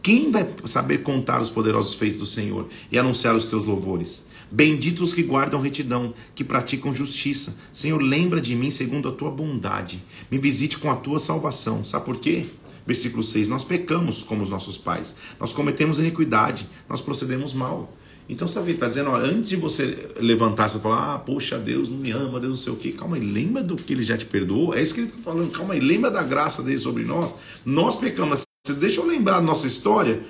Quem 0.04 0.30
vai 0.30 0.46
saber 0.66 0.98
contar 0.98 1.40
os 1.42 1.50
poderosos 1.50 1.94
feitos 1.94 2.20
do 2.20 2.26
Senhor 2.26 2.68
e 2.92 2.98
anunciar 2.98 3.36
os 3.36 3.48
teus 3.48 3.64
louvores? 3.64 4.26
Benditos 4.52 5.14
que 5.14 5.24
guardam 5.24 5.62
retidão, 5.62 6.14
que 6.36 6.44
praticam 6.44 6.94
justiça. 6.94 7.58
Senhor, 7.72 8.02
lembra 8.02 8.42
de 8.42 8.54
mim 8.54 8.72
segundo 8.72 9.08
a 9.08 9.14
tua 9.14 9.32
bondade. 9.32 10.04
Me 10.30 10.38
visite 10.38 10.78
com 10.78 10.92
a 10.92 10.96
tua 10.98 11.20
salvação. 11.20 11.86
Sabe 11.86 12.06
por 12.06 12.18
quê? 12.20 12.48
Versículo 12.88 13.22
6: 13.22 13.50
Nós 13.50 13.66
pecamos 13.66 14.24
como 14.24 14.42
os 14.42 14.50
nossos 14.50 14.78
pais, 14.78 15.16
nós 15.38 15.54
cometemos 15.54 16.00
iniquidade, 16.00 16.68
nós 16.88 17.02
procedemos 17.02 17.54
mal. 17.54 17.94
Então, 18.30 18.48
sabe, 18.48 18.72
está 18.72 18.88
dizendo, 18.88 19.10
ó, 19.10 19.16
antes 19.16 19.50
de 19.50 19.56
você 19.56 20.10
levantar, 20.20 20.68
você 20.68 20.80
falar, 20.80 21.16
ah, 21.16 21.20
poxa, 21.20 21.58
Deus 21.58 21.88
não 21.88 21.98
me 21.98 22.12
ama, 22.12 22.42
Deus 22.42 22.50
não 22.50 22.58
sei 22.58 22.74
o 22.74 22.76
quê, 22.76 22.92
calma 22.92 23.16
aí, 23.16 23.22
lembra 23.22 23.64
do 23.64 23.78
que 23.78 23.94
ele 23.94 24.04
já 24.04 24.18
te 24.18 24.26
perdoou? 24.26 24.74
É 24.74 24.82
isso 24.82 24.94
que 24.94 25.02
ele 25.02 25.08
está 25.08 25.22
falando, 25.22 25.50
calma 25.52 25.74
aí, 25.74 25.80
lembra 25.80 26.12
da 26.12 26.24
graça 26.24 26.62
dele 26.62 26.78
sobre 26.78 27.04
nós? 27.04 27.34
Nós 27.66 27.96
pecamos, 27.96 28.44
deixa 28.80 29.00
eu 29.00 29.06
lembrar 29.06 29.42
nossa 29.42 29.66
história. 29.66 30.22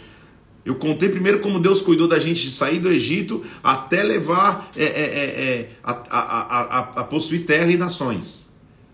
Eu 0.64 0.76
contei 0.76 1.10
primeiro 1.10 1.40
como 1.40 1.60
Deus 1.60 1.82
cuidou 1.82 2.08
da 2.08 2.20
gente 2.20 2.44
de 2.44 2.52
sair 2.52 2.80
do 2.80 2.90
Egito 2.90 3.44
até 3.64 4.04
levar 4.04 4.70
é, 4.76 4.84
é, 4.84 4.88
é, 4.88 5.42
é 5.42 5.72
a, 5.84 5.92
a, 5.92 6.20
a, 6.20 6.80
a 7.02 7.04
possuir 7.04 7.46
terra 7.46 7.72
e 7.72 7.78
nações. 7.78 8.48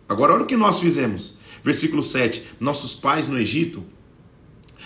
Agora, 0.07 0.33
olha 0.33 0.43
o 0.43 0.45
que 0.45 0.55
nós 0.55 0.79
fizemos. 0.79 1.37
Versículo 1.63 2.03
7: 2.03 2.43
Nossos 2.59 2.93
pais 2.93 3.27
no 3.27 3.39
Egito 3.39 3.83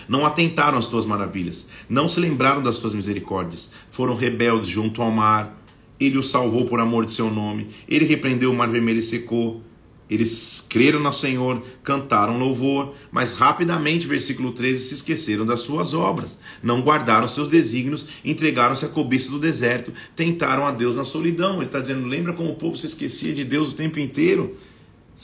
não 0.07 0.25
atentaram 0.25 0.77
às 0.77 0.85
tuas 0.85 1.05
maravilhas, 1.05 1.67
não 1.89 2.07
se 2.07 2.19
lembraram 2.19 2.61
das 2.61 2.77
tuas 2.77 2.93
misericórdias, 2.93 3.71
foram 3.91 4.15
rebeldes 4.15 4.69
junto 4.69 5.01
ao 5.01 5.11
mar. 5.11 5.55
Ele 5.99 6.17
os 6.17 6.29
salvou 6.29 6.65
por 6.65 6.79
amor 6.79 7.05
de 7.05 7.11
seu 7.11 7.31
nome. 7.31 7.69
Ele 7.89 8.05
repreendeu 8.05 8.51
o 8.51 8.55
mar 8.55 8.69
vermelho 8.69 8.99
e 8.99 9.01
secou. 9.01 9.63
Eles 10.09 10.65
creram 10.69 11.01
no 11.01 11.11
Senhor, 11.11 11.61
cantaram 11.83 12.37
louvor, 12.37 12.93
mas 13.11 13.33
rapidamente, 13.33 14.07
versículo 14.07 14.53
13, 14.53 14.79
se 14.79 14.93
esqueceram 14.93 15.45
das 15.45 15.61
suas 15.61 15.93
obras, 15.93 16.39
não 16.63 16.81
guardaram 16.81 17.27
seus 17.27 17.49
desígnios, 17.49 18.07
entregaram-se 18.23 18.85
à 18.85 18.87
cobiça 18.87 19.29
do 19.29 19.39
deserto, 19.39 19.91
tentaram 20.15 20.65
a 20.65 20.71
Deus 20.71 20.95
na 20.95 21.03
solidão. 21.03 21.55
Ele 21.55 21.65
está 21.65 21.81
dizendo: 21.81 22.07
lembra 22.07 22.31
como 22.31 22.51
o 22.51 22.55
povo 22.55 22.77
se 22.77 22.85
esquecia 22.85 23.33
de 23.33 23.43
Deus 23.43 23.71
o 23.71 23.75
tempo 23.75 23.99
inteiro? 23.99 24.55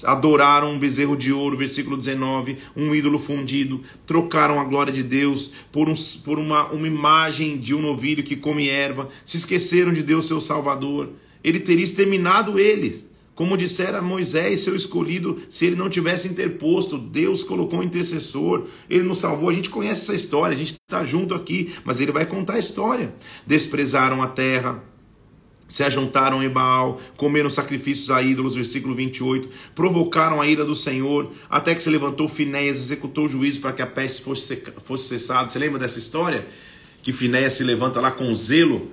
Adoraram 0.03 0.71
um 0.71 0.79
bezerro 0.79 1.15
de 1.15 1.31
ouro, 1.31 1.57
versículo 1.57 1.97
19, 1.97 2.57
um 2.75 2.95
ídolo 2.95 3.19
fundido, 3.19 3.81
trocaram 4.07 4.59
a 4.59 4.63
glória 4.63 4.93
de 4.93 5.03
Deus 5.03 5.51
por, 5.71 5.89
um, 5.89 5.93
por 6.23 6.39
uma, 6.39 6.67
uma 6.71 6.87
imagem 6.87 7.57
de 7.57 7.75
um 7.75 7.81
novilho 7.81 8.23
que 8.23 8.35
come 8.35 8.69
erva, 8.69 9.09
se 9.25 9.37
esqueceram 9.37 9.91
de 9.91 10.01
Deus, 10.01 10.27
seu 10.27 10.39
Salvador. 10.41 11.09
Ele 11.43 11.59
teria 11.59 11.83
exterminado 11.83 12.57
eles. 12.57 13.05
Como 13.35 13.57
dissera 13.57 13.99
Moisés, 13.99 14.61
seu 14.61 14.75
escolhido, 14.75 15.41
se 15.49 15.65
ele 15.65 15.75
não 15.75 15.89
tivesse 15.89 16.27
interposto, 16.27 16.99
Deus 16.99 17.43
colocou 17.43 17.79
um 17.79 17.83
intercessor, 17.83 18.67
ele 18.87 19.03
nos 19.03 19.19
salvou. 19.19 19.49
A 19.49 19.53
gente 19.53 19.71
conhece 19.71 20.03
essa 20.03 20.13
história, 20.13 20.53
a 20.53 20.57
gente 20.57 20.73
está 20.73 21.03
junto 21.03 21.33
aqui, 21.33 21.73
mas 21.83 21.99
ele 21.99 22.11
vai 22.11 22.27
contar 22.27 22.53
a 22.53 22.59
história. 22.59 23.13
Desprezaram 23.45 24.21
a 24.21 24.27
terra, 24.27 24.83
se 25.67 25.83
ajuntaram 25.83 26.43
em 26.43 26.49
Baal, 26.49 26.99
comeram 27.17 27.49
sacrifícios 27.49 28.11
a 28.11 28.21
ídolos, 28.21 28.55
versículo 28.55 28.93
28, 28.95 29.49
provocaram 29.73 30.41
a 30.41 30.47
ira 30.47 30.65
do 30.65 30.75
Senhor, 30.75 31.31
até 31.49 31.73
que 31.73 31.81
se 31.81 31.89
levantou 31.89 32.27
Finéias, 32.27 32.77
executou 32.77 33.25
o 33.25 33.27
juízo 33.27 33.61
para 33.61 33.73
que 33.73 33.81
a 33.81 33.87
peste 33.87 34.23
fosse, 34.23 34.61
fosse 34.85 35.07
cessada. 35.07 35.49
Você 35.49 35.59
lembra 35.59 35.79
dessa 35.79 35.99
história? 35.99 36.45
Que 37.01 37.11
Finéias 37.11 37.53
se 37.53 37.63
levanta 37.63 37.99
lá 37.99 38.11
com 38.11 38.33
zelo 38.33 38.91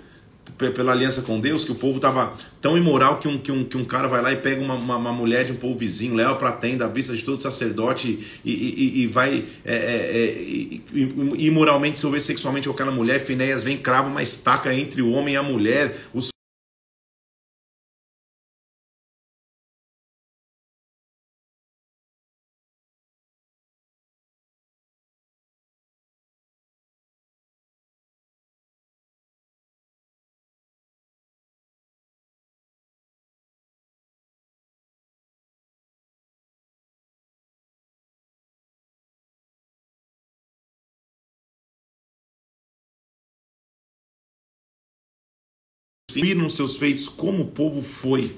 pela 0.56 0.92
aliança 0.92 1.22
com 1.22 1.40
Deus, 1.40 1.64
que 1.64 1.72
o 1.72 1.74
povo 1.74 1.96
estava 1.96 2.34
tão 2.60 2.76
imoral 2.76 3.18
que 3.18 3.26
um, 3.26 3.38
que, 3.38 3.50
um, 3.50 3.64
que 3.64 3.76
um 3.76 3.84
cara 3.84 4.08
vai 4.08 4.20
lá 4.20 4.32
e 4.32 4.36
pega 4.36 4.60
uma, 4.60 4.74
uma, 4.74 4.96
uma 4.96 5.12
mulher 5.12 5.44
de 5.44 5.52
um 5.52 5.56
povo 5.56 5.78
vizinho, 5.78 6.14
leva 6.14 6.34
para 6.34 6.50
a 6.50 6.52
tenda, 6.52 6.84
à 6.84 6.88
vista 6.88 7.16
de 7.16 7.22
todo 7.22 7.42
sacerdote 7.42 8.26
e, 8.44 8.52
e, 8.52 9.02
e 9.02 9.06
vai 9.06 9.44
é, 9.64 9.74
é, 9.74 10.76
é, 10.76 10.80
imoralmente 11.38 11.98
se 11.98 12.04
envolver 12.04 12.20
sexualmente 12.20 12.68
com 12.68 12.74
aquela 12.74 12.92
mulher. 12.92 13.24
Finéias 13.24 13.62
vem, 13.62 13.78
crava 13.78 14.08
uma 14.08 14.22
estaca 14.22 14.74
entre 14.74 15.00
o 15.00 15.10
homem 15.12 15.34
e 15.34 15.36
a 15.36 15.42
mulher. 15.42 15.96
Os 16.12 16.30
viram 46.10 46.48
seus 46.48 46.76
feitos 46.76 47.08
como 47.08 47.42
o 47.42 47.48
povo 47.48 47.82
foi 47.82 48.36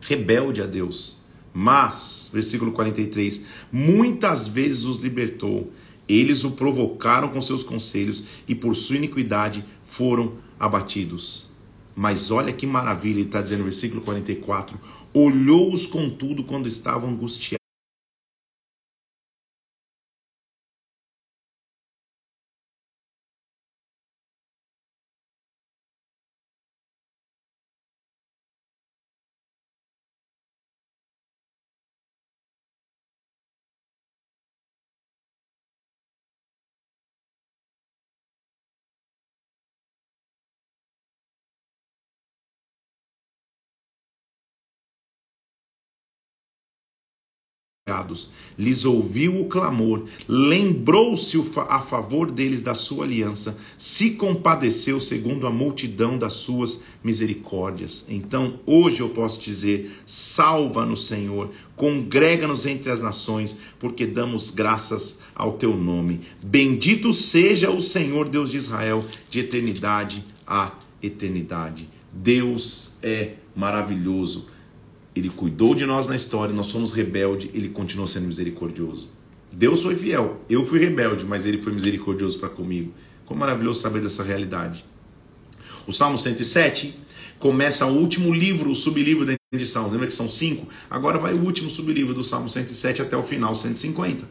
rebelde 0.00 0.62
a 0.62 0.66
Deus. 0.66 1.18
Mas, 1.52 2.30
versículo 2.32 2.72
43, 2.72 3.44
muitas 3.72 4.48
vezes 4.48 4.84
os 4.84 5.02
libertou. 5.02 5.72
Eles 6.08 6.44
o 6.44 6.52
provocaram 6.52 7.28
com 7.28 7.40
seus 7.40 7.62
conselhos 7.62 8.24
e 8.48 8.54
por 8.54 8.74
sua 8.74 8.96
iniquidade 8.96 9.64
foram 9.84 10.34
abatidos. 10.58 11.50
Mas 11.94 12.30
olha 12.30 12.52
que 12.52 12.66
maravilha, 12.66 13.18
ele 13.18 13.26
está 13.26 13.42
dizendo 13.42 13.60
no 13.60 13.64
versículo 13.64 14.00
44: 14.00 14.78
olhou-os 15.12 15.86
contudo 15.86 16.44
quando 16.44 16.66
estavam 16.66 17.10
angustiados 17.10 17.59
lhes 48.58 48.84
ouviu 48.84 49.40
o 49.40 49.46
clamor, 49.46 50.04
lembrou-se 50.28 51.36
a 51.68 51.80
favor 51.80 52.30
deles 52.30 52.62
da 52.62 52.74
sua 52.74 53.04
aliança, 53.04 53.58
se 53.76 54.10
compadeceu 54.10 55.00
segundo 55.00 55.46
a 55.46 55.50
multidão 55.50 56.18
das 56.18 56.34
suas 56.34 56.82
misericórdias. 57.02 58.04
Então, 58.08 58.60
hoje 58.66 59.00
eu 59.00 59.08
posso 59.08 59.40
dizer: 59.40 59.90
salva-nos, 60.04 61.06
Senhor, 61.06 61.50
congrega-nos 61.76 62.66
entre 62.66 62.90
as 62.90 63.00
nações, 63.00 63.56
porque 63.78 64.06
damos 64.06 64.50
graças 64.50 65.18
ao 65.34 65.54
teu 65.54 65.76
nome. 65.76 66.20
Bendito 66.44 67.12
seja 67.12 67.70
o 67.70 67.80
Senhor 67.80 68.28
Deus 68.28 68.50
de 68.50 68.56
Israel, 68.56 69.04
de 69.30 69.40
eternidade 69.40 70.24
a 70.50 70.72
eternidade. 71.00 71.88
Deus 72.12 72.98
é 73.00 73.34
maravilhoso. 73.54 74.48
Ele 75.14 75.28
cuidou 75.28 75.74
de 75.74 75.84
nós 75.84 76.06
na 76.06 76.14
história, 76.14 76.54
nós 76.54 76.66
somos 76.66 76.92
rebelde, 76.92 77.50
ele 77.52 77.68
continuou 77.68 78.06
sendo 78.06 78.28
misericordioso. 78.28 79.08
Deus 79.52 79.82
foi 79.82 79.96
fiel, 79.96 80.40
eu 80.48 80.64
fui 80.64 80.78
rebelde, 80.78 81.24
mas 81.24 81.44
ele 81.44 81.60
foi 81.60 81.72
misericordioso 81.72 82.38
para 82.38 82.48
comigo. 82.48 82.92
Como 83.26 83.40
maravilhoso 83.40 83.80
saber 83.80 84.00
dessa 84.00 84.22
realidade. 84.22 84.84
O 85.86 85.92
Salmo 85.92 86.18
107 86.18 86.96
começa 87.38 87.86
o 87.86 87.96
último 87.96 88.32
livro, 88.32 88.70
o 88.70 88.74
sublivro 88.76 89.26
da 89.26 89.34
de 89.52 89.66
Salmos. 89.66 89.90
Lembra 89.90 90.06
que 90.06 90.12
são 90.12 90.30
cinco? 90.30 90.68
Agora 90.88 91.18
vai 91.18 91.34
o 91.34 91.42
último 91.42 91.68
sublivro 91.68 92.14
do 92.14 92.22
Salmo 92.22 92.48
107 92.48 93.02
até 93.02 93.16
o 93.16 93.22
final, 93.24 93.52
150. 93.56 94.28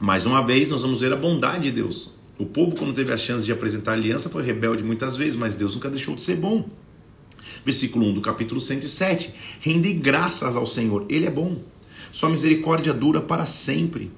Mais 0.00 0.24
uma 0.24 0.40
vez, 0.42 0.68
nós 0.70 0.80
vamos 0.80 1.02
ver 1.02 1.12
a 1.12 1.16
bondade 1.16 1.64
de 1.64 1.72
Deus. 1.72 2.18
O 2.38 2.46
povo, 2.46 2.74
quando 2.74 2.94
teve 2.94 3.12
a 3.12 3.18
chance 3.18 3.44
de 3.44 3.52
apresentar 3.52 3.92
aliança, 3.92 4.30
foi 4.30 4.42
rebelde 4.42 4.82
muitas 4.82 5.14
vezes, 5.14 5.36
mas 5.36 5.54
Deus 5.54 5.74
nunca 5.74 5.90
deixou 5.90 6.14
de 6.14 6.22
ser 6.22 6.36
bom 6.36 6.66
versículo 7.64 8.06
1 8.06 8.14
do 8.14 8.20
capítulo 8.20 8.60
107. 8.60 9.34
Rende 9.60 9.92
graças 9.92 10.56
ao 10.56 10.66
Senhor, 10.66 11.04
Ele 11.08 11.26
é 11.26 11.30
bom. 11.30 11.58
Sua 12.10 12.30
misericórdia 12.30 12.92
dura 12.92 13.20
para 13.20 13.44
sempre. 13.44 14.10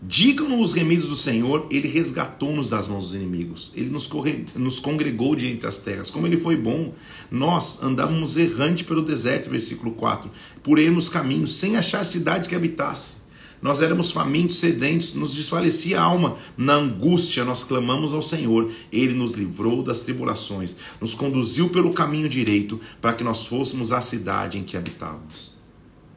Digam-nos 0.00 0.70
os 0.70 0.74
remidos 0.74 1.08
do 1.08 1.16
Senhor, 1.16 1.66
Ele 1.70 1.88
resgatou-nos 1.88 2.68
das 2.68 2.86
mãos 2.86 3.04
dos 3.04 3.14
inimigos. 3.14 3.72
Ele 3.74 3.90
nos, 3.90 4.06
corre... 4.06 4.46
nos 4.54 4.78
congregou 4.78 5.34
de 5.34 5.48
entre 5.48 5.66
as 5.66 5.76
terras. 5.76 6.08
Como 6.08 6.26
Ele 6.26 6.36
foi 6.36 6.56
bom. 6.56 6.94
Nós 7.30 7.82
andávamos 7.82 8.36
errante 8.36 8.84
pelo 8.84 9.02
deserto, 9.02 9.50
versículo 9.50 9.92
4, 9.92 10.30
por 10.62 10.78
ermos 10.78 11.08
caminhos, 11.08 11.56
sem 11.56 11.76
achar 11.76 12.04
cidade 12.04 12.48
que 12.48 12.54
habitasse. 12.54 13.18
Nós 13.60 13.82
éramos 13.82 14.10
famintos, 14.10 14.58
sedentos, 14.58 15.14
nos 15.14 15.34
desfalecia 15.34 16.00
a 16.00 16.04
alma. 16.04 16.36
Na 16.56 16.74
angústia 16.74 17.44
nós 17.44 17.64
clamamos 17.64 18.12
ao 18.12 18.22
Senhor. 18.22 18.70
Ele 18.92 19.14
nos 19.14 19.32
livrou 19.32 19.82
das 19.82 20.00
tribulações, 20.00 20.76
nos 21.00 21.14
conduziu 21.14 21.68
pelo 21.68 21.92
caminho 21.92 22.28
direito 22.28 22.80
para 23.00 23.12
que 23.12 23.24
nós 23.24 23.46
fôssemos 23.46 23.92
à 23.92 24.00
cidade 24.00 24.58
em 24.58 24.64
que 24.64 24.76
habitávamos. 24.76 25.56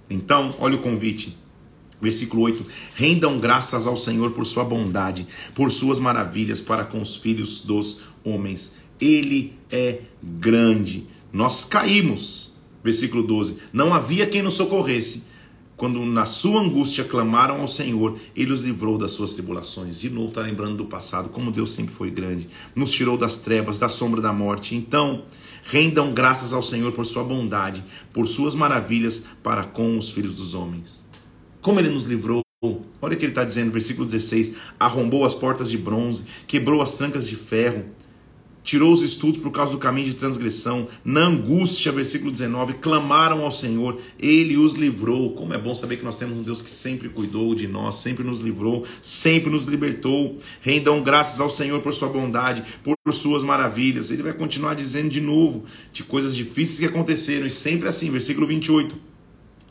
Então, 0.09 0.53
olha 0.59 0.75
o 0.75 0.81
convite. 0.81 1.37
Versículo 1.99 2.43
8: 2.43 2.65
Rendam 2.95 3.39
graças 3.39 3.87
ao 3.87 3.97
Senhor 3.97 4.31
por 4.31 4.45
sua 4.45 4.63
bondade, 4.63 5.27
por 5.55 5.71
suas 5.71 5.99
maravilhas 5.99 6.61
para 6.61 6.83
com 6.83 7.01
os 7.01 7.15
filhos 7.15 7.63
dos 7.63 8.01
homens. 8.23 8.75
Ele 8.99 9.53
é 9.71 10.01
grande. 10.21 11.07
Nós 11.33 11.65
caímos. 11.65 12.59
Versículo 12.83 13.21
12: 13.23 13.57
Não 13.71 13.93
havia 13.93 14.25
quem 14.25 14.41
nos 14.41 14.55
socorresse 14.55 15.30
quando 15.81 16.05
na 16.05 16.27
sua 16.27 16.61
angústia 16.61 17.03
clamaram 17.03 17.59
ao 17.59 17.67
Senhor, 17.67 18.19
ele 18.35 18.53
os 18.53 18.61
livrou 18.61 18.99
das 18.99 19.13
suas 19.13 19.33
tribulações. 19.33 19.99
De 19.99 20.11
novo, 20.11 20.27
está 20.27 20.39
lembrando 20.41 20.77
do 20.77 20.85
passado, 20.85 21.29
como 21.29 21.51
Deus 21.51 21.71
sempre 21.71 21.91
foi 21.91 22.11
grande, 22.11 22.47
nos 22.75 22.91
tirou 22.91 23.17
das 23.17 23.37
trevas, 23.37 23.79
da 23.79 23.89
sombra 23.89 24.21
da 24.21 24.31
morte. 24.31 24.75
Então, 24.75 25.23
rendam 25.63 26.13
graças 26.13 26.53
ao 26.53 26.61
Senhor 26.61 26.91
por 26.91 27.03
sua 27.03 27.23
bondade, 27.23 27.83
por 28.13 28.27
suas 28.27 28.53
maravilhas 28.53 29.25
para 29.41 29.63
com 29.63 29.97
os 29.97 30.11
filhos 30.11 30.35
dos 30.35 30.53
homens. 30.53 31.03
Como 31.63 31.79
ele 31.79 31.89
nos 31.89 32.03
livrou. 32.03 32.43
Olha 33.01 33.15
o 33.15 33.17
que 33.17 33.25
ele 33.25 33.31
está 33.31 33.43
dizendo, 33.43 33.71
versículo 33.71 34.05
16: 34.05 34.55
arrombou 34.79 35.25
as 35.25 35.33
portas 35.33 35.71
de 35.71 35.79
bronze, 35.79 36.25
quebrou 36.45 36.83
as 36.83 36.93
trancas 36.93 37.27
de 37.27 37.35
ferro, 37.35 37.85
tirou 38.63 38.91
os 38.91 39.01
estudos 39.01 39.41
por 39.41 39.51
causa 39.51 39.71
do 39.71 39.77
caminho 39.77 40.07
de 40.07 40.15
transgressão, 40.15 40.87
na 41.03 41.21
angústia, 41.21 41.91
versículo 41.91 42.31
19, 42.31 42.75
clamaram 42.75 43.43
ao 43.43 43.51
Senhor, 43.51 43.99
ele 44.19 44.57
os 44.57 44.73
livrou. 44.73 45.33
Como 45.33 45.53
é 45.53 45.57
bom 45.57 45.73
saber 45.73 45.97
que 45.97 46.05
nós 46.05 46.15
temos 46.15 46.37
um 46.37 46.43
Deus 46.43 46.61
que 46.61 46.69
sempre 46.69 47.09
cuidou 47.09 47.55
de 47.55 47.67
nós, 47.67 47.95
sempre 47.95 48.23
nos 48.23 48.39
livrou, 48.39 48.85
sempre 49.01 49.49
nos 49.49 49.65
libertou. 49.65 50.37
Rendam 50.61 51.01
graças 51.01 51.39
ao 51.39 51.49
Senhor 51.49 51.81
por 51.81 51.93
sua 51.93 52.09
bondade, 52.09 52.63
por 52.83 52.95
suas 53.13 53.43
maravilhas. 53.43 54.11
Ele 54.11 54.23
vai 54.23 54.33
continuar 54.33 54.75
dizendo 54.75 55.09
de 55.09 55.21
novo 55.21 55.65
de 55.91 56.03
coisas 56.03 56.35
difíceis 56.35 56.79
que 56.79 56.85
aconteceram, 56.85 57.47
e 57.47 57.51
sempre 57.51 57.87
assim, 57.87 58.09
versículo 58.11 58.47
28. 58.47 59.11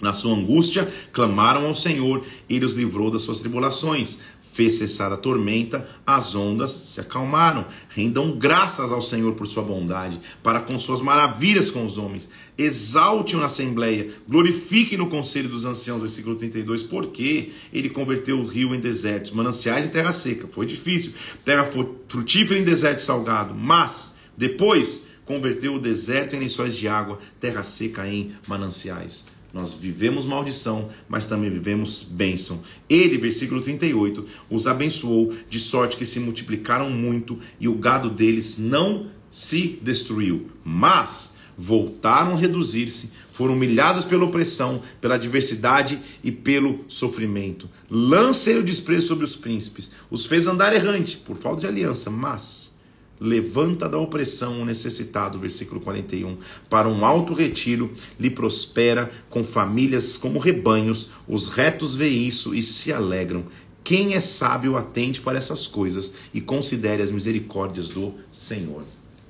Na 0.00 0.14
sua 0.14 0.34
angústia, 0.34 0.90
clamaram 1.12 1.66
ao 1.66 1.74
Senhor, 1.74 2.24
ele 2.48 2.64
os 2.64 2.72
livrou 2.72 3.10
das 3.10 3.20
suas 3.20 3.40
tribulações 3.40 4.18
fez 4.52 4.74
cessar 4.74 5.12
a 5.12 5.16
tormenta, 5.16 5.88
as 6.06 6.34
ondas 6.34 6.70
se 6.70 7.00
acalmaram. 7.00 7.66
Rendam 7.88 8.36
graças 8.38 8.90
ao 8.90 9.00
Senhor 9.00 9.34
por 9.34 9.46
sua 9.46 9.62
bondade, 9.62 10.20
para 10.42 10.60
com 10.60 10.78
suas 10.78 11.00
maravilhas 11.00 11.70
com 11.70 11.84
os 11.84 11.98
homens. 11.98 12.28
Exalte-o 12.58 13.38
na 13.38 13.46
assembleia, 13.46 14.10
glorifique 14.28 14.96
no 14.96 15.08
conselho 15.08 15.48
dos 15.48 15.64
anciãos, 15.64 16.00
versículo 16.00 16.36
32, 16.36 16.82
porque 16.82 17.52
ele 17.72 17.88
converteu 17.88 18.38
o 18.38 18.46
rio 18.46 18.74
em 18.74 18.80
desertos, 18.80 19.30
mananciais 19.30 19.86
em 19.86 19.90
terra 19.90 20.12
seca. 20.12 20.48
Foi 20.50 20.66
difícil, 20.66 21.12
terra 21.44 21.70
frutífera 22.08 22.58
em 22.58 22.64
deserto 22.64 23.00
salgado, 23.00 23.54
mas 23.54 24.14
depois 24.36 25.06
converteu 25.24 25.74
o 25.74 25.78
deserto 25.78 26.34
em 26.34 26.40
lençóis 26.40 26.74
de 26.74 26.88
água, 26.88 27.20
terra 27.38 27.62
seca 27.62 28.08
em 28.08 28.34
mananciais. 28.48 29.26
Nós 29.52 29.74
vivemos 29.74 30.24
maldição, 30.24 30.90
mas 31.08 31.26
também 31.26 31.50
vivemos 31.50 32.02
bênção. 32.02 32.62
Ele, 32.88 33.18
versículo 33.18 33.60
38, 33.60 34.26
os 34.48 34.66
abençoou, 34.66 35.34
de 35.48 35.58
sorte 35.58 35.96
que 35.96 36.06
se 36.06 36.20
multiplicaram 36.20 36.90
muito 36.90 37.38
e 37.58 37.66
o 37.66 37.74
gado 37.74 38.10
deles 38.10 38.56
não 38.58 39.06
se 39.30 39.78
destruiu. 39.82 40.50
Mas 40.64 41.32
voltaram 41.56 42.32
a 42.32 42.36
reduzir-se, 42.36 43.12
foram 43.30 43.54
humilhados 43.54 44.04
pela 44.04 44.24
opressão, 44.24 44.82
pela 45.00 45.16
adversidade 45.16 46.00
e 46.24 46.32
pelo 46.32 46.84
sofrimento. 46.88 47.68
Lancei 47.90 48.56
o 48.56 48.62
desprezo 48.62 49.08
sobre 49.08 49.24
os 49.24 49.36
príncipes, 49.36 49.90
os 50.10 50.24
fez 50.24 50.46
andar 50.46 50.74
errante 50.74 51.18
por 51.18 51.36
falta 51.36 51.60
de 51.60 51.66
aliança, 51.66 52.10
mas 52.10 52.78
levanta 53.20 53.86
da 53.86 53.98
opressão 53.98 54.62
o 54.62 54.64
necessitado, 54.64 55.38
versículo 55.38 55.80
41, 55.80 56.38
para 56.70 56.88
um 56.88 57.04
alto 57.04 57.34
retiro, 57.34 57.92
lhe 58.18 58.30
prospera 58.30 59.10
com 59.28 59.44
famílias 59.44 60.16
como 60.16 60.38
rebanhos, 60.38 61.10
os 61.28 61.48
retos 61.48 61.94
veem 61.94 62.26
isso 62.26 62.54
e 62.54 62.62
se 62.62 62.90
alegram. 62.92 63.44
Quem 63.84 64.14
é 64.14 64.20
sábio 64.20 64.76
atente 64.76 65.20
para 65.20 65.38
essas 65.38 65.66
coisas 65.66 66.14
e 66.32 66.40
considere 66.40 67.02
as 67.02 67.10
misericórdias 67.10 67.88
do 67.88 68.14
Senhor. 68.32 68.84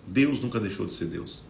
Deus 0.07 0.41
nunca 0.41 0.61
deixou 0.61 0.87
de 0.87 0.93
ser 0.93 1.07
Deus. 1.07 1.45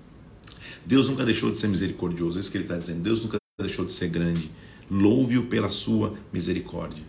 Deus 0.84 1.09
nunca 1.09 1.24
deixou 1.24 1.51
de 1.51 1.59
ser 1.59 1.68
misericordioso. 1.68 2.38
É 2.38 2.41
isso 2.41 2.51
que 2.51 2.57
ele 2.57 2.64
está 2.64 2.76
dizendo. 2.76 3.03
Deus 3.03 3.22
nunca 3.22 3.38
deixou 3.59 3.84
de 3.84 3.93
ser 3.93 4.09
grande. 4.09 4.51
Louve-o 4.91 5.45
pela 5.47 5.68
sua 5.68 6.14
misericórdia. 6.32 7.03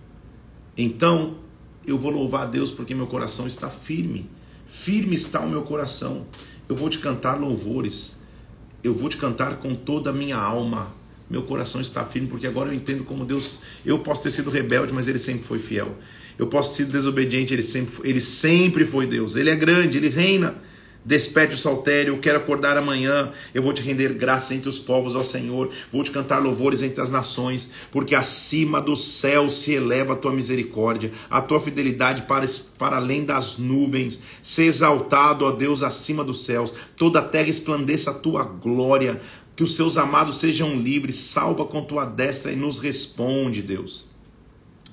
Então, 0.78 1.38
eu 1.86 1.98
vou 1.98 2.12
louvar 2.12 2.44
a 2.44 2.50
Deus 2.50 2.72
porque 2.72 2.96
meu 2.96 3.08
coração 3.08 3.48
está 3.48 3.70
firme 3.70 4.30
Firme 4.72 5.16
está 5.16 5.42
o 5.42 5.50
meu 5.50 5.62
coração. 5.64 6.26
Eu 6.68 6.76
vou 6.76 6.90
te 6.90 6.98
cantar 6.98 7.40
louvores. 7.40 8.20
Eu 8.84 8.96
vou 8.96 9.10
te 9.10 9.18
cantar 9.18 9.58
com 9.58 9.76
toda 9.76 10.10
a 10.10 10.14
minha 10.14 10.38
alma. 10.38 10.92
Meu 11.30 11.44
coração 11.44 11.80
está 11.80 12.04
firme 12.04 12.28
porque 12.28 12.48
agora 12.48 12.70
eu 12.70 12.74
entendo 12.74 13.04
como 13.04 13.26
Deus. 13.26 13.62
Eu 13.86 14.00
posso 14.00 14.24
ter 14.24 14.32
sido 14.32 14.50
rebelde, 14.50 14.92
mas 14.92 15.08
Ele 15.08 15.20
sempre 15.20 15.44
foi 15.44 15.60
fiel. 15.60 15.96
Eu 16.40 16.48
posso 16.48 16.72
ter 16.72 16.78
sido 16.78 16.92
desobediente, 16.92 17.54
Ele 17.54 17.64
sempre, 17.64 18.10
ele 18.10 18.22
sempre 18.22 18.86
foi 18.86 19.06
Deus. 19.06 19.36
Ele 19.36 19.50
é 19.50 19.56
grande, 19.56 19.98
Ele 19.98 20.10
reina. 20.10 20.56
Desperte 21.04 21.56
o 21.56 21.58
saltério, 21.58 22.14
eu 22.14 22.20
quero 22.20 22.38
acordar 22.38 22.78
amanhã. 22.78 23.32
Eu 23.56 23.64
vou 23.64 23.74
te 23.74 23.82
render 23.82 24.14
graça 24.14 24.54
entre 24.54 24.70
os 24.70 24.78
povos, 24.78 25.16
ó 25.16 25.24
Senhor. 25.24 25.72
Vou 25.92 26.04
te 26.04 26.12
cantar 26.12 26.38
louvores 26.38 26.84
entre 26.84 27.02
as 27.02 27.10
nações, 27.10 27.72
porque 27.92 28.14
acima 28.14 28.80
do 28.80 28.96
céu 28.96 29.50
se 29.50 29.74
eleva 29.74 30.14
a 30.14 30.16
tua 30.16 30.32
misericórdia, 30.32 31.12
a 31.28 31.42
tua 31.42 31.60
fidelidade 31.60 32.24
para, 32.24 32.46
para 32.78 32.98
além 32.98 33.26
das 33.26 33.58
nuvens. 33.58 34.22
Se 34.44 34.62
exaltado, 34.62 35.44
ó 35.44 35.52
Deus, 35.52 35.82
acima 35.82 36.24
dos 36.24 36.46
céus. 36.46 36.72
Toda 36.96 37.18
a 37.18 37.24
terra 37.24 37.50
esplandeça 37.50 38.12
a 38.12 38.16
tua 38.16 38.44
glória. 38.44 39.20
Que 39.56 39.64
os 39.64 39.76
seus 39.76 39.98
amados 39.98 40.40
sejam 40.40 40.76
livres. 40.76 41.16
Salva 41.16 41.66
com 41.66 41.84
tua 41.84 42.06
destra 42.06 42.52
e 42.52 42.56
nos 42.56 42.80
responde, 42.80 43.64
Deus. 43.64 44.08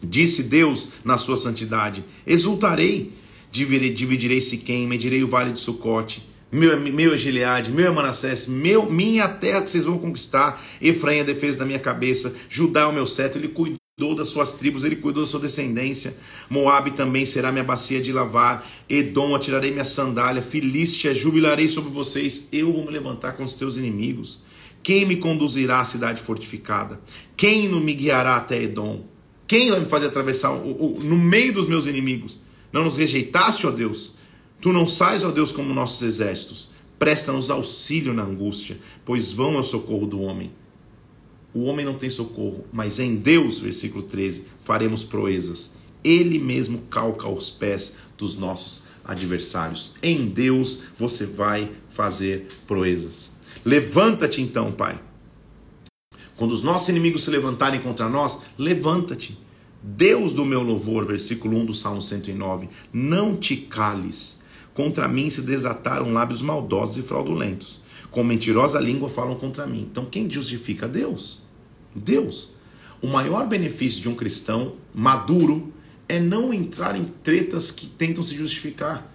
Disse 0.02 0.42
Deus 0.42 0.92
na 1.04 1.18
sua 1.18 1.36
santidade: 1.36 2.02
Exultarei 2.26 3.12
dividirei 3.50 4.40
Siquém, 4.40 4.86
medirei 4.86 5.22
o 5.22 5.28
vale 5.28 5.52
de 5.52 5.60
Sucote, 5.60 6.22
meu, 6.50 6.78
meu 6.80 7.12
é 7.12 7.18
Gileade, 7.18 7.70
meu 7.70 7.86
é 7.86 7.90
Manassés, 7.90 8.46
meu, 8.46 8.90
minha 8.90 9.28
terra 9.28 9.62
que 9.62 9.70
vocês 9.70 9.84
vão 9.84 9.98
conquistar, 9.98 10.64
Efraim 10.80 11.18
é 11.18 11.20
a 11.20 11.24
defesa 11.24 11.58
da 11.58 11.66
minha 11.66 11.78
cabeça, 11.78 12.34
Judá 12.48 12.82
é 12.82 12.86
o 12.86 12.92
meu 12.92 13.06
cetro, 13.06 13.38
ele 13.38 13.48
cuidou 13.48 14.14
das 14.14 14.30
suas 14.30 14.52
tribos, 14.52 14.82
ele 14.82 14.96
cuidou 14.96 15.22
da 15.22 15.28
sua 15.28 15.40
descendência, 15.40 16.16
Moabe 16.48 16.92
também 16.92 17.26
será 17.26 17.52
minha 17.52 17.64
bacia 17.64 18.00
de 18.00 18.12
lavar, 18.12 18.66
Edom 18.88 19.34
atirarei 19.34 19.70
minha 19.70 19.84
sandália, 19.84 20.40
Filístia 20.40 21.14
jubilarei 21.14 21.68
sobre 21.68 21.90
vocês, 21.90 22.48
eu 22.50 22.72
vou 22.72 22.86
me 22.86 22.92
levantar 22.92 23.32
com 23.32 23.42
os 23.42 23.54
teus 23.54 23.76
inimigos, 23.76 24.42
quem 24.82 25.04
me 25.04 25.16
conduzirá 25.16 25.80
à 25.80 25.84
cidade 25.84 26.22
fortificada? 26.22 27.00
Quem 27.36 27.68
me 27.68 27.92
guiará 27.92 28.36
até 28.36 28.62
Edom? 28.62 29.04
Quem 29.46 29.70
vai 29.70 29.80
me 29.80 29.86
fazer 29.86 30.06
atravessar 30.06 30.52
o, 30.52 30.96
o, 30.96 31.00
no 31.02 31.16
meio 31.16 31.52
dos 31.52 31.66
meus 31.66 31.86
inimigos? 31.86 32.40
Não 32.72 32.84
nos 32.84 32.96
rejeitaste, 32.96 33.66
ó 33.66 33.70
Deus. 33.70 34.14
Tu 34.60 34.72
não 34.72 34.86
sais, 34.86 35.24
ó 35.24 35.30
Deus, 35.30 35.52
como 35.52 35.72
nossos 35.72 36.02
exércitos. 36.02 36.70
Presta-nos 36.98 37.50
auxílio 37.50 38.12
na 38.12 38.24
angústia, 38.24 38.78
pois 39.04 39.30
vão 39.30 39.56
ao 39.56 39.62
socorro 39.62 40.06
do 40.06 40.20
homem. 40.20 40.50
O 41.54 41.64
homem 41.64 41.84
não 41.86 41.94
tem 41.94 42.10
socorro, 42.10 42.66
mas 42.72 42.98
em 42.98 43.16
Deus, 43.16 43.58
versículo 43.58 44.02
13, 44.02 44.44
faremos 44.64 45.04
proezas. 45.04 45.72
Ele 46.04 46.38
mesmo 46.38 46.82
calca 46.90 47.28
os 47.28 47.50
pés 47.50 47.96
dos 48.16 48.36
nossos 48.36 48.84
adversários. 49.04 49.94
Em 50.02 50.28
Deus 50.28 50.84
você 50.98 51.24
vai 51.24 51.70
fazer 51.90 52.48
proezas. 52.66 53.32
Levanta-te 53.64 54.42
então, 54.42 54.72
Pai. 54.72 55.00
Quando 56.36 56.52
os 56.52 56.62
nossos 56.62 56.88
inimigos 56.88 57.24
se 57.24 57.30
levantarem 57.30 57.80
contra 57.80 58.08
nós, 58.08 58.40
levanta-te 58.56 59.38
Deus 59.82 60.32
do 60.32 60.44
meu 60.44 60.62
louvor, 60.62 61.06
versículo 61.06 61.56
1 61.58 61.66
do 61.66 61.74
Salmo 61.74 62.02
109, 62.02 62.68
não 62.92 63.36
te 63.36 63.56
cales. 63.56 64.38
Contra 64.74 65.08
mim 65.08 65.30
se 65.30 65.42
desataram 65.42 66.12
lábios 66.12 66.42
maldosos 66.42 66.96
e 66.96 67.02
fraudulentos. 67.02 67.80
Com 68.10 68.24
mentirosa 68.24 68.80
língua 68.80 69.08
falam 69.08 69.36
contra 69.36 69.66
mim. 69.66 69.86
Então 69.90 70.04
quem 70.04 70.30
justifica? 70.30 70.88
Deus. 70.88 71.42
Deus. 71.94 72.52
O 73.00 73.06
maior 73.06 73.46
benefício 73.46 74.00
de 74.00 74.08
um 74.08 74.14
cristão 74.14 74.74
maduro 74.94 75.72
é 76.08 76.18
não 76.18 76.52
entrar 76.52 76.96
em 76.96 77.04
tretas 77.22 77.70
que 77.70 77.86
tentam 77.86 78.22
se 78.22 78.34
justificar. 78.34 79.12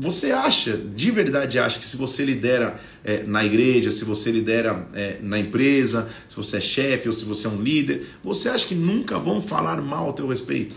Você 0.00 0.30
acha, 0.30 0.76
de 0.76 1.10
verdade 1.10 1.58
acha 1.58 1.80
que 1.80 1.84
se 1.84 1.96
você 1.96 2.24
lidera 2.24 2.80
é, 3.02 3.24
na 3.24 3.44
igreja, 3.44 3.90
se 3.90 4.04
você 4.04 4.30
lidera 4.30 4.86
é, 4.92 5.18
na 5.20 5.40
empresa, 5.40 6.08
se 6.28 6.36
você 6.36 6.58
é 6.58 6.60
chefe 6.60 7.08
ou 7.08 7.12
se 7.12 7.24
você 7.24 7.48
é 7.48 7.50
um 7.50 7.60
líder, 7.60 8.06
você 8.22 8.48
acha 8.48 8.64
que 8.64 8.76
nunca 8.76 9.18
vão 9.18 9.42
falar 9.42 9.82
mal 9.82 10.06
ao 10.06 10.12
teu 10.12 10.28
respeito? 10.28 10.76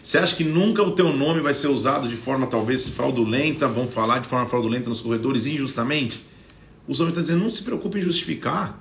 Você 0.00 0.18
acha 0.18 0.36
que 0.36 0.44
nunca 0.44 0.84
o 0.84 0.92
teu 0.92 1.12
nome 1.12 1.40
vai 1.40 1.52
ser 1.52 1.66
usado 1.66 2.08
de 2.08 2.16
forma 2.16 2.46
talvez 2.46 2.88
fraudulenta, 2.88 3.66
vão 3.66 3.88
falar 3.88 4.20
de 4.20 4.28
forma 4.28 4.48
fraudulenta 4.48 4.88
nos 4.88 5.00
corredores 5.00 5.46
injustamente? 5.46 6.24
Os 6.86 7.00
homens 7.00 7.12
estão 7.16 7.22
dizendo, 7.24 7.42
não 7.42 7.50
se 7.50 7.64
preocupe 7.64 7.98
em 7.98 8.02
justificar. 8.02 8.80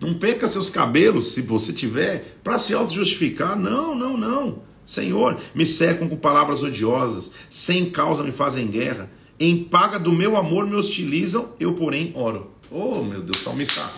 Não 0.00 0.14
perca 0.14 0.48
seus 0.48 0.70
cabelos, 0.70 1.32
se 1.32 1.42
você 1.42 1.74
tiver, 1.74 2.38
para 2.42 2.56
se 2.56 2.72
auto-justificar. 2.72 3.54
Não, 3.54 3.94
não, 3.94 4.16
não. 4.16 4.62
Senhor, 4.84 5.38
me 5.54 5.64
cercam 5.64 6.08
com 6.08 6.16
palavras 6.16 6.62
odiosas, 6.62 7.30
sem 7.48 7.90
causa 7.90 8.22
me 8.22 8.32
fazem 8.32 8.66
guerra, 8.66 9.10
em 9.38 9.64
paga 9.64 9.98
do 9.98 10.12
meu 10.12 10.36
amor 10.36 10.66
me 10.66 10.74
hostilizam, 10.74 11.50
eu 11.58 11.72
porém 11.74 12.12
oro. 12.14 12.50
Oh, 12.70 13.02
meu 13.02 13.22
Deus, 13.22 13.38
salmista. 13.38 13.90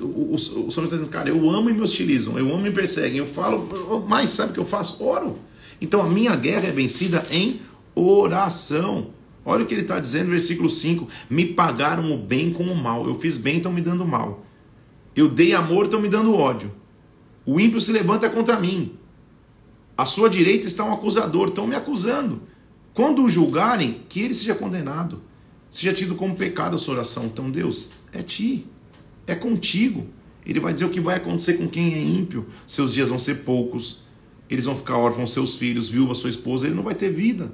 O, 0.00 0.04
o, 0.04 0.34
o 0.34 0.38
salmista 0.38 0.80
está 0.80 0.96
dizendo, 0.96 1.10
cara, 1.10 1.28
eu 1.28 1.50
amo 1.50 1.68
e 1.68 1.72
me 1.74 1.82
hostilizam, 1.82 2.38
eu 2.38 2.46
amo 2.48 2.60
e 2.60 2.70
me 2.70 2.70
perseguem, 2.70 3.18
eu 3.18 3.26
falo, 3.26 3.68
mas 4.08 4.30
sabe 4.30 4.50
o 4.50 4.54
que 4.54 4.60
eu 4.60 4.64
faço? 4.64 5.04
Oro. 5.04 5.38
Então 5.80 6.00
a 6.00 6.08
minha 6.08 6.34
guerra 6.34 6.68
é 6.68 6.72
vencida 6.72 7.24
em 7.30 7.60
oração. 7.94 9.10
Olha 9.44 9.64
o 9.64 9.66
que 9.66 9.74
ele 9.74 9.82
está 9.82 9.98
dizendo 9.98 10.30
versículo 10.30 10.68
5: 10.68 11.08
Me 11.30 11.44
pagaram 11.46 12.12
o 12.12 12.18
bem 12.18 12.52
com 12.52 12.64
o 12.64 12.76
mal. 12.76 13.06
Eu 13.06 13.18
fiz 13.18 13.38
bem, 13.38 13.58
estão 13.58 13.72
me 13.72 13.80
dando 13.80 14.04
mal. 14.04 14.44
Eu 15.14 15.28
dei 15.28 15.54
amor, 15.54 15.84
estão 15.84 16.00
me 16.00 16.08
dando 16.08 16.34
ódio. 16.34 16.72
O 17.48 17.58
ímpio 17.58 17.80
se 17.80 17.90
levanta 17.90 18.28
contra 18.28 18.60
mim. 18.60 18.92
À 19.96 20.04
sua 20.04 20.28
direita 20.28 20.66
está 20.66 20.84
um 20.84 20.92
acusador, 20.92 21.48
estão 21.48 21.66
me 21.66 21.74
acusando. 21.74 22.42
Quando 22.92 23.24
o 23.24 23.28
julgarem, 23.28 24.02
que 24.06 24.20
ele 24.20 24.34
seja 24.34 24.54
condenado, 24.54 25.22
seja 25.70 25.94
tido 25.94 26.14
como 26.14 26.36
pecado 26.36 26.74
a 26.74 26.78
sua 26.78 26.96
oração. 26.96 27.24
Então, 27.24 27.50
Deus, 27.50 27.88
é 28.12 28.22
ti, 28.22 28.66
é 29.26 29.34
contigo. 29.34 30.06
Ele 30.44 30.60
vai 30.60 30.74
dizer 30.74 30.84
o 30.84 30.90
que 30.90 31.00
vai 31.00 31.16
acontecer 31.16 31.54
com 31.54 31.66
quem 31.66 31.94
é 31.94 32.02
ímpio. 32.02 32.44
Seus 32.66 32.92
dias 32.92 33.08
vão 33.08 33.18
ser 33.18 33.36
poucos, 33.44 34.02
eles 34.50 34.66
vão 34.66 34.76
ficar 34.76 34.98
órfãos, 34.98 35.32
seus 35.32 35.56
filhos, 35.56 35.88
viúva, 35.88 36.14
sua 36.14 36.28
esposa, 36.28 36.66
ele 36.66 36.76
não 36.76 36.82
vai 36.82 36.94
ter 36.94 37.08
vida. 37.08 37.50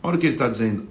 Olha 0.00 0.14
o 0.16 0.20
que 0.20 0.26
ele 0.26 0.36
está 0.36 0.48
dizendo. 0.48 0.86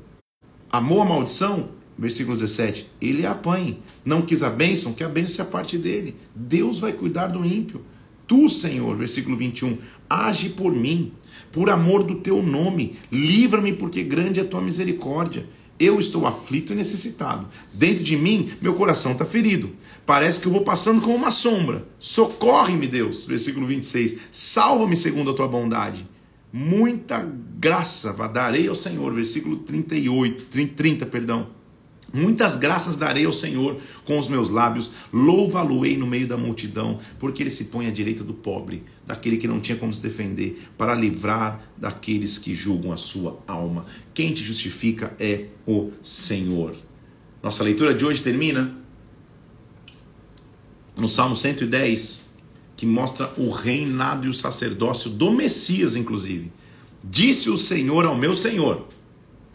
Amou 0.69 1.01
a 1.01 1.05
maldição? 1.05 1.69
Versículo 1.97 2.35
17. 2.35 2.91
Ele 2.99 3.25
apanhe. 3.25 3.79
Não 4.03 4.21
quis 4.21 4.43
a 4.43 4.49
bênção, 4.49 4.93
que 4.93 5.01
a 5.01 5.07
bênção 5.07 5.29
seja 5.29 5.45
parte 5.45 5.77
dele. 5.77 6.17
Deus 6.35 6.77
vai 6.77 6.91
cuidar 6.91 7.27
do 7.27 7.45
ímpio. 7.45 7.85
Tu, 8.27 8.49
Senhor, 8.49 8.95
versículo 8.97 9.37
21, 9.37 9.77
age 10.09 10.49
por 10.49 10.75
mim, 10.75 11.13
por 11.51 11.69
amor 11.69 12.03
do 12.03 12.15
teu 12.15 12.43
nome, 12.43 12.97
livra-me, 13.09 13.71
porque 13.71 14.03
grande 14.03 14.39
é 14.39 14.43
a 14.43 14.47
tua 14.47 14.61
misericórdia. 14.61 15.47
Eu 15.79 15.99
estou 15.99 16.27
aflito 16.27 16.73
e 16.73 16.75
necessitado. 16.75 17.47
Dentro 17.73 18.03
de 18.03 18.17
mim, 18.17 18.51
meu 18.59 18.73
coração 18.73 19.13
está 19.13 19.25
ferido. 19.25 19.71
Parece 20.05 20.41
que 20.41 20.47
eu 20.47 20.51
vou 20.51 20.61
passando 20.61 21.01
como 21.01 21.15
uma 21.15 21.31
sombra. 21.31 21.87
Socorre-me, 21.99 22.87
Deus. 22.87 23.23
Versículo 23.23 23.67
26. 23.67 24.17
Salva-me 24.31 24.97
segundo 24.97 25.29
a 25.29 25.33
tua 25.33 25.47
bondade. 25.47 26.07
Muita 26.51 27.23
graça 27.59 28.11
darei 28.27 28.67
ao 28.67 28.73
Senhor. 28.73 29.13
Versículo 29.13 29.57
38, 29.57 30.45
30, 30.75 31.05
perdão. 31.05 31.56
Muitas 32.13 32.55
graças 32.55 32.95
darei 32.95 33.25
ao 33.25 33.33
Senhor 33.33 33.77
com 34.05 34.17
os 34.17 34.29
meus 34.29 34.49
lábios, 34.49 34.91
louva-lo-ei 35.11 35.97
no 35.97 36.07
meio 36.07 36.25
da 36.25 36.37
multidão, 36.37 36.99
porque 37.19 37.43
ele 37.43 37.49
se 37.49 37.65
põe 37.65 37.85
à 37.85 37.91
direita 37.91 38.23
do 38.23 38.33
pobre, 38.33 38.83
daquele 39.05 39.37
que 39.37 39.47
não 39.47 39.59
tinha 39.59 39.77
como 39.77 39.93
se 39.93 40.01
defender, 40.01 40.67
para 40.77 40.95
livrar 40.95 41.61
daqueles 41.77 42.37
que 42.37 42.55
julgam 42.55 42.93
a 42.93 42.97
sua 42.97 43.39
alma. 43.45 43.85
Quem 44.13 44.33
te 44.33 44.43
justifica 44.43 45.13
é 45.19 45.47
o 45.65 45.91
Senhor. 46.01 46.75
Nossa 47.43 47.63
leitura 47.63 47.93
de 47.93 48.05
hoje 48.05 48.21
termina 48.21 48.73
no 50.95 51.09
Salmo 51.09 51.35
110, 51.35 52.25
que 52.77 52.85
mostra 52.85 53.33
o 53.37 53.49
reinado 53.49 54.25
e 54.25 54.29
o 54.29 54.33
sacerdócio 54.33 55.09
do 55.09 55.31
Messias, 55.31 55.95
inclusive. 55.95 56.51
Disse 57.03 57.49
o 57.49 57.57
Senhor 57.57 58.05
ao 58.05 58.17
meu 58.17 58.35
Senhor, 58.35 58.87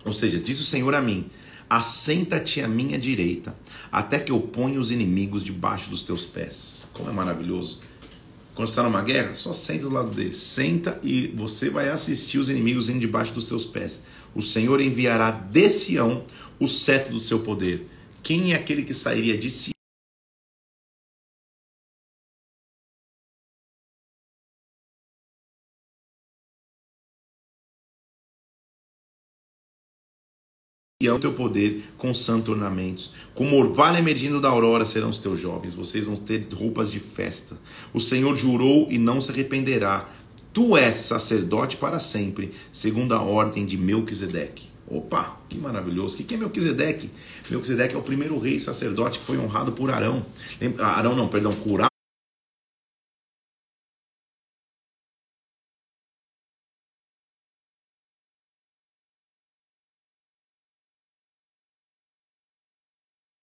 ou 0.05 0.13
seja, 0.13 0.39
disse 0.39 0.63
o 0.63 0.67
Senhor 0.67 0.95
a 0.95 1.01
mim 1.01 1.31
assenta-te 1.73 2.61
à 2.61 2.69
minha 2.69 2.99
direita, 2.99 3.57
até 3.91 4.19
que 4.19 4.31
eu 4.31 4.39
ponha 4.39 4.79
os 4.79 4.91
inimigos 4.91 5.43
debaixo 5.43 5.89
dos 5.89 6.03
teus 6.03 6.27
pés. 6.27 6.87
Como 6.93 7.09
é 7.09 7.13
maravilhoso. 7.15 7.81
Quando 8.55 8.69
está 8.69 8.83
numa 8.83 9.01
guerra, 9.01 9.35
só 9.35 9.55
senta 9.55 9.85
do 9.85 9.95
lado 9.95 10.11
dele. 10.11 10.33
Senta 10.33 11.01
e 11.03 11.29
você 11.29 11.71
vai 11.71 11.89
assistir 11.89 12.37
os 12.37 12.51
inimigos 12.51 12.91
indo 12.91 13.01
debaixo 13.01 13.33
dos 13.33 13.47
teus 13.47 13.65
pés. 13.65 14.03
O 14.35 14.43
Senhor 14.43 14.83
enviará 14.83 15.31
de 15.31 15.71
Sião 15.71 16.25
o 16.61 16.69
cetro 16.69 17.15
do 17.15 17.21
seu 17.21 17.41
poder. 17.41 17.89
Quem 18.23 18.53
é 18.53 18.57
aquele 18.57 18.83
que 18.83 18.93
sairia 18.93 19.39
de 19.39 19.51
Sião? 19.51 19.82
O 31.11 31.19
teu 31.19 31.33
poder 31.33 31.85
com 31.97 32.13
santos 32.13 32.51
ornamentos. 32.51 33.13
Como 33.35 33.57
orvalho 33.57 33.99
emergindo 33.99 34.41
da 34.41 34.49
aurora 34.49 34.85
serão 34.85 35.09
os 35.09 35.19
teus 35.19 35.41
jovens, 35.41 35.75
vocês 35.75 36.05
vão 36.05 36.17
ter 36.17 36.47
roupas 36.53 36.91
de 36.91 37.01
festa. 37.01 37.57
O 37.95 37.99
Senhor 37.99 38.35
jurou 38.37 38.87
e 38.91 38.99
não 38.99 39.21
se 39.21 39.31
arrependerá. 39.31 40.09
Tu 40.53 40.77
és 40.77 40.97
sacerdote 40.97 41.79
para 41.79 41.99
sempre, 41.99 42.53
segundo 42.71 43.15
a 43.15 43.23
ordem 43.23 43.65
de 43.65 43.79
Melquisedeque. 43.79 44.69
Opa, 44.87 45.39
que 45.49 45.57
maravilhoso. 45.57 46.21
O 46.21 46.25
que 46.25 46.35
é 46.35 46.37
Melquisedeque? 46.37 47.11
Melquisedeque 47.51 47.95
é 47.95 47.99
o 47.99 48.03
primeiro 48.03 48.39
rei 48.39 48.59
sacerdote 48.59 49.19
que 49.19 49.25
foi 49.25 49.39
honrado 49.39 49.73
por 49.73 49.91
Arão. 49.91 50.23
Arão 50.79 51.17
não, 51.17 51.29
perdão, 51.29 51.53
por 51.55 51.92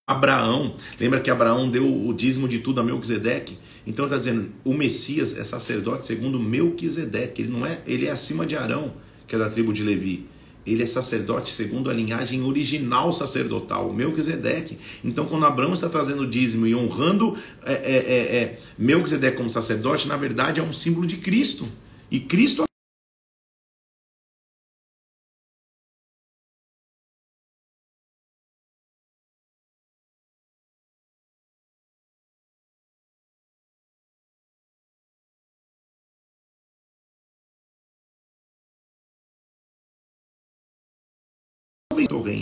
Abraão, 0.10 0.74
lembra 1.00 1.20
que 1.20 1.30
Abraão 1.30 1.70
deu 1.70 1.86
o 1.86 2.12
dízimo 2.16 2.48
de 2.48 2.58
tudo 2.58 2.82
a 2.82 2.84
Melquisedeque? 2.84 3.60
Então 3.86 4.06
ele 4.06 4.16
está 4.16 4.18
dizendo, 4.18 4.50
o 4.66 4.74
Messias 4.74 5.38
é 5.38 5.44
sacerdote 5.44 6.08
segundo 6.08 6.40
Melquisedeque, 6.40 7.44
ele 7.44 7.52
não 7.52 7.64
é, 7.64 7.80
ele 7.86 8.08
é 8.08 8.12
acima 8.12 8.44
de 8.44 8.56
Arão, 8.56 8.94
que 9.28 9.36
é 9.36 9.38
da 9.38 9.52
tribo 9.52 9.72
de 9.72 9.84
Levi. 9.84 10.26
Ele 10.66 10.82
é 10.82 10.86
sacerdote 10.88 11.52
segundo 11.52 11.92
a 11.92 11.94
linhagem 11.94 12.42
original 12.42 13.14
sacerdotal, 13.14 13.94
Melquisedeque. 13.94 14.80
Então, 15.04 15.28
quando 15.28 15.46
Abraão 15.46 15.74
está 15.74 15.88
trazendo 15.88 16.26
dízimo 16.26 16.66
e 16.66 16.74
honrando 16.74 17.38
é, 17.64 17.74
é, 17.74 17.76
é, 17.76 18.36
é 18.36 18.60
Melquisedeque 18.80 19.38
como 19.38 19.50
sacerdote, 19.52 20.08
na 20.08 20.18
verdade 20.18 20.60
é 20.60 20.64
um 20.64 20.74
símbolo 20.74 21.06
de 21.06 21.18
Cristo. 21.18 21.68
E 22.10 22.20
Cristo 22.20 22.64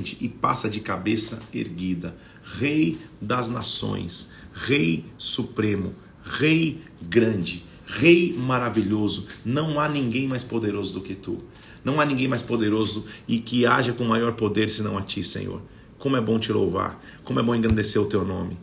torrente 0.07 0.17
e 0.21 0.29
passa 0.29 0.69
de 0.69 0.79
cabeça 0.79 1.41
erguida, 1.53 2.15
Rei 2.43 2.97
das 3.19 3.47
nações, 3.49 4.31
Rei 4.53 5.05
supremo, 5.17 5.93
Rei 6.23 6.81
grande, 7.01 7.65
Rei 7.85 8.33
maravilhoso. 8.33 9.27
Não 9.43 9.79
há 9.79 9.89
ninguém 9.89 10.27
mais 10.27 10.43
poderoso 10.43 10.93
do 10.93 11.01
que 11.01 11.15
tu. 11.15 11.43
Não 11.83 11.99
há 11.99 12.05
ninguém 12.05 12.27
mais 12.27 12.41
poderoso 12.41 13.05
e 13.27 13.39
que 13.39 13.65
haja 13.65 13.93
com 13.93 14.03
maior 14.03 14.33
poder 14.33 14.69
senão 14.69 14.97
a 14.97 15.01
ti, 15.01 15.23
Senhor. 15.23 15.61
Como 15.97 16.15
é 16.15 16.21
bom 16.21 16.37
te 16.37 16.51
louvar, 16.51 17.01
como 17.23 17.39
é 17.39 17.43
bom 17.43 17.55
engrandecer 17.55 18.01
o 18.01 18.05
teu 18.05 18.23
nome, 18.23 18.57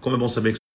como 0.00 0.14
é 0.14 0.18
bom 0.18 0.28
saber 0.28 0.52
que 0.52 0.65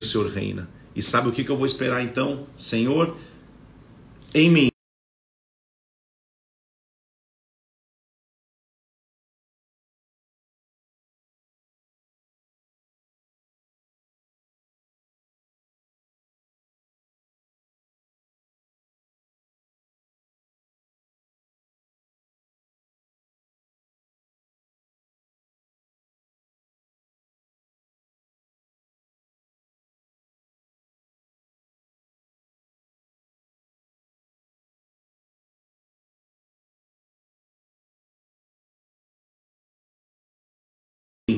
o 0.00 0.06
Senhor 0.06 0.28
reina. 0.30 0.68
E 0.94 1.02
sabe 1.02 1.28
o 1.28 1.32
que, 1.32 1.44
que 1.44 1.50
eu 1.50 1.56
vou 1.56 1.66
esperar 1.66 2.02
então? 2.02 2.46
Senhor, 2.56 3.16
em 4.34 4.48
mim. 4.48 4.68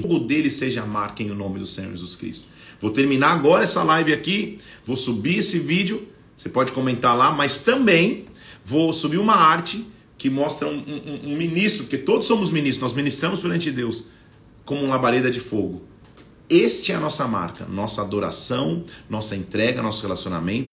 Fogo 0.01 0.20
dele 0.20 0.51
seja 0.51 0.84
marca 0.84 1.22
em 1.22 1.30
o 1.30 1.34
nome 1.34 1.59
do 1.59 1.66
Senhor 1.66 1.90
Jesus 1.90 2.16
Cristo. 2.16 2.48
Vou 2.80 2.90
terminar 2.90 3.32
agora 3.32 3.64
essa 3.64 3.82
live 3.82 4.12
aqui, 4.12 4.59
vou 4.84 4.96
subir 4.96 5.38
esse 5.38 5.59
vídeo, 5.59 6.09
você 6.34 6.48
pode 6.48 6.72
comentar 6.72 7.16
lá, 7.16 7.30
mas 7.30 7.59
também 7.59 8.24
vou 8.64 8.92
subir 8.92 9.18
uma 9.18 9.34
arte 9.34 9.86
que 10.16 10.30
mostra 10.30 10.68
um, 10.68 10.78
um, 10.78 11.32
um 11.32 11.36
ministro, 11.36 11.84
porque 11.84 11.98
todos 11.98 12.26
somos 12.26 12.51
ministros, 12.51 12.82
nós 12.82 12.92
ministramos 12.92 13.40
perante 13.40 13.70
Deus 13.70 14.09
como 14.64 14.82
uma 14.82 14.90
labareda 14.94 15.30
de 15.30 15.40
fogo. 15.40 15.82
Este 16.48 16.92
é 16.92 16.94
a 16.94 17.01
nossa 17.01 17.26
marca, 17.28 17.66
nossa 17.66 18.03
adoração, 18.03 18.84
nossa 19.09 19.36
entrega, 19.36 19.82
nosso 19.82 20.03
relacionamento. 20.03 20.69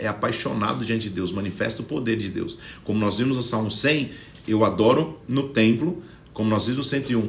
É 0.00 0.08
apaixonado 0.08 0.84
diante 0.84 1.08
de 1.08 1.14
Deus, 1.14 1.30
manifesta 1.30 1.82
o 1.82 1.84
poder 1.84 2.16
de 2.16 2.28
Deus. 2.28 2.58
Como 2.82 2.98
nós 2.98 3.18
vimos 3.18 3.36
no 3.36 3.42
Salmo 3.42 3.70
100, 3.70 4.10
eu 4.48 4.64
adoro 4.64 5.20
no 5.28 5.50
templo, 5.50 6.02
como 6.32 6.48
nós 6.48 6.66
vimos 6.66 6.78
no 6.78 6.84
101, 6.84 7.28